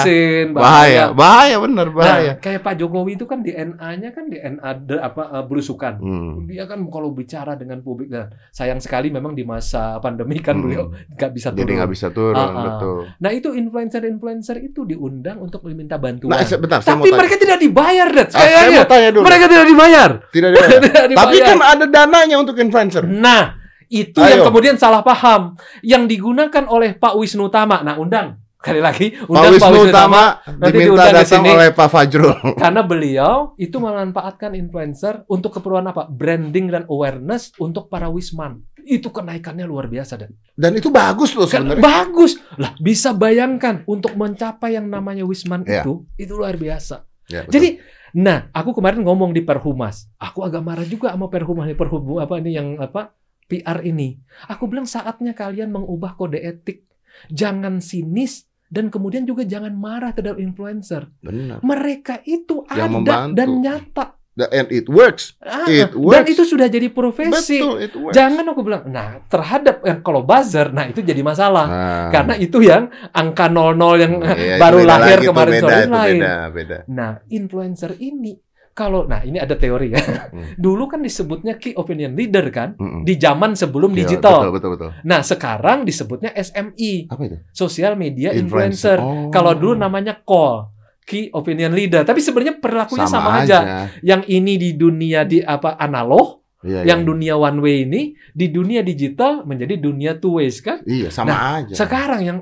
Bahaya, 0.49 1.03
bahaya 1.11 1.55
bener 1.57 1.87
bahaya. 1.89 2.31
Nah, 2.31 2.35
kayak 2.39 2.59
Pak 2.59 2.73
Jokowi 2.75 3.13
itu 3.13 3.25
kan 3.25 3.39
di 3.39 3.51
NA-nya 3.51 4.09
kan 4.09 4.25
di 4.25 4.37
NA 4.37 4.69
de- 4.75 4.97
apa 4.97 5.23
eh, 5.31 5.43
belusukan. 5.43 5.93
Hmm. 5.95 6.43
Dia 6.43 6.65
kan 6.65 6.81
kalau 6.87 7.11
bicara 7.11 7.53
dengan 7.53 7.79
publik 7.79 8.09
dan 8.09 8.33
sayang 8.49 8.79
sekali 8.79 9.07
memang 9.07 9.31
di 9.31 9.43
masa 9.43 9.99
pandemi 9.99 10.39
kan 10.39 10.55
Hmm. 10.55 10.63
beliau 10.63 10.83
nggak 10.89 11.31
bisa 11.31 11.47
turun. 11.49 11.59
Jadi 11.59 11.71
nggak 11.75 11.91
bisa 11.91 12.07
turun, 12.09 12.33
Ah, 12.35 12.47
ah. 12.47 12.63
betul. 12.67 12.97
Nah 13.15 13.31
itu 13.31 13.49
influencer-influencer 13.53 14.57
itu 14.59 14.81
diundang 14.83 15.37
untuk 15.39 15.61
meminta 15.63 15.95
bantuan. 15.95 16.33
Nah, 16.33 16.41
bentar, 16.41 16.79
saya 16.79 16.95
mau 16.95 17.03
Tapi 17.03 17.09
tanya. 17.09 17.19
mereka 17.19 17.35
tidak 17.37 17.57
dibayar, 17.59 18.07
Dad. 18.09 18.27
Ah, 18.29 18.41
saya 18.41 18.69
mau 18.73 18.87
tanya 18.87 19.09
dulu. 19.11 19.23
mereka 19.23 19.45
tidak 19.45 19.65
dibayar. 19.67 20.09
Tidak 20.25 20.49
dibayar. 20.49 20.71
Tidak 20.83 21.03
Tapi 21.13 21.35
dibayar. 21.35 21.47
kan 21.49 21.59
ada 21.61 21.85
dananya 22.23 22.39
untuk 22.39 22.55
influencer. 22.55 23.03
Nah, 23.03 23.59
itu 23.91 24.17
Ayo. 24.17 24.39
yang 24.39 24.41
kemudian 24.47 24.75
salah 24.79 25.03
paham. 25.03 25.59
Yang 25.83 26.03
digunakan 26.17 26.63
oleh 26.71 26.95
Pak 26.95 27.19
Wisnu 27.19 27.51
Tama. 27.51 27.83
Nah, 27.83 27.99
undang. 27.99 28.39
Kali 28.63 28.79
lagi, 28.79 29.11
Pak 29.11 29.27
undang 29.27 29.51
Wisnu 29.51 29.91
Utama 29.91 30.39
Nanti 30.47 30.71
diminta 30.71 31.11
datang 31.11 31.43
sini. 31.43 31.51
oleh 31.51 31.75
Pak 31.75 31.89
Fajrul. 31.91 32.31
Karena 32.63 32.79
beliau 32.79 33.51
itu 33.59 33.75
memanfaatkan 33.75 34.55
influencer 34.55 35.27
untuk 35.27 35.59
keperluan 35.59 35.83
apa? 35.83 36.07
Branding 36.07 36.71
dan 36.71 36.87
awareness 36.87 37.51
untuk 37.59 37.91
para 37.91 38.07
wisman. 38.07 38.63
Itu 38.79 39.11
kenaikannya 39.11 39.67
luar 39.67 39.91
biasa 39.91 40.15
dan 40.15 40.31
Dan 40.55 40.79
itu 40.79 40.87
bagus 40.87 41.35
loh 41.35 41.43
Kan 41.43 41.67
sebenarnya. 41.67 41.83
bagus 41.83 42.39
lah. 42.55 42.71
Bisa 42.79 43.11
bayangkan 43.11 43.83
untuk 43.83 44.15
mencapai 44.15 44.79
yang 44.79 44.87
namanya 44.87 45.27
wisman 45.27 45.67
Ya. 45.67 45.83
itu, 45.83 46.07
itu 46.15 46.31
luar 46.31 46.55
biasa. 46.55 47.03
Ya, 47.27 47.43
betul. 47.43 47.51
Jadi, 47.51 47.69
nah, 48.13 48.47
aku 48.53 48.73
kemarin 48.73 49.01
ngomong 49.01 49.33
di 49.33 49.41
Perhumas. 49.41 50.07
Aku 50.17 50.41
agak 50.41 50.61
marah 50.61 50.85
juga 50.85 51.13
sama 51.13 51.27
Perhumas 51.27 51.65
nih, 51.65 51.77
Perhubung 51.77 52.17
apa 52.17 52.37
ini 52.37 52.53
yang 52.53 52.77
apa 52.77 53.13
PR 53.45 53.83
ini. 53.83 54.17
Aku 54.47 54.65
bilang 54.65 54.87
saatnya 54.87 55.35
kalian 55.35 55.69
mengubah 55.69 56.15
kode 56.15 56.39
etik. 56.39 56.87
Jangan 57.29 57.77
sinis 57.77 58.49
dan 58.73 58.89
kemudian 58.89 59.21
juga 59.21 59.45
jangan 59.45 59.73
marah 59.77 60.17
terhadap 60.17 60.41
influencer. 60.41 61.13
benar. 61.21 61.61
Mereka 61.61 62.25
itu 62.25 62.65
Yang 62.65 62.73
ada 62.73 62.85
membantu. 62.89 63.35
dan 63.37 63.49
nyata. 63.61 64.05
And 64.33 64.65
it 64.73 64.89
works. 64.89 65.37
Ah, 65.37 65.69
It 65.69 65.93
dan 65.93 66.01
works. 66.01 66.25
itu 66.27 66.43
sudah 66.43 66.65
jadi 66.65 66.89
profesi. 66.89 67.61
Betul, 67.61 67.75
it 67.79 67.93
works. 67.93 68.17
Jangan 68.17 68.41
aku 68.49 68.65
bilang, 68.65 68.89
nah 68.89 69.21
terhadap 69.23 69.85
yang 69.85 70.01
kalau 70.01 70.25
buzzer, 70.25 70.73
nah 70.73 70.89
itu 70.89 71.05
jadi 71.05 71.21
masalah. 71.21 71.65
Nah, 71.69 72.07
Karena 72.09 72.33
itu 72.35 72.57
yang 72.59 72.89
angka 73.09 73.45
00 73.45 73.77
yang 73.95 74.13
itu 74.25 74.57
baru 74.57 74.79
lahir 74.81 75.21
lagi, 75.21 75.29
kemarin 75.29 75.53
beda, 75.53 75.61
sore 75.61 75.81
lain. 75.85 76.17
Beda, 76.17 76.35
beda. 76.49 76.77
Nah, 76.89 77.11
influencer 77.29 77.93
ini 77.99 78.33
kalau 78.73 79.05
nah 79.05 79.21
ini 79.21 79.37
ada 79.37 79.53
teori 79.53 79.93
ya. 79.93 80.01
Hmm. 80.01 80.57
Dulu 80.65 80.89
kan 80.89 81.05
disebutnya 81.05 81.61
key 81.61 81.77
opinion 81.77 82.17
leader 82.17 82.49
kan 82.49 82.73
Mm-mm. 82.73 83.05
di 83.05 83.21
zaman 83.21 83.53
sebelum 83.53 83.93
Iya, 83.93 84.01
digital. 84.01 84.49
Betul, 84.49 84.53
betul, 84.57 84.69
betul. 84.73 84.89
Nah, 85.05 85.21
sekarang 85.21 85.85
disebutnya 85.85 86.33
SMI, 86.33 87.05
Apa 87.05 87.21
itu? 87.21 87.37
social 87.53 87.93
media 87.93 88.33
influencer. 88.33 88.97
Oh. 88.97 89.29
Kalau 89.29 89.53
dulu 89.53 89.77
namanya 89.77 90.17
call 90.17 90.72
key 91.03 91.29
opinion 91.31 91.75
leader, 91.75 92.03
tapi 92.07 92.23
sebenarnya 92.23 92.59
perilakunya 92.59 93.07
sama, 93.07 93.43
aja. 93.43 93.91
Yang 94.01 94.21
ini 94.31 94.53
di 94.59 94.69
dunia 94.75 95.27
di 95.27 95.43
apa 95.43 95.75
analog, 95.77 96.43
Iya, 96.63 96.87
yang 96.87 97.03
iya. 97.03 97.07
dunia 97.11 97.33
one 97.35 97.59
way 97.59 97.83
ini 97.83 98.15
di 98.31 98.47
dunia 98.47 98.79
digital 98.79 99.43
menjadi 99.43 99.75
dunia 99.75 100.15
two 100.15 100.39
ways 100.39 100.63
kan? 100.63 100.79
Iya, 100.87 101.11
sama 101.11 101.59
aja. 101.59 101.75
Sekarang 101.75 102.23
yang 102.23 102.39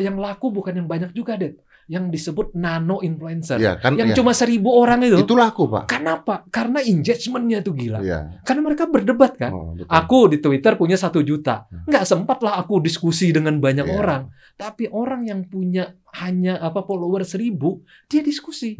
yang 0.00 0.16
laku 0.16 0.48
bukan 0.48 0.72
yang 0.72 0.88
banyak 0.88 1.12
juga, 1.12 1.36
Det. 1.36 1.60
Yang 1.88 2.04
disebut 2.12 2.52
nano 2.52 3.00
influencer. 3.00 3.56
Iya, 3.56 3.80
kan 3.80 3.96
yang 3.96 4.12
iya. 4.12 4.16
cuma 4.16 4.36
seribu 4.36 4.76
orang 4.76 5.00
itu. 5.08 5.24
itu 5.24 5.32
laku, 5.32 5.72
Pak. 5.72 5.88
Kenapa? 5.88 6.44
Karena 6.52 6.84
engagementnya 6.84 7.64
tuh 7.64 7.72
gila. 7.72 8.04
Iya. 8.04 8.44
Karena 8.44 8.60
mereka 8.60 8.84
berdebat 8.84 9.40
kan. 9.40 9.48
Oh, 9.56 9.72
betul. 9.72 9.88
Aku 9.88 10.18
di 10.28 10.38
Twitter 10.44 10.76
punya 10.76 11.00
satu 11.00 11.24
juta. 11.24 11.64
Hmm. 11.72 11.88
Nggak 11.88 12.04
sempat 12.04 12.44
lah 12.44 12.60
aku 12.60 12.84
diskusi 12.84 13.32
dengan 13.32 13.56
banyak 13.56 13.88
Iya. 13.88 13.96
orang. 13.96 14.22
Tapi 14.60 14.84
orang 14.92 15.24
yang 15.24 15.48
punya 15.48 15.96
hanya 16.20 16.60
apa 16.60 16.84
follower 16.84 17.24
seribu, 17.24 17.80
dia 18.04 18.20
diskusi. 18.20 18.76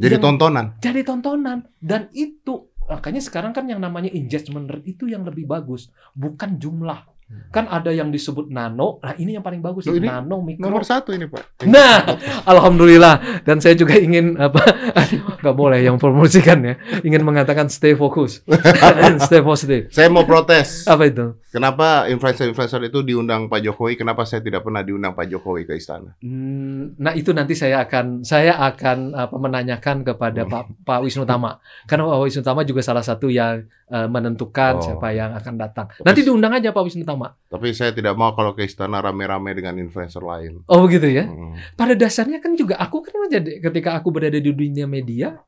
Jadi 0.00 0.16
Yang- 0.16 0.24
tontonan. 0.24 0.66
Jadi 0.80 1.00
tontonan. 1.04 1.58
Dan 1.76 2.08
itu 2.16 2.72
makanya 2.88 3.20
sekarang 3.20 3.52
kan 3.52 3.68
yang 3.68 3.84
namanya 3.84 4.08
engagement 4.16 4.64
rate 4.64 4.96
itu 4.96 5.12
yang 5.12 5.28
lebih 5.28 5.44
bagus, 5.44 5.92
bukan 6.16 6.56
jumlah. 6.56 7.09
Kan 7.50 7.66
ada 7.66 7.90
yang 7.90 8.10
disebut 8.10 8.46
nano. 8.46 8.98
Nah 9.02 9.14
ini 9.14 9.34
yang 9.34 9.42
paling 9.42 9.58
bagus. 9.58 9.86
Loh, 9.86 9.94
ini 9.94 10.06
nano, 10.06 10.38
mikro. 10.38 10.66
Nomor 10.66 10.82
satu 10.82 11.10
ini, 11.10 11.26
Pak. 11.26 11.62
Nah, 11.66 12.02
alhamdulillah. 12.46 13.42
Dan 13.42 13.58
saya 13.58 13.74
juga 13.74 13.98
ingin 13.98 14.38
apa? 14.38 14.62
nggak 15.42 15.56
boleh 15.56 15.80
yang 15.80 15.96
promosikan 15.96 16.62
ya. 16.62 16.74
Ingin 17.02 17.22
mengatakan 17.22 17.66
stay 17.66 17.94
fokus, 17.94 18.42
stay 19.26 19.42
positive. 19.42 19.90
Saya 19.90 20.06
mau 20.06 20.22
protes. 20.22 20.86
Apa 20.86 21.06
itu? 21.06 21.34
Kenapa 21.50 22.06
influencer-influencer 22.06 22.86
itu 22.86 23.02
diundang 23.02 23.50
Pak 23.50 23.58
Jokowi? 23.60 23.98
Kenapa 23.98 24.22
saya 24.22 24.38
tidak 24.38 24.62
pernah 24.62 24.86
diundang 24.86 25.18
Pak 25.18 25.26
Jokowi 25.26 25.66
ke 25.66 25.74
istana? 25.74 26.14
Hmm, 26.22 26.94
Nah 26.94 27.10
itu 27.12 27.34
nanti 27.34 27.58
saya 27.58 27.82
akan 27.82 28.22
saya 28.22 28.54
akan 28.60 29.10
apa, 29.12 29.34
menanyakan 29.34 30.06
kepada 30.06 30.46
Pak 30.46 30.86
Pak 30.86 31.00
Wisnu 31.02 31.26
Tama 31.26 31.58
karena 31.84 32.06
Pak 32.06 32.22
Wisnu 32.22 32.42
Tama 32.42 32.62
juga 32.62 32.80
salah 32.80 33.02
satu 33.02 33.26
yang 33.26 33.66
eh, 33.90 34.06
menentukan 34.06 34.70
Oh. 34.70 34.78
siapa 34.78 35.10
yang 35.10 35.34
akan 35.34 35.54
datang. 35.58 35.86
Nanti 36.00 36.22
diundang 36.22 36.54
aja 36.54 36.70
Pak 36.70 36.86
Wisnu 36.86 37.02
Tama. 37.02 37.19
Tapi 37.28 37.74
saya 37.76 37.90
tidak 37.92 38.16
mau 38.16 38.32
kalau 38.32 38.56
ke 38.56 38.64
istana 38.64 39.02
rame-rame 39.02 39.52
dengan 39.52 39.76
influencer 39.76 40.22
lain. 40.22 40.64
Oh 40.70 40.86
begitu 40.86 41.10
ya. 41.10 41.28
Mm. 41.28 41.76
Pada 41.76 41.94
dasarnya 41.98 42.38
kan 42.40 42.56
juga 42.56 42.80
aku 42.80 43.04
kan 43.04 43.14
menjadi 43.26 43.60
ketika 43.60 43.98
aku 43.98 44.08
berada 44.08 44.38
di 44.38 44.50
dunia 44.54 44.88
media 44.88 45.42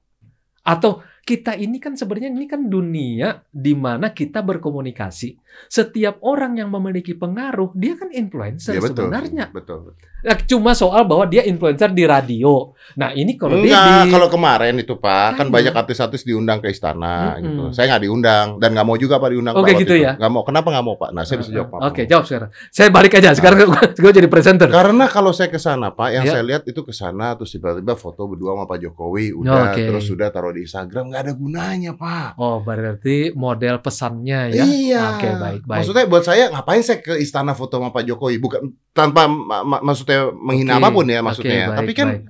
atau 0.62 1.02
kita 1.22 1.54
ini 1.54 1.78
kan 1.78 1.94
sebenarnya 1.94 2.28
ini 2.28 2.46
kan 2.46 2.66
dunia 2.66 3.46
di 3.46 3.72
mana 3.72 4.10
kita 4.10 4.42
berkomunikasi. 4.42 5.38
Setiap 5.68 6.18
orang 6.20 6.56
yang 6.56 6.68
memiliki 6.68 7.12
pengaruh, 7.12 7.70
dia 7.72 7.94
kan 7.94 8.08
influencer 8.08 8.72
Ya, 8.72 8.80
betul. 8.80 9.06
sebenarnya. 9.06 9.44
Betul. 9.52 9.92
Nah, 10.22 10.38
cuma 10.40 10.72
soal 10.72 11.02
bahwa 11.04 11.26
dia 11.26 11.42
influencer 11.42 11.90
di 11.90 12.06
radio. 12.06 12.72
Nah, 12.94 13.12
ini 13.12 13.36
kalau 13.36 13.58
dia 13.58 13.74
Enggak, 13.74 14.06
di 14.06 14.10
kalau 14.10 14.28
kemarin 14.30 14.74
itu 14.78 14.94
Pak, 14.96 15.28
kan 15.34 15.46
Kan. 15.46 15.46
banyak 15.50 15.74
artis-artis 15.74 16.22
diundang 16.22 16.58
ke 16.58 16.70
istana 16.70 17.36
Mm-mm. 17.36 17.42
gitu. 17.44 17.62
Saya 17.70 17.90
nggak 17.90 18.02
diundang 18.02 18.46
dan 18.56 18.70
nggak 18.72 18.86
mau 18.86 18.96
juga 18.96 19.18
Pak 19.18 19.28
diundang 19.28 19.52
Oke, 19.52 19.60
Pak 19.60 19.68
waktu 19.68 19.82
gitu 19.84 19.94
itu. 19.94 20.06
ya? 20.06 20.12
Nggak 20.16 20.32
mau. 20.32 20.42
Kenapa 20.42 20.68
nggak 20.72 20.84
mau 20.86 20.96
Pak? 20.96 21.10
Nah, 21.12 21.22
saya 21.22 21.36
bisa 21.38 21.50
jawab 21.52 21.68
Pak. 21.68 21.80
Oke, 21.84 22.02
jawab 22.06 22.24
sekarang. 22.24 22.50
Saya 22.72 22.88
balik 22.88 23.12
aja. 23.14 23.30
Sekarang 23.32 23.58
gue 23.92 24.12
jadi 24.14 24.28
presenter. 24.32 24.68
Karena 24.72 25.04
kalau 25.06 25.30
saya 25.30 25.52
ke 25.52 25.60
sana 25.60 25.92
Pak, 25.92 26.08
yang 26.10 26.24
Ya. 26.24 26.32
saya 26.32 26.42
lihat 26.46 26.62
itu 26.64 26.80
ke 26.80 26.94
sana 26.96 27.36
terus 27.36 27.52
tiba-tiba 27.52 27.92
foto 27.92 28.24
berdua 28.24 28.56
sama 28.56 28.64
Pak 28.64 28.78
Jokowi, 28.80 29.36
udah 29.36 29.74
Oke. 29.74 29.84
terus 29.84 30.08
sudah 30.08 30.32
taruh 30.32 30.50
di 30.50 30.64
Instagram, 30.64 31.11
nggak 31.12 31.22
ada 31.22 31.34
gunanya 31.34 31.92
Pak. 31.92 32.34
Oh, 32.34 32.58
berarti 32.58 33.30
model 33.32 33.78
pesannya 33.78 34.48
ya. 34.50 34.64
Iya. 34.64 35.02
Oke, 35.14 35.28
baik, 35.30 35.62
baik. 35.62 35.78
Maksudnya 35.78 36.04
buat 36.08 36.24
saya 36.24 36.48
ngapain 36.48 36.80
saya 36.80 36.98
ke 36.98 37.14
istana 37.14 37.52
foto 37.52 37.76
sama 37.76 37.92
Pak 37.92 38.02
Jokowi? 38.02 38.40
Bukan 38.40 38.60
tanpa 38.90 39.28
ma- 39.28 39.60
ma- 39.60 39.84
maksudnya 39.84 40.32
menghina 40.32 40.76
Oke, 40.76 40.80
apa 40.80 40.88
pun 40.90 41.06
ya 41.06 41.20
maksudnya. 41.20 41.68
baik, 41.68 41.78
Tapi 41.78 41.92
kan 41.92 42.08
baik. 42.10 42.24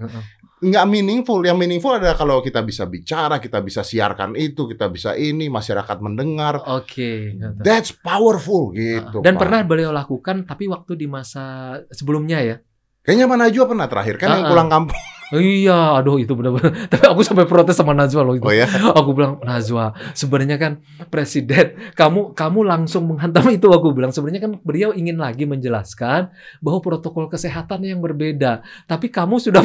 Nggak 0.63 0.87
meaningful. 0.87 1.43
Yang 1.43 1.59
meaningful 1.59 1.91
adalah 1.93 2.15
kalau 2.15 2.39
kita 2.39 2.63
bisa 2.63 2.87
bicara, 2.87 3.39
kita 3.39 3.59
bisa 3.59 3.83
siarkan 3.83 4.35
itu, 4.35 4.67
kita 4.67 4.87
bisa 4.87 5.15
ini, 5.15 5.47
masyarakat 5.47 5.99
mendengar. 5.99 6.63
Oke. 6.71 7.35
gitu. 7.35 7.63
That's 7.63 7.91
powerful 7.93 8.71
gitu. 8.71 9.23
Dan 9.23 9.35
Pak. 9.35 9.43
pernah 9.43 9.61
beliau 9.63 9.91
lakukan 9.91 10.43
tapi 10.43 10.67
waktu 10.67 10.95
di 10.95 11.07
masa 11.07 11.43
sebelumnya 11.89 12.39
ya. 12.39 12.57
Kayaknya 13.03 13.27
mana 13.27 13.51
Najwa 13.51 13.65
pernah 13.67 13.87
terakhir 13.87 14.15
kan 14.15 14.29
yang 14.31 14.39
Ah, 14.39 14.47
ah. 14.47 14.51
pulang 14.55 14.69
kampung. 14.71 14.99
Iya, 15.33 15.97
aduh 15.97 16.21
itu 16.21 16.37
benar-benar. 16.37 16.77
Tapi 16.93 17.05
aku 17.09 17.25
sampai 17.25 17.49
protes 17.49 17.73
sama 17.73 17.97
Najwa 17.97 18.21
loh 18.21 18.37
itu. 18.37 18.45
Oh 18.45 18.53
ya. 18.53 18.69
Aku 18.93 19.17
bilang 19.17 19.41
Najwa, 19.41 19.97
sebenarnya 20.13 20.61
kan 20.61 20.85
presiden, 21.09 21.73
kamu 21.97 22.37
kamu 22.37 22.61
langsung 22.69 23.09
menghantam 23.09 23.49
itu. 23.49 23.73
Aku 23.73 23.97
bilang 23.97 24.13
sebenarnya 24.13 24.45
kan 24.45 24.53
beliau 24.61 24.93
ingin 24.93 25.17
lagi 25.17 25.49
menjelaskan 25.49 26.29
bahwa 26.61 26.79
protokol 26.85 27.33
kesehatan 27.33 27.81
yang 27.89 28.05
berbeda. 28.05 28.61
Tapi 28.85 29.09
kamu 29.09 29.41
sudah 29.41 29.65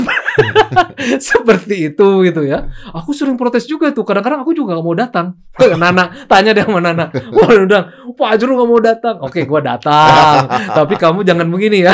seperti 1.29 1.91
itu 1.91 2.07
gitu 2.23 2.41
ya. 2.47 2.71
Aku 2.95 3.11
sering 3.11 3.35
protes 3.35 3.67
juga 3.67 3.91
tuh. 3.91 4.07
Kadang-kadang 4.07 4.47
aku 4.47 4.55
juga 4.55 4.79
gak 4.79 4.85
mau 4.85 4.95
datang. 4.95 5.35
Ke 5.57 5.73
Nana, 5.81 6.13
tanya 6.29 6.53
deh 6.53 6.63
sama 6.63 6.79
Nana. 6.79 7.09
Wah, 7.33 7.49
udah, 7.49 8.13
Pak 8.13 8.29
Ajru 8.37 8.55
gak 8.55 8.69
mau 8.69 8.79
datang. 8.79 9.15
Oke, 9.19 9.43
gua 9.43 9.59
datang. 9.59 10.45
Tapi 10.47 10.95
kamu 10.95 11.25
jangan 11.25 11.47
begini 11.49 11.83
ya. 11.83 11.93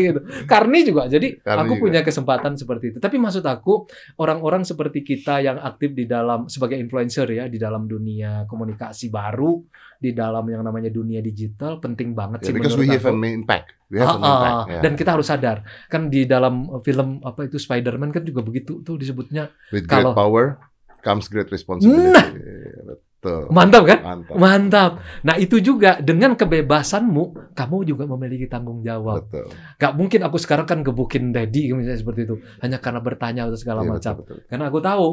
Gitu. 0.00 0.20
Karni 0.48 0.82
juga. 0.82 1.06
Jadi 1.06 1.38
Karni 1.38 1.60
aku 1.60 1.76
juga. 1.76 1.82
punya 1.86 2.00
kesempatan 2.00 2.56
seperti 2.56 2.79
itu. 2.82 2.98
Tapi 2.98 3.16
maksud 3.16 3.42
aku 3.42 3.84
orang-orang 4.16 4.64
seperti 4.64 5.00
kita 5.00 5.38
yang 5.38 5.58
aktif 5.58 5.92
di 5.92 6.04
dalam 6.04 6.46
sebagai 6.46 6.74
influencer 6.74 7.28
ya 7.28 7.44
di 7.46 7.56
dalam 7.56 7.84
dunia 7.84 8.44
komunikasi 8.44 9.08
baru, 9.08 9.60
di 9.96 10.10
dalam 10.10 10.42
yang 10.44 10.60
namanya 10.60 10.88
dunia 10.88 11.20
digital 11.20 11.76
penting 11.76 12.12
banget 12.12 12.40
sih 12.40 12.48
Yeah, 12.48 12.56
because 12.56 12.74
we 12.74 12.88
menurut 12.88 12.96
have 12.96 13.06
aku. 13.06 13.16
an 13.18 13.28
impact. 13.28 13.66
We 13.86 13.96
have 13.98 14.08
an 14.10 14.20
Ah, 14.20 14.30
impact. 14.30 14.54
ah, 14.54 14.64
yeah. 14.66 14.82
Dan 14.82 14.92
kita 14.94 15.10
harus 15.12 15.26
sadar 15.26 15.56
kan 15.86 16.08
di 16.08 16.24
dalam 16.24 16.54
film 16.80 17.20
apa 17.20 17.44
itu 17.44 17.56
Spider-Man 17.56 18.10
kan 18.10 18.22
juga 18.22 18.40
begitu 18.40 18.80
tuh 18.80 18.96
disebutnya 18.96 19.52
With 19.68 19.84
great 19.84 20.00
kalau- 20.02 20.14
power 20.14 20.56
comes 21.00 21.26
great 21.26 21.48
responsibility. 21.48 22.12
Nah. 22.12 22.96
Betul. 23.20 23.52
mantap 23.52 23.84
kan? 23.84 23.98
Mantap. 24.00 24.34
Mantap. 24.40 24.90
Nah 25.20 25.36
itu 25.36 25.60
juga 25.60 26.00
dengan 26.00 26.32
kebebasanmu, 26.32 27.52
kamu 27.52 27.76
juga 27.84 28.08
memiliki 28.08 28.48
tanggung 28.48 28.80
jawab. 28.80 29.28
Betul. 29.28 29.52
Gak 29.76 29.92
mungkin 29.92 30.24
aku 30.24 30.40
sekarang 30.40 30.64
kan 30.64 30.80
gebukin 30.80 31.28
Daddy 31.28 31.68
misalnya 31.76 32.00
seperti 32.00 32.24
itu, 32.24 32.40
hanya 32.64 32.80
karena 32.80 33.04
bertanya 33.04 33.44
atau 33.44 33.60
segala 33.60 33.84
Iya, 33.84 33.92
macam. 33.92 34.14
betul, 34.24 34.40
betul. 34.40 34.48
Karena 34.48 34.64
aku 34.72 34.80
tahu 34.80 35.06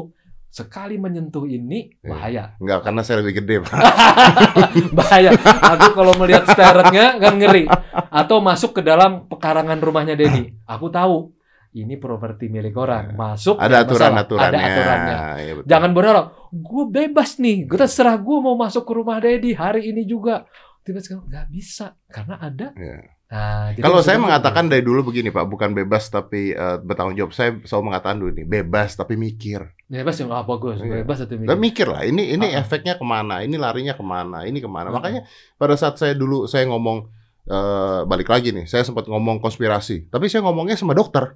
sekali 0.48 0.96
menyentuh 0.96 1.44
ini 1.44 1.92
Iya. 2.00 2.08
bahaya. 2.08 2.44
Enggak, 2.56 2.80
karena 2.80 3.00
saya 3.04 3.20
lebih 3.20 3.44
gede, 3.44 3.54
Pak. 3.60 3.72
bahaya. 4.98 5.30
Aku 5.76 5.86
kalau 5.92 6.12
melihat 6.16 6.48
steretnya 6.48 7.20
kan 7.20 7.36
ngeri. 7.36 7.68
Atau 8.08 8.40
masuk 8.40 8.72
ke 8.72 8.82
dalam 8.82 9.28
pekarangan 9.28 9.76
rumahnya 9.76 10.16
Dedi. 10.16 10.48
Aku 10.64 10.88
tahu 10.88 11.36
ini 11.72 11.94
properti 11.96 12.48
milik 12.48 12.74
orang. 12.74 13.12
Masuk 13.12 13.56
Ada 13.56 13.64
nggak 13.64 13.68
masalah. 13.68 13.84
aturan-aturannya. 14.22 14.58
Ada 14.58 14.68
aturannya. 14.72 15.16
Iya, 15.38 15.52
betul. 15.56 15.68
Jangan 15.68 15.90
berharap 15.92 16.24
gue 16.48 16.84
bebas 16.88 17.30
nih. 17.36 17.58
Gue 17.64 17.78
terserah 17.78 18.16
gue 18.16 18.38
mau 18.38 18.54
masuk 18.54 18.82
ke 18.82 18.92
rumah 18.92 19.18
Dedi 19.18 19.52
hari 19.52 19.88
ini 19.88 20.02
juga. 20.02 20.48
Tiba-tiba 20.80 21.20
nggak 21.20 21.46
bisa 21.48 21.92
karena 22.08 22.40
ada. 22.40 22.72
Iya. 22.72 22.98
Nah, 23.28 23.76
jadi 23.76 23.84
Kalau 23.84 24.00
saya 24.00 24.16
gitu. 24.16 24.24
mengatakan 24.24 24.72
dari 24.72 24.80
dulu 24.80 25.12
begini, 25.12 25.28
Pak, 25.28 25.44
bukan 25.44 25.76
bebas 25.76 26.08
tapi 26.08 26.56
eh, 26.56 26.76
bertanggung 26.80 27.12
jawab. 27.12 27.36
Saya 27.36 27.60
selalu 27.60 27.92
mengatakan 27.92 28.16
dulu 28.16 28.32
nih, 28.32 28.46
bebas 28.48 28.96
tapi 28.96 29.20
mikir. 29.20 29.68
bebas 29.84 30.16
ya 30.16 30.24
nggak 30.24 30.48
bagus. 30.48 30.80
Iya. 30.80 31.04
Bebas 31.04 31.18
atau 31.20 31.36
Dan 31.36 31.58
mikir 31.60 31.92
lah, 31.92 32.08
ini 32.08 32.32
ini 32.32 32.56
Ah. 32.56 32.64
efeknya 32.64 32.96
ke 32.96 33.04
mana, 33.04 33.44
ini 33.44 33.60
larinya 33.60 33.92
ke 33.92 34.00
mana, 34.00 34.48
ini 34.48 34.60
ke 34.60 34.68
mana. 34.68 34.88
Ah. 34.88 34.96
Makanya 34.96 35.28
pada 35.56 35.76
saat 35.76 36.00
saya 36.00 36.16
dulu 36.16 36.48
saya 36.48 36.64
ngomong 36.72 37.04
eh, 37.48 38.00
balik 38.04 38.28
lagi 38.28 38.52
nih, 38.52 38.64
saya 38.64 38.84
sempat 38.84 39.04
ngomong 39.04 39.40
konspirasi, 39.40 40.06
tapi 40.06 40.28
saya 40.28 40.44
ngomongnya 40.44 40.76
sama 40.76 40.92
dokter 40.92 41.34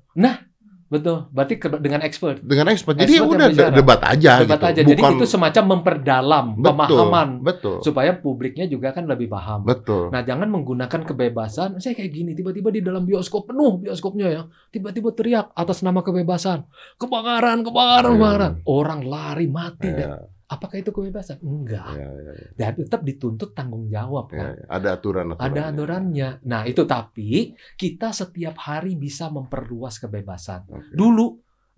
Betul. 0.87 1.25
Berarti 1.33 1.57
ke- 1.57 1.81
dengan 1.81 2.05
expert. 2.05 2.45
dengan 2.45 2.69
expert. 2.69 3.01
Jadi 3.01 3.17
ya 3.17 3.25
Expert 3.25 3.33
udah 3.33 3.49
bicara. 3.49 3.73
debat 3.73 4.01
aja 4.05 4.33
Debat 4.39 4.61
gitu. 4.61 4.69
aja. 4.69 4.81
Jadi 4.85 5.01
itu 5.17 5.25
semacam 5.25 5.65
memperdalam 5.73 6.47
betul, 6.53 6.69
pemahaman 6.69 7.29
Betul. 7.41 7.77
supaya 7.81 8.13
publiknya 8.13 8.69
juga 8.69 8.93
kan 8.93 9.09
lebih 9.09 9.33
paham. 9.33 9.65
Betul. 9.65 10.13
Nah, 10.13 10.21
jangan 10.21 10.53
menggunakan 10.53 11.01
kebebasan. 11.03 11.81
Saya 11.81 11.97
kayak 11.97 12.13
gini, 12.13 12.37
tiba-tiba 12.37 12.69
di 12.69 12.85
dalam 12.85 13.09
bioskop 13.09 13.49
penuh 13.49 13.81
bioskopnya 13.81 14.29
ya. 14.29 14.43
Tiba-tiba 14.69 15.17
teriak 15.17 15.57
atas 15.57 15.81
nama 15.81 16.05
kebebasan. 16.05 16.69
Kebakaran, 16.99 17.65
kebakaran, 17.65 18.05
Iya. 18.05 18.19
kebakaran. 18.19 18.53
Orang 18.63 19.01
lari 19.03 19.49
mati. 19.49 19.89
Ya, 19.89 19.97
Dan 19.97 20.11
apakah 20.53 20.77
itu 20.77 20.93
kebebasan? 20.93 21.41
Enggak. 21.41 21.97
ya, 21.97 22.09
ya, 22.09 22.33
ya, 22.37 22.47
Dan 22.55 22.73
tetap 22.85 23.01
dituntut 23.01 23.57
tanggung 23.57 23.89
jawab. 23.89 24.29
ya, 24.31 24.37
Pak. 24.37 24.47
ya. 24.53 24.65
Ada 24.69 24.89
aturan 25.01 25.25
Ada 25.35 25.63
aturannya. 25.73 26.29
Nah, 26.45 26.63
itu 26.69 26.83
tapi 26.85 27.57
kita 27.81 28.13
setiap 28.13 28.57
hari 28.61 28.95
bisa 29.01 29.33
memperluas 29.33 29.97
kebebasan. 29.97 30.69
Oke. 30.69 30.93
Dulu 30.93 31.27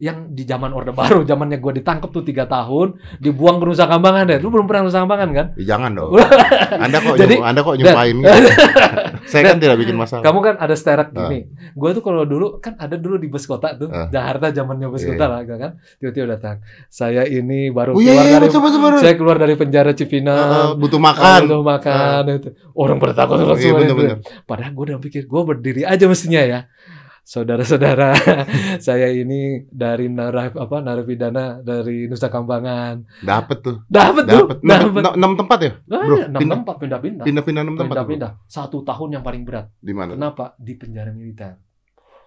yang 0.05 0.28
di 0.28 0.44
zaman 0.44 0.68
Orde 0.68 0.92
Baru, 0.92 1.24
zamannya 1.24 1.57
gue 1.57 1.80
ditangkap 1.80 2.12
tuh 2.12 2.20
tiga 2.20 2.44
tahun, 2.44 2.92
dibuang 3.16 3.57
ke 3.57 3.64
Nusa 3.64 3.88
Kambangan 3.88 4.28
deh. 4.28 4.38
Lu 4.38 4.52
belum 4.52 4.68
pernah 4.68 4.84
Nusa 4.84 5.00
Kambangan 5.00 5.28
kan? 5.32 5.46
Ya, 5.57 5.64
jangan 5.72 5.96
dong. 5.96 6.12
Anda 6.84 7.00
kok 7.00 7.16
Jadi- 7.16 7.40
nyum- 7.40 7.46
Anda 7.48 7.61
kok 7.62 7.74
nyumpain 7.74 8.14
gitu. 8.14 8.28
Saya 9.24 9.42
kan 9.46 9.57
tidak 9.57 9.80
bikin 9.80 9.96
masalah. 9.96 10.20
Kamu 10.20 10.38
kan 10.38 10.55
ada 10.61 10.74
steret 10.74 11.09
Ah. 11.09 11.24
gini. 11.24 11.48
Gue 11.72 11.90
tuh 11.90 12.05
kalau 12.05 12.22
dulu 12.22 12.61
kan 12.61 12.76
ada 12.76 12.94
dulu 12.94 13.16
di 13.16 13.26
bus 13.26 13.48
kota 13.48 13.72
tuh, 13.74 13.88
Ah. 13.88 14.07
Jakarta 14.07 14.52
zamannya 14.52 14.86
bus 14.86 15.00
Iya, 15.00 15.16
kota 15.16 15.24
lah 15.26 15.40
kan. 15.40 15.70
Tiba-tiba 15.96 16.26
datang. 16.30 16.57
Saya 16.86 17.24
ini 17.24 17.72
baru 17.72 17.96
Oh 17.96 17.98
iya, 17.98 18.12
keluar 18.12 18.20
iya, 18.20 18.34
dari 18.34 18.44
betul, 18.44 18.61
betul, 18.61 18.80
betul. 18.84 19.00
saya 19.00 19.14
keluar 19.16 19.36
dari 19.40 19.55
penjara 19.57 19.90
Cipinang. 19.90 20.36
Eh, 20.36 20.70
butuh 20.76 21.00
Makan. 21.00 21.16
makan. 21.24 21.40
Untuk 21.46 21.64
makan 21.64 22.22
itu. 22.30 22.48
Orang 22.76 22.96
pada 23.00 23.14
takut 23.16 23.40
Iya, 23.57 23.72
bener, 23.72 23.94
bener. 23.94 24.16
Padahal 24.44 24.70
gue 24.70 24.84
udah 24.84 24.98
pikir 25.00 25.24
gue 25.24 25.40
berdiri 25.42 25.82
aja 25.82 26.05
mestinya 26.05 26.44
ya. 26.44 26.61
Saudara-saudara, 27.25 28.12
saya 28.85 29.09
ini 29.09 29.64
dari 29.72 30.12
narap 30.12 30.61
apa 30.61 30.85
narapidana 30.85 31.64
dari 31.64 32.05
Nusa 32.05 32.29
Kambangan. 32.29 33.25
Dapat 33.25 33.57
tuh. 33.64 33.77
Dapat 33.89 34.29
tuh, 34.29 34.61
Dapat. 34.61 35.16
Enam, 35.16 35.33
tempat 35.33 35.59
ya? 35.64 35.72
Bro, 35.89 36.29
enam 36.29 36.37
pindah- 36.37 36.57
tempat 36.61 36.77
pindah-pindah. 36.85 37.25
Pindah-pindah 37.25 37.62
enam 37.64 37.77
tempat. 37.81 37.97
Pindah-pindah. 37.97 38.31
Satu 38.45 38.85
tahun 38.85 39.16
yang 39.16 39.25
paling 39.25 39.41
berat. 39.49 39.72
Di 39.81 39.97
mana? 39.97 40.12
Kenapa? 40.12 40.53
Di 40.61 40.77
penjara 40.77 41.16
militer. 41.16 41.57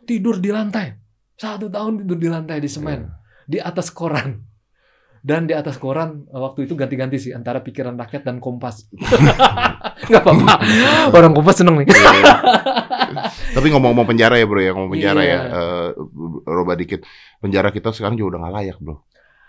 Tidur 0.02 0.41
di 0.41 0.50
lantai. 0.50 0.98
Satu 1.38 1.70
tahun 1.70 2.02
tidur 2.02 2.18
di 2.18 2.30
lantai 2.34 2.58
di 2.58 2.66
semen. 2.66 3.06
Iya. 3.06 3.14
Di 3.45 3.58
atas 3.62 3.93
koran. 3.93 4.41
Dan 5.22 5.45
di 5.45 5.54
atas 5.54 5.78
koran 5.78 6.26
eh, 6.26 6.41
waktu 6.41 6.66
itu 6.66 6.74
ganti-ganti 6.74 7.22
sih 7.22 7.38
antara 7.38 7.62
pikiran 7.62 7.93
rakyat 7.93 8.26
dan 8.26 8.41
kompas. 8.41 8.89
Nggak 10.10 10.22
apa-apa. 10.26 10.54
Orang 11.18 11.38
kompas 11.38 11.62
seneng 11.62 11.86
nih. 11.86 11.88
Tapi 13.53 13.67
ngomong-ngomong 13.69 14.07
penjara 14.07 14.36
ya 14.36 14.45
bro 14.45 14.59
ya, 14.59 14.71
ngomong 14.71 14.91
penjara 14.91 15.21
Iya. 15.21 15.30
ya, 15.30 15.39
eh, 15.43 15.88
roba 16.43 16.73
dikit. 16.73 17.01
Penjara 17.38 17.69
kita 17.69 17.89
sekarang 17.89 18.15
juga 18.15 18.36
udah 18.36 18.39
nggak 18.43 18.55
layak 18.55 18.78
bro. 18.78 18.95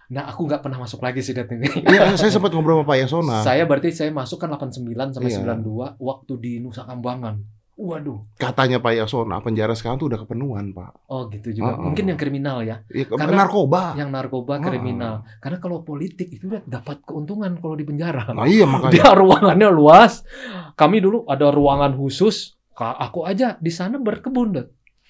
Nah, 0.08 0.24
aku 0.24 0.48
nggak 0.48 0.64
pernah 0.64 0.80
masuk 0.80 1.00
lagi 1.00 1.20
sih 1.20 1.36
dat 1.36 1.48
ini. 1.48 1.68
Iya, 1.84 2.16
saya 2.16 2.32
sempat 2.32 2.48
ngobrol 2.50 2.80
sama 2.80 2.88
Pak 2.88 2.98
Yasona. 2.98 3.36
Saya 3.40 3.68
berarti 3.68 3.92
saya 3.92 4.08
masuk 4.08 4.40
kan 4.40 4.48
89 4.48 5.12
sampai 5.12 5.28
Iya. 5.28 5.44
92 5.44 5.96
waktu 5.96 6.32
di 6.40 6.52
Nusa 6.58 6.82
Kambangan. 6.82 7.44
Waduh. 7.78 8.26
Katanya 8.34 8.82
Pak 8.82 8.90
Yasona, 8.90 9.38
penjara 9.38 9.70
sekarang 9.70 10.02
tuh 10.02 10.10
udah 10.10 10.18
kepenuhan 10.18 10.74
Pak. 10.74 11.06
Oh 11.06 11.30
gitu 11.30 11.54
juga. 11.54 11.70
Oh, 11.70 11.78
oh. 11.78 11.84
Mungkin 11.86 12.08
yang 12.08 12.18
kriminal 12.18 12.58
ya. 12.60 12.82
Ke- 12.82 13.06
Karena- 13.06 13.46
narkoba. 13.46 13.94
Yang 13.94 14.10
narkoba 14.10 14.52
Oh. 14.56 14.64
kriminal. 14.64 15.14
Karena 15.38 15.58
kalau 15.60 15.86
politik 15.86 16.26
itu 16.28 16.50
udah 16.50 16.66
dapat 16.66 17.06
keuntungan 17.06 17.54
kalau 17.54 17.78
di 17.78 17.86
penjara. 17.86 18.34
Nah 18.34 18.50
iya 18.50 18.66
makanya. 18.66 18.90
Dia 18.90 19.08
ruangannya 19.22 19.70
luas. 19.70 20.26
Kami 20.74 20.98
dulu 20.98 21.22
ada 21.24 21.52
ruangan 21.52 21.94
khusus. 21.94 22.57
Aku 22.78 23.22
aja 23.22 23.58
di 23.58 23.70
sana 23.70 23.98
berkebun, 23.98 24.48
Dat. 24.52 24.68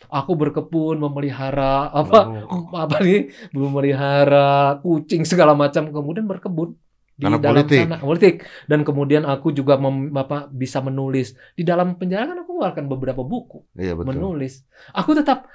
Aku 0.08 0.32
berkebun, 0.32 0.96
memelihara 0.96 1.90
apa 1.90 2.18
Oh. 2.46 2.70
apa 2.78 2.96
nih, 2.98 3.28
memelihara 3.50 4.48
kucing 4.78 5.22
segala 5.22 5.52
macam, 5.52 5.90
kemudian 5.90 6.24
berkebun 6.24 6.78
di 7.12 7.26
Karena 7.26 7.36
dalam 7.36 7.54
politik. 7.58 7.78
sana 7.82 7.96
politik 7.98 8.34
dan 8.64 8.86
kemudian 8.86 9.26
aku 9.26 9.50
juga 9.50 9.74
mem- 9.74 10.14
apa, 10.14 10.46
bisa 10.46 10.78
menulis 10.78 11.34
di 11.52 11.66
dalam 11.66 11.98
penjara 11.98 12.30
kan 12.30 12.38
aku 12.38 12.54
mengeluarkan 12.54 12.86
beberapa 12.86 13.22
buku 13.22 13.66
Iya 13.74 13.98
betul. 13.98 14.14
menulis. 14.14 14.62
Aku 14.92 15.18
tetap 15.18 15.50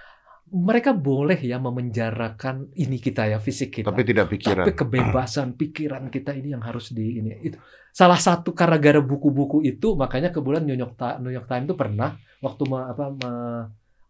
mereka 0.54 0.94
boleh 0.94 1.42
ya 1.42 1.58
memenjarakan 1.58 2.70
ini 2.78 3.02
kita 3.02 3.26
ya 3.26 3.42
fisik 3.42 3.82
kita. 3.82 3.90
Tapi 3.90 4.06
tidak 4.06 4.30
pikiran. 4.30 4.62
Tapi 4.62 4.78
kebebasan 4.78 5.58
pikiran 5.58 6.14
kita 6.14 6.38
ini 6.38 6.54
yang 6.54 6.62
harus 6.62 6.94
di 6.94 7.18
ini 7.18 7.42
itu 7.42 7.58
salah 7.90 8.22
satu 8.22 8.54
karena 8.54 8.78
gara 8.78 9.02
buku-buku 9.02 9.66
itu 9.66 9.98
makanya 9.98 10.30
kebetulan 10.30 10.66
New 10.70 10.78
York 10.78 10.94
Times, 10.94 11.18
New 11.26 11.34
York 11.34 11.50
Times 11.50 11.66
itu 11.66 11.76
pernah 11.78 12.14
waktu 12.46 12.64
me, 12.70 12.80
apa 12.86 13.06
me, 13.10 13.32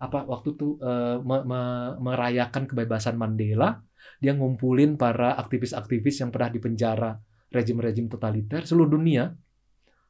apa 0.03 0.19
waktu 0.27 0.55
itu 0.55 0.75
uh, 0.83 1.23
me, 1.23 1.47
me, 1.47 1.61
merayakan 2.03 2.67
kebebasan 2.67 3.15
Mandela 3.15 3.79
dia 4.19 4.35
ngumpulin 4.35 4.99
para 4.99 5.39
aktivis-aktivis 5.39 6.23
yang 6.23 6.31
pernah 6.31 6.51
dipenjara 6.51 7.11
rejim-rejim 7.55 8.11
totaliter 8.11 8.67
seluruh 8.67 8.99
dunia 8.99 9.31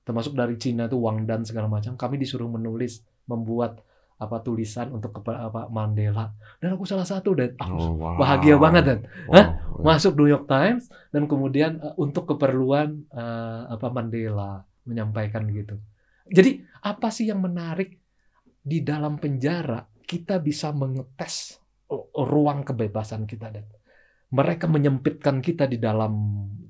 termasuk 0.02 0.34
dari 0.34 0.58
Cina 0.58 0.90
itu 0.90 0.98
Wang 0.98 1.30
Dan 1.30 1.46
segala 1.46 1.70
macam 1.70 1.94
kami 1.94 2.18
disuruh 2.18 2.50
menulis 2.50 3.06
membuat 3.30 3.86
apa 4.24 4.40
tulisan 4.40 4.90
untuk 4.90 5.20
kepada 5.20 5.48
apa 5.48 5.68
Mandela 5.68 6.32
dan 6.58 6.74
aku 6.74 6.84
salah 6.84 7.04
satu 7.04 7.36
dan 7.36 7.54
aku 7.56 7.76
Oh, 7.76 7.94
wow. 7.96 8.16
bahagia 8.16 8.56
banget 8.56 8.84
dan 8.88 9.00
Wow. 9.28 9.36
Hah? 9.36 9.46
masuk 9.84 10.14
New 10.16 10.30
York 10.30 10.46
Times 10.46 10.88
dan 11.10 11.28
kemudian 11.28 11.78
uh, 11.78 11.94
untuk 11.96 12.30
keperluan 12.30 13.04
uh, 13.10 13.68
apa 13.68 13.88
Mandela 13.90 14.64
menyampaikan 14.84 15.44
gitu. 15.48 15.76
Jadi 16.28 16.60
apa 16.80 17.08
sih 17.08 17.28
yang 17.28 17.40
menarik 17.40 18.00
di 18.60 18.80
dalam 18.80 19.16
penjara 19.16 19.84
kita 20.04 20.40
bisa 20.40 20.72
mengetes 20.72 21.60
ruang 22.16 22.64
kebebasan 22.64 23.24
kita 23.24 23.52
dan 23.52 23.68
mereka 24.30 24.66
menyempitkan 24.66 25.40
kita 25.40 25.68
di 25.68 25.78
dalam 25.78 26.14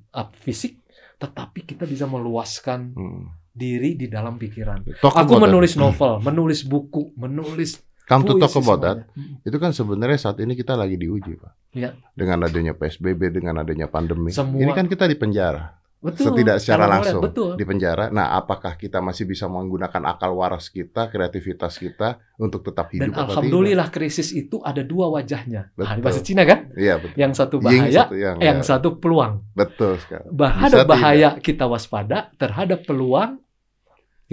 uh, 0.09 0.29
fisik 0.35 0.81
tetapi 1.15 1.63
kita 1.63 1.85
bisa 1.85 2.03
meluaskan 2.03 2.91
Hmm. 2.93 3.29
Diri 3.53 3.93
di 3.93 4.09
dalam 4.09 4.41
pikiran. 4.41 4.81
Talk 4.97 5.13
Aku 5.13 5.37
about 5.37 5.37
that. 5.37 5.43
menulis 5.45 5.73
novel, 5.77 6.13
menulis 6.25 6.59
buku, 6.65 7.13
menulis 7.13 7.77
Come 8.03 8.27
to 8.27 8.35
talk 8.35 8.51
about 8.59 8.81
that. 8.83 8.97
semuanya. 9.07 9.39
Mm. 9.39 9.47
Itu 9.47 9.57
kan 9.61 9.71
sebenarnya 9.71 10.19
saat 10.19 10.37
ini 10.43 10.59
kita 10.59 10.75
lagi 10.75 10.99
diuji, 10.99 11.39
Pak. 11.39 11.53
Iya. 11.71 11.95
Dengan 12.11 12.43
adanya 12.43 12.75
PSBB, 12.75 13.31
dengan 13.31 13.63
adanya 13.63 13.87
pandemi. 13.87 14.33
Semua- 14.33 14.59
Ini 14.59 14.71
kan 14.75 14.91
kita 14.91 15.07
di 15.07 15.15
penjara. 15.15 15.79
Betul. 16.03 16.35
Setidak 16.35 16.59
secara 16.59 16.83
langsung 16.91 17.23
Betul. 17.23 17.55
di 17.55 17.63
penjara. 17.63 18.11
Nah, 18.11 18.35
apakah 18.35 18.75
kita 18.75 18.99
masih 18.99 19.23
bisa 19.23 19.47
menggunakan 19.47 20.03
akal 20.03 20.35
waras 20.35 20.67
kita, 20.67 21.07
kreativitas 21.07 21.79
kita 21.79 22.19
untuk 22.35 22.59
tetap 22.59 22.91
Dan 22.91 23.07
hidup 23.07 23.23
apa 23.23 23.39
alhamdulillah 23.39 23.87
krisis 23.87 24.35
itu 24.35 24.59
ada 24.67 24.83
dua 24.83 25.07
wajahnya. 25.07 25.71
Nah, 25.79 25.95
di 25.95 26.03
Betul. 26.03 26.03
bahasa 26.03 26.19
Cina 26.19 26.43
kan? 26.43 26.67
tidak? 26.67 26.75
Iya, 26.75 26.93
betul. 26.99 27.15
Yang 27.15 27.31
satu 27.39 27.55
Ying 27.55 27.63
bahaya, 27.63 28.01
satu 28.03 28.15
yang, 28.19 28.37
yang 28.43 28.59
ya. 28.59 28.67
satu 28.67 28.87
peluang. 28.99 29.33
betul 29.55 29.95
sekali. 29.95 30.27
Bahada 30.27 30.75
Bisa 30.83 30.91
bahaya 30.91 31.29
kita 31.39 31.65
waspada 31.71 32.35
terhadap 32.35 32.83
peluang 32.83 33.39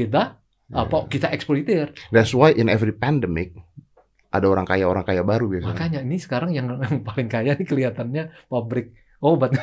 kita 0.01 0.41
Ya. 0.71 0.87
apa 0.87 1.11
kita 1.11 1.27
eksploitir. 1.35 1.91
That's 2.15 2.31
why 2.31 2.55
in 2.55 2.71
every 2.71 2.95
pandemic 2.95 3.59
ada 4.31 4.47
orang 4.47 4.63
kaya 4.63 4.87
orang 4.87 5.03
kaya 5.03 5.27
baru 5.27 5.51
biasanya. 5.51 5.75
Makanya 5.75 6.01
ini 6.07 6.17
sekarang 6.23 6.55
yang, 6.55 6.71
yang 6.87 7.03
paling 7.03 7.27
kaya 7.27 7.59
ini 7.59 7.67
kelihatannya 7.67 8.47
pabrik 8.47 8.95
obat. 9.19 9.51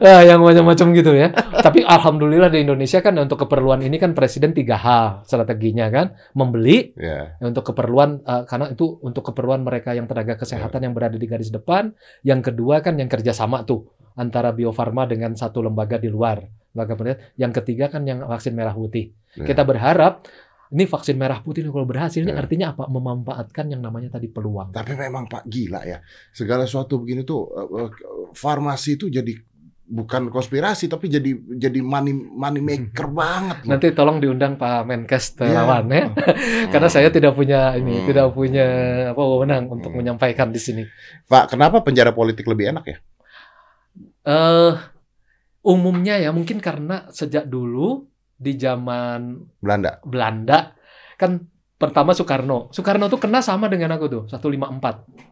Ah, 0.00 0.24
yang 0.24 0.40
macam-macam 0.40 0.86
gitu 0.96 1.12
ya. 1.12 1.28
Tapi 1.60 1.84
alhamdulillah 1.84 2.48
di 2.48 2.64
Indonesia 2.64 3.04
kan 3.04 3.12
untuk 3.20 3.44
keperluan 3.44 3.84
ini 3.84 4.00
kan 4.00 4.16
presiden 4.16 4.56
tiga 4.56 4.80
hal 4.80 5.20
strateginya 5.28 5.92
kan, 5.92 6.16
membeli 6.32 6.96
Ya. 6.96 7.36
untuk 7.44 7.68
keperluan 7.68 8.24
eh, 8.24 8.48
karena 8.48 8.72
itu 8.72 8.96
untuk 9.04 9.28
keperluan 9.28 9.60
mereka 9.60 9.92
yang 9.92 10.08
tenaga 10.08 10.40
kesehatan 10.40 10.88
yang 10.88 10.96
berada 10.96 11.20
di 11.20 11.28
garis 11.28 11.52
depan. 11.52 11.92
Yang 12.24 12.48
kedua 12.48 12.80
kan 12.80 12.96
yang 12.96 13.12
kerjasama 13.12 13.68
tuh 13.68 13.84
antara 14.16 14.56
Bio 14.56 14.72
Farma 14.72 15.04
dengan 15.04 15.36
satu 15.36 15.60
lembaga 15.60 16.00
di 16.00 16.08
luar. 16.08 16.40
Lembaga 16.74 16.92
penelitian. 16.92 17.22
Yang 17.38 17.52
ketiga 17.62 17.84
kan 17.86 18.02
yang 18.02 18.18
vaksin 18.20 18.52
merah 18.52 18.74
putih. 18.74 19.14
Ya. 19.32 19.46
Kita 19.46 19.62
berharap 19.62 20.26
ini 20.68 20.84
vaksin 20.84 21.14
merah 21.14 21.38
putih 21.38 21.62
ini 21.62 21.70
kalau 21.70 21.86
berhasil 21.86 22.18
ini 22.18 22.34
Ya. 22.34 22.36
artinya 22.36 22.66
apa? 22.74 22.84
Memanfaatkan 22.84 23.70
yang 23.70 23.78
namanya 23.78 24.10
tadi 24.10 24.26
peluang. 24.26 24.74
Tapi 24.74 24.92
memang 24.92 25.24
Pak 25.24 25.46
gila 25.46 25.86
ya. 25.86 26.02
Segala 26.30 26.66
sesuatu 26.66 26.98
begini 26.98 27.22
tuh 27.22 27.46
eh, 27.48 27.68
eh, 27.78 27.90
farmasi 28.34 28.98
itu 28.98 29.06
jadi 29.06 29.38
bukan 29.84 30.32
konspirasi 30.32 30.88
tapi 30.88 31.06
jadi 31.06 31.28
jadi 31.60 31.78
money 31.78 32.10
money 32.16 32.58
maker 32.58 33.06
banget. 33.22 33.62
loh. 33.62 33.70
Nanti 33.70 33.86
tolong 33.94 34.18
diundang 34.18 34.58
Pak 34.58 34.82
Menkes 34.82 35.38
Iya. 35.38 35.46
Terawan 35.54 35.86
ya. 35.86 36.04
Karena 36.74 36.88
Hmm. 36.90 36.96
saya 36.96 37.08
tidak 37.08 37.38
punya 37.38 37.76
ini, 37.78 38.02
Hmm. 38.02 38.06
tidak 38.10 38.34
punya 38.34 38.66
apa 39.14 39.22
wewenang 39.22 39.70
untuk 39.70 39.94
Hmm. 39.94 40.02
menyampaikan 40.02 40.50
di 40.50 40.58
sini. 40.58 40.82
Pak, 41.24 41.54
kenapa 41.54 41.86
penjara 41.86 42.10
politik 42.10 42.50
lebih 42.50 42.74
enak 42.74 42.84
ya? 42.88 42.98
eh 44.24 44.72
umumnya 45.64 46.20
ya 46.20 46.30
mungkin 46.30 46.60
karena 46.60 47.08
sejak 47.08 47.48
dulu 47.48 48.04
di 48.36 48.52
zaman 48.60 49.40
Belanda. 49.58 49.98
Belanda 50.04 50.76
kan 51.16 51.40
pertama 51.80 52.12
Soekarno. 52.12 52.68
Soekarno 52.70 53.08
tuh 53.08 53.18
kena 53.18 53.40
sama 53.40 53.72
dengan 53.72 53.96
aku 53.96 54.06
tuh 54.06 54.22
154. 54.28 55.24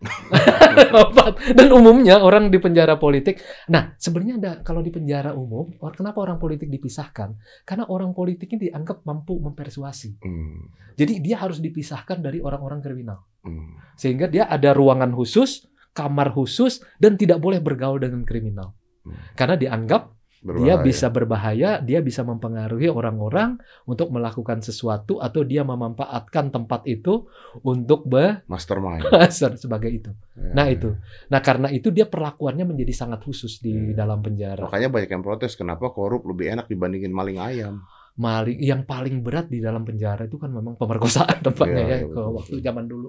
154. 0.00 1.56
Dan 1.60 1.68
umumnya 1.76 2.24
orang 2.24 2.48
di 2.48 2.56
penjara 2.56 2.96
politik. 2.96 3.40
Nah, 3.68 3.92
sebenarnya 4.00 4.34
ada 4.40 4.52
kalau 4.64 4.80
di 4.80 4.88
penjara 4.88 5.36
umum, 5.36 5.68
or- 5.80 5.92
kenapa 5.92 6.24
orang 6.24 6.40
politik 6.40 6.72
dipisahkan? 6.72 7.36
Karena 7.68 7.84
orang 7.88 8.16
politik 8.16 8.48
ini 8.56 8.72
dianggap 8.72 9.04
mampu 9.04 9.36
mempersuasi. 9.36 10.24
Hmm. 10.24 10.72
Jadi 10.96 11.20
dia 11.20 11.36
harus 11.40 11.60
dipisahkan 11.60 12.20
dari 12.24 12.40
orang-orang 12.40 12.80
kriminal. 12.80 13.28
Hmm. 13.44 13.76
Sehingga 13.96 14.28
dia 14.32 14.48
ada 14.48 14.72
ruangan 14.72 15.12
khusus, 15.12 15.68
kamar 15.92 16.32
khusus 16.32 16.80
dan 16.96 17.20
tidak 17.20 17.36
boleh 17.40 17.60
bergaul 17.60 18.00
dengan 18.00 18.24
kriminal. 18.24 18.72
Hmm. 19.02 19.16
Karena 19.34 19.56
dianggap 19.56 20.02
dia 20.40 20.48
Berbahaya. 20.48 20.80
bisa 20.80 21.06
berbahaya, 21.12 21.70
dia 21.84 22.00
bisa 22.00 22.24
mempengaruhi 22.24 22.88
orang-orang 22.88 23.60
untuk 23.84 24.08
melakukan 24.08 24.64
sesuatu 24.64 25.20
atau 25.20 25.44
dia 25.44 25.68
memanfaatkan 25.68 26.48
tempat 26.48 26.88
itu 26.88 27.28
untuk 27.60 28.08
mastermind. 28.48 29.04
besar 29.12 29.60
sebagai 29.60 29.92
itu. 29.92 30.08
Ya. 30.32 30.56
Nah 30.56 30.66
itu. 30.72 30.96
Nah 31.28 31.44
karena 31.44 31.68
itu 31.68 31.92
dia 31.92 32.08
perlakuannya 32.08 32.64
menjadi 32.64 33.04
sangat 33.04 33.20
khusus 33.20 33.60
di 33.60 33.68
Hmm. 33.76 33.92
dalam 33.92 34.24
penjara. 34.24 34.64
Makanya 34.64 34.88
banyak 34.88 35.12
yang 35.12 35.20
protes 35.20 35.60
kenapa 35.60 35.92
korup 35.92 36.24
lebih 36.24 36.56
enak 36.56 36.72
dibandingin 36.72 37.12
maling 37.12 37.36
ayam. 37.36 37.84
Maling 38.20 38.58
yang 38.60 38.82
paling 38.84 39.16
berat 39.24 39.46
di 39.48 39.58
dalam 39.64 39.82
penjara 39.88 40.28
itu 40.28 40.36
kan 40.42 40.50
memang 40.52 40.74
pemerkosaan 40.76 41.40
tempatnya 41.46 41.82
Iya, 41.82 41.92
ya 41.92 41.98
iya, 41.98 42.06
ke 42.12 42.20
betul, 42.20 42.32
waktu 42.36 42.54
zaman 42.66 42.84
dulu. 42.92 43.08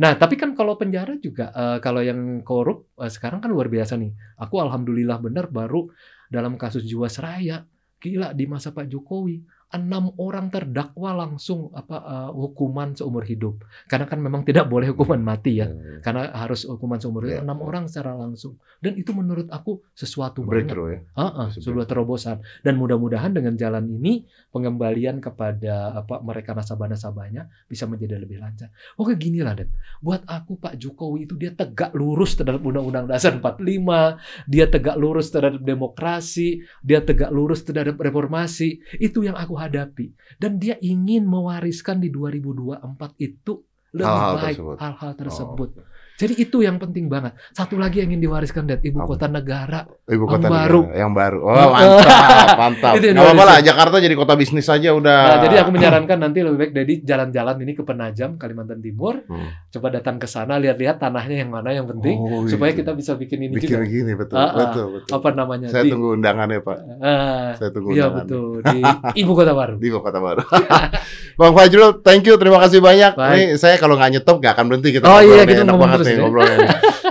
Nah 0.00 0.12
tapi 0.16 0.34
kan 0.40 0.50
kalau 0.58 0.74
penjara 0.80 1.12
juga 1.20 1.52
eh, 1.52 1.78
kalau 1.84 2.00
yang 2.00 2.40
korup 2.48 2.78
eh, 3.02 3.10
sekarang 3.12 3.40
kan 3.44 3.50
luar 3.52 3.68
biasa 3.68 3.94
nih. 4.00 4.12
Aku 4.40 4.56
alhamdulillah 4.64 5.18
benar 5.20 5.46
baru 5.52 5.92
dalam 6.32 6.56
kasus 6.56 6.82
Jiwasraya 6.88 7.68
gila 8.00 8.32
di 8.36 8.44
masa 8.48 8.72
Pak 8.76 8.86
Jokowi 8.92 9.40
enam 9.74 10.14
orang 10.22 10.46
terdakwa 10.48 11.10
langsung 11.26 11.74
apa 11.74 11.96
eh, 11.98 12.30
hukuman 12.30 12.94
seumur 12.94 13.26
hidup. 13.26 13.66
Karena 13.90 14.06
kan 14.06 14.22
memang 14.22 14.46
tidak 14.46 14.70
boleh 14.70 14.94
hukuman 14.94 15.18
mati 15.18 15.58
ya. 15.58 15.66
Hmm. 15.66 15.98
karena 16.04 16.30
harus 16.30 16.62
hukuman 16.68 17.02
seumur 17.02 17.26
hidup. 17.26 17.42
Iya, 17.42 17.46
enam 17.46 17.58
orang 17.64 17.90
secara 17.90 18.14
langsung. 18.14 18.60
Dan 18.78 18.94
itu 18.94 19.10
menurut 19.10 19.50
aku 19.50 19.82
sesuatu 19.90 20.46
banget. 20.46 20.70
Breakthrough 20.70 20.88
ya. 20.94 20.98
Ah, 21.18 21.22
ah, 21.26 21.46
Seperti 21.50 21.66
sebuah 21.66 21.86
terobosan. 21.90 22.36
Dan 22.62 22.78
mudah-mudahan 22.78 23.34
dengan 23.34 23.58
jalan 23.58 23.90
ini 23.90 24.22
pengembalian 24.54 25.18
kepada 25.18 25.98
apa 25.98 26.22
mereka 26.22 26.54
nasabah-nasabahnya 26.54 27.50
bisa 27.66 27.90
menjadi 27.90 28.22
lebih 28.22 28.38
lancar. 28.38 28.70
Oke 29.00 29.18
gini 29.18 29.42
lah 29.42 29.58
Den, 29.58 29.74
buat 29.98 30.22
aku 30.28 30.60
Pak 30.62 30.78
Jokowi 30.78 31.26
itu 31.26 31.34
dia 31.34 31.50
tegak 31.50 31.90
lurus 31.96 32.38
terhadap 32.38 32.62
Undang-Undang 32.62 33.10
Dasar 33.10 33.34
45, 33.36 34.46
dia 34.46 34.66
tegak 34.70 34.96
lurus 35.00 35.32
terhadap 35.32 35.60
demokrasi, 35.64 36.62
dia 36.84 37.02
tegak 37.02 37.32
lurus 37.34 37.66
terhadap 37.66 37.98
reformasi. 37.98 38.80
Itu 39.00 39.26
yang 39.26 39.34
aku 39.34 39.55
hadapi 39.56 40.12
dan 40.38 40.60
dia 40.60 40.76
ingin 40.78 41.24
mewariskan 41.24 41.98
di 41.98 42.12
2024 42.12 42.80
itu 43.18 43.64
lebih 43.96 44.12
Hal-hal 44.12 44.34
baik 44.36 44.56
tersebut. 44.56 44.76
hal-hal 44.76 45.12
tersebut. 45.16 45.70
Oh, 45.72 45.84
Jadi 46.16 46.34
itu 46.38 46.58
yang 46.58 46.76
penting 46.76 47.06
banget. 47.06 47.36
Satu 47.50 47.76
lagi 47.76 48.00
yang 48.00 48.08
ingin 48.08 48.24
diwariskan 48.24 48.64
Dan 48.64 48.80
ibu 48.80 48.98
Apa? 48.98 49.08
kota 49.12 49.26
negara 49.26 49.84
Ibu 50.02 50.16
Yang 50.18 50.32
kota 50.32 50.48
baru. 50.48 50.80
negara, 50.82 50.96
yang 50.96 51.12
baru. 51.12 51.38
Oh, 51.38 51.52
Heeh. 51.52 51.68
mantap, 51.68 52.56
mantap. 52.56 52.92
Itu 52.94 53.04
yang 53.04 53.16
Nggak 53.16 53.26
apa-apa 53.28 53.44
lah. 53.44 53.58
Jakarta 53.60 53.96
jadi 53.98 54.14
kota 54.14 54.32
bisnis 54.34 54.66
aja 54.66 54.90
udah. 54.90 55.20
Nah, 55.26 55.38
jadi 55.42 55.56
aku 55.58 55.70
menyarankan 55.70 56.18
nanti 56.18 56.38
lebih 56.40 56.58
baik 56.58 56.72
dari 56.72 56.94
jalan-jalan 57.00 57.56
ini 57.58 57.72
ke 57.72 57.82
Penajam, 57.82 58.30
Kalimantan 58.34 58.78
Timur. 58.78 59.20
Hmm. 59.24 59.50
Coba 59.68 59.86
datang 59.90 60.16
ke 60.16 60.24
sana, 60.24 60.56
lihat-lihat 60.56 60.96
tanahnya 60.96 61.36
yang 61.38 61.50
mana 61.50 61.70
yang 61.70 61.84
penting, 61.86 62.16
Oh, 62.16 62.46
supaya 62.46 62.70
gitu. 62.70 62.80
kita 62.80 62.92
bisa 62.94 63.12
bikin 63.14 63.38
ini 63.42 63.54
bikin 63.54 63.68
juga. 63.72 63.84
gini 63.84 64.12
betul, 64.14 64.36
Ah, 64.36 64.46
ah. 64.46 64.54
betul, 64.62 64.86
betul. 64.94 65.10
Apa 65.12 65.28
namanya? 65.32 65.66
Saya 65.68 65.82
di, 65.82 65.90
tunggu 65.90 66.08
undangannya, 66.14 66.58
Pak. 66.60 66.78
Ah, 66.96 67.50
Saya 67.54 67.70
tunggu 67.70 67.88
iya 67.90 68.06
undangannya. 68.06 68.24
betul 68.24 68.48
di 68.66 68.78
ibu 69.18 69.32
kota 69.32 69.52
baru. 69.52 69.74
Di 69.76 69.88
kota 69.92 70.18
baru. 70.18 70.42
Bang 71.36 71.52
Fajrul, 71.52 72.00
thank 72.00 72.24
you, 72.24 72.34
terima 72.36 72.56
kasih 72.58 72.80
banyak. 72.80 73.12
Baik. 73.12 73.34
Nih 73.34 73.46
saya 73.56 73.76
kalau 73.76 73.94
nggak 73.94 74.10
nyetop 74.10 74.40
nggak 74.40 74.52
akan 74.54 74.64
berhenti 74.66 74.88
kita. 74.90 75.04
Oh 75.04 75.20
iya, 75.20 75.44
kita 75.44 75.62
ngomong 75.62 75.84
banget 75.84 76.05
terus 76.06 76.14
nih 76.14 76.14
ya. 76.14 76.22
ngobrolnya. 76.22 76.58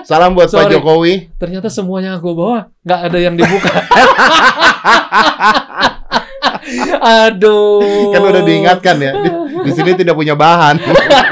Salam 0.07 0.31
buat 0.31 0.47
Pak 0.47 0.55
Sorry. 0.55 0.73
Jokowi. 0.79 1.13
Ternyata 1.35 1.67
semuanya 1.67 2.15
aku 2.15 2.31
bawa 2.31 2.71
nggak 2.87 2.99
ada 3.11 3.19
yang 3.19 3.35
dibuka. 3.35 3.71
Aduh. 7.27 8.09
Kan 8.15 8.21
udah 8.23 8.41
diingatkan 8.47 8.95
ya. 8.97 9.11
Di, 9.19 9.29
di 9.67 9.71
sini 9.75 9.91
tidak 9.93 10.15
punya 10.17 10.33
bahan. 10.33 10.79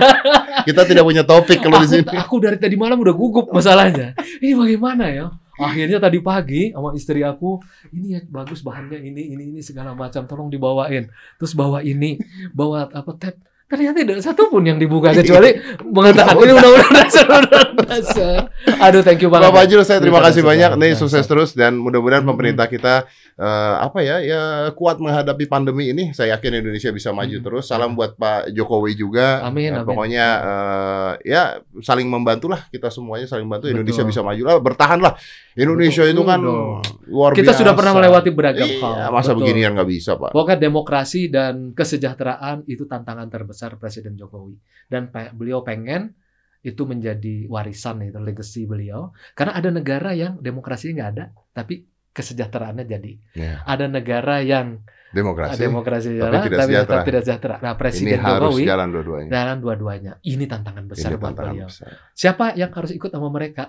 kita 0.68 0.86
tidak 0.86 1.04
punya 1.08 1.24
topik 1.26 1.64
kalau 1.64 1.80
di 1.82 1.88
sini. 1.90 2.06
aku 2.14 2.44
dari 2.44 2.60
tadi 2.60 2.76
malam 2.76 3.00
udah 3.00 3.16
gugup 3.16 3.50
masalahnya. 3.50 4.14
Ini 4.44 4.54
bagaimana 4.54 5.10
ya? 5.10 5.32
Akhirnya 5.54 6.02
tadi 6.02 6.18
pagi 6.18 6.74
sama 6.74 6.98
istri 6.98 7.22
aku, 7.22 7.62
ini 7.94 8.18
ya 8.18 8.20
bagus 8.26 8.66
bahannya 8.66 8.98
ini 8.98 9.38
ini 9.38 9.44
ini 9.54 9.62
segala 9.62 9.94
macam, 9.94 10.26
tolong 10.26 10.50
dibawain. 10.50 11.14
Terus 11.38 11.54
bawa 11.54 11.86
ini, 11.86 12.18
bawa 12.58 12.90
apa 12.90 13.14
tab. 13.22 13.38
Ternyata 13.74 14.06
tidak 14.06 14.22
satu 14.22 14.54
pun 14.54 14.62
yang 14.62 14.78
dibuka 14.78 15.10
kecuali 15.10 15.58
mengatakan 15.82 16.38
ini 16.38 16.52
undang-undang 16.54 16.94
dasar 16.94 17.26
undang 17.26 17.70
dasar. 17.90 18.38
Aduh, 18.78 19.02
thank 19.02 19.18
you 19.26 19.34
banget. 19.34 19.50
Bapak 19.50 19.64
Jul, 19.66 19.82
saya 19.82 19.98
terima 19.98 20.22
kasih 20.22 20.46
banyak. 20.46 20.78
Nih 20.78 20.94
sukses 20.94 21.26
terus 21.26 21.58
dan 21.58 21.74
mudah-mudahan 21.82 22.22
Mm-mm. 22.22 22.38
pemerintah 22.38 22.70
kita 22.70 23.10
eh, 23.36 23.76
apa 23.82 24.06
ya 24.06 24.22
ya 24.22 24.42
kuat 24.78 25.02
menghadapi 25.02 25.50
pandemi 25.50 25.90
ini. 25.90 26.14
Saya 26.14 26.38
yakin 26.38 26.62
Indonesia 26.62 26.94
bisa 26.94 27.10
maju 27.10 27.34
Mm-mm. 27.34 27.46
terus. 27.50 27.66
Salam 27.66 27.98
buat 27.98 28.14
Pak 28.14 28.54
Jokowi 28.54 28.94
juga. 28.94 29.42
Amin, 29.42 29.74
Eh, 29.74 29.82
amin. 29.82 29.88
Pokoknya 29.90 30.26
eh, 30.44 31.12
ya 31.34 31.44
saling 31.82 32.06
membantulah 32.06 32.70
kita 32.70 32.94
semuanya 32.94 33.26
saling 33.26 33.50
bantu. 33.50 33.66
Betul. 33.72 33.82
Indonesia 33.82 34.04
bisa 34.06 34.22
maju 34.22 34.42
lah, 34.46 34.56
bertahanlah. 34.62 35.14
Indonesia 35.56 36.02
Betul 36.02 36.14
itu 36.14 36.24
kan 36.24 36.40
dong. 36.40 36.82
luar 37.06 37.32
Kita 37.32 37.52
biasa. 37.52 37.60
sudah 37.62 37.74
pernah 37.74 37.94
melewati 37.94 38.30
beragam 38.30 38.66
Iya, 38.66 38.82
hal. 38.82 39.12
masa 39.12 39.32
Betul. 39.32 39.40
beginian 39.46 39.72
nggak 39.74 39.86
bisa, 39.88 40.12
Pak. 40.16 40.32
Pokoknya 40.32 40.58
demokrasi 40.60 41.22
dan 41.28 41.54
kesejahteraan 41.72 42.66
itu 42.66 42.84
tantangan 42.84 43.28
terbesar 43.28 43.78
Presiden 43.78 44.16
Jokowi. 44.16 44.58
Dan 44.86 45.08
beliau 45.32 45.62
pengen 45.62 46.18
itu 46.60 46.84
menjadi 46.84 47.46
warisan 47.46 48.02
itu 48.02 48.18
legacy 48.18 48.64
beliau. 48.64 49.12
Karena 49.34 49.54
ada 49.54 49.70
negara 49.70 50.12
yang 50.12 50.40
demokrasinya 50.40 50.94
nggak 50.98 51.12
ada, 51.14 51.26
tapi 51.52 51.84
kesejahteraannya 52.10 52.86
jadi. 52.86 53.12
Ya, 53.34 53.62
Ada 53.64 53.86
negara 53.86 54.40
yang 54.40 54.82
demokrasi. 55.12 55.60
demokrasi 55.60 56.10
tapi 56.14 56.22
jalan, 56.24 56.42
tidak 56.42 56.58
tapi 56.58 56.72
sejahtera. 56.72 57.02
tidak 57.04 57.22
sejahtera. 57.22 57.56
Nah, 57.58 57.74
ini 57.74 57.78
Presiden 57.78 58.20
harus 58.20 58.42
Jokowi 58.50 58.64
jalan 58.64 58.88
dua-duanya. 58.90 59.30
jalan 59.30 59.58
dua-duanya. 59.60 60.12
Ini 60.24 60.46
tantangan 60.48 60.86
besar 60.88 61.10
Ini 61.10 61.16
buat 61.16 61.26
tantangan 61.30 61.54
beliau. 61.54 61.68
besar. 61.70 61.90
Siapa 62.14 62.46
yang 62.56 62.72
harus 62.72 62.92
ikut 62.92 63.10
sama 63.10 63.30
mereka? 63.30 63.64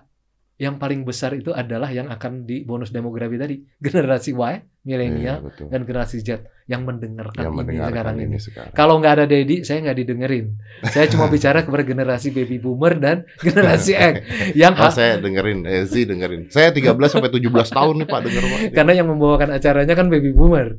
Yang 0.54 0.74
paling 0.78 1.00
besar 1.02 1.34
itu 1.34 1.50
adalah 1.50 1.90
yang 1.90 2.06
akan 2.06 2.46
di 2.46 2.62
bonus 2.62 2.88
demografi 2.88 3.34
tadi, 3.34 3.58
generasi 3.84 4.30
Y, 4.30 4.54
milenial, 4.84 5.42
Iya, 5.42 5.66
dan 5.66 5.82
generasi 5.82 6.20
Z 6.20 6.28
yang 6.64 6.84
mendengarkan 6.84 7.40
Yang 7.40 7.50
ini 7.50 7.58
mendengarkan 7.58 7.90
sekarang 7.90 8.16
ini. 8.16 8.24
ini 8.24 8.38
sekarang. 8.38 8.72
Kalau 8.72 8.94
nggak 8.96 9.12
ada 9.12 9.24
Dedi, 9.26 9.56
saya 9.60 9.82
nggak 9.82 9.98
didengerin. 9.98 10.46
Saya 10.86 11.06
cuma 11.08 11.26
bicara 11.34 11.60
kepada 11.60 11.82
generasi 11.82 12.30
baby 12.30 12.56
boomer 12.56 12.94
dan 12.96 13.16
generasi 13.36 13.92
X 13.92 14.14
yang 14.62 14.72
Oh, 14.74 14.88
saya 14.88 15.18
dengerin, 15.18 15.64
eh, 15.64 15.84
Z 15.84 16.06
dengerin. 16.06 16.46
Saya 16.48 16.70
13 16.70 16.86
sampai 17.10 17.30
17 17.30 17.50
tahun 17.50 17.94
nih 17.98 18.06
Pak 18.06 18.20
denger 18.22 18.42
Pak. 18.44 18.60
karena 18.72 18.92
yang 18.94 19.08
membawakan 19.08 19.48
acaranya 19.52 19.94
kan 19.94 20.06
baby 20.06 20.30
boomer. 20.30 20.78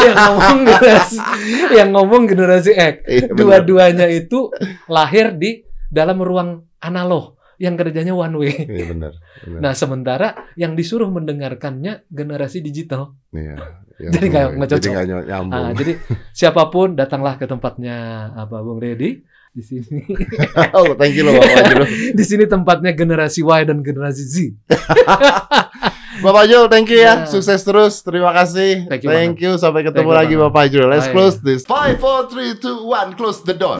yang 0.00 0.16
ngomong 0.16 0.58
generasi 0.64 1.16
yang 1.70 1.88
ngomong 1.92 2.22
generasi 2.24 2.70
X. 2.72 2.94
Iya. 3.04 3.26
Dua-duanya 3.30 4.06
itu 4.08 4.48
lahir 4.86 5.34
di 5.34 5.60
dalam 5.86 6.16
ruang 6.18 6.50
analog 6.80 7.36
yang 7.60 7.76
kerjanya 7.76 8.16
one 8.16 8.34
way. 8.34 8.54
Iya 8.72 8.88
benar. 8.88 9.12
benar. 9.44 9.60
Nah, 9.60 9.72
sementara 9.76 10.28
yang 10.56 10.72
disuruh 10.72 11.12
mendengarkannya 11.12 12.08
generasi 12.08 12.58
digital. 12.58 13.12
Iya. 13.30 13.60
Jadi 14.16 14.26
nggak- 14.26 14.50
nggak 14.56 14.68
Jadi 14.72 14.80
cocok. 14.88 14.92
ny- 15.04 15.26
nyambung. 15.28 15.60
Ah, 15.60 15.72
jadi 15.76 15.92
siapa 16.40 16.72
pun 16.72 16.96
datanglah 16.96 17.36
ke 17.36 17.44
tempatnya 17.44 17.96
apa 18.32 18.64
Bung 18.64 18.80
Dedi 18.80 19.20
di 19.52 19.60
sini. 19.60 20.08
oh, 20.72 20.96
thank 20.96 21.12
you 21.12 21.20
loh 21.20 21.36
Bapak 21.36 21.68
Jul. 21.68 21.84
di 22.16 22.24
sini 22.24 22.48
tempatnya 22.48 22.96
generasi 22.96 23.44
Y 23.44 23.60
dan 23.68 23.84
generasi 23.84 24.24
Z. 24.24 24.34
Bapak 26.20 26.44
Jul, 26.46 26.64
thank 26.68 26.88
you 26.88 26.96
ya. 26.96 27.24
Ya. 27.24 27.28
Sukses 27.28 27.60
terus. 27.60 28.00
Terima 28.00 28.30
kasih. 28.30 28.86
Thank 28.86 29.04
you 29.04 29.10
Thank 29.10 29.36
you. 29.40 29.52
Sampai 29.56 29.82
ketemu 29.82 30.06
Thank 30.06 30.32
you 30.32 30.38
lagi. 30.38 30.48
Bapak 30.48 30.64
Jul. 30.70 30.86
Let's 30.86 31.08
Bye. 31.08 31.12
close 31.12 31.36
this. 31.40 31.60
5 31.64 32.00
4 32.00 32.56
3 32.56 32.56
2 32.56 32.88
1 33.12 33.18
close 33.18 33.40
the 33.42 33.52
door. 33.52 33.79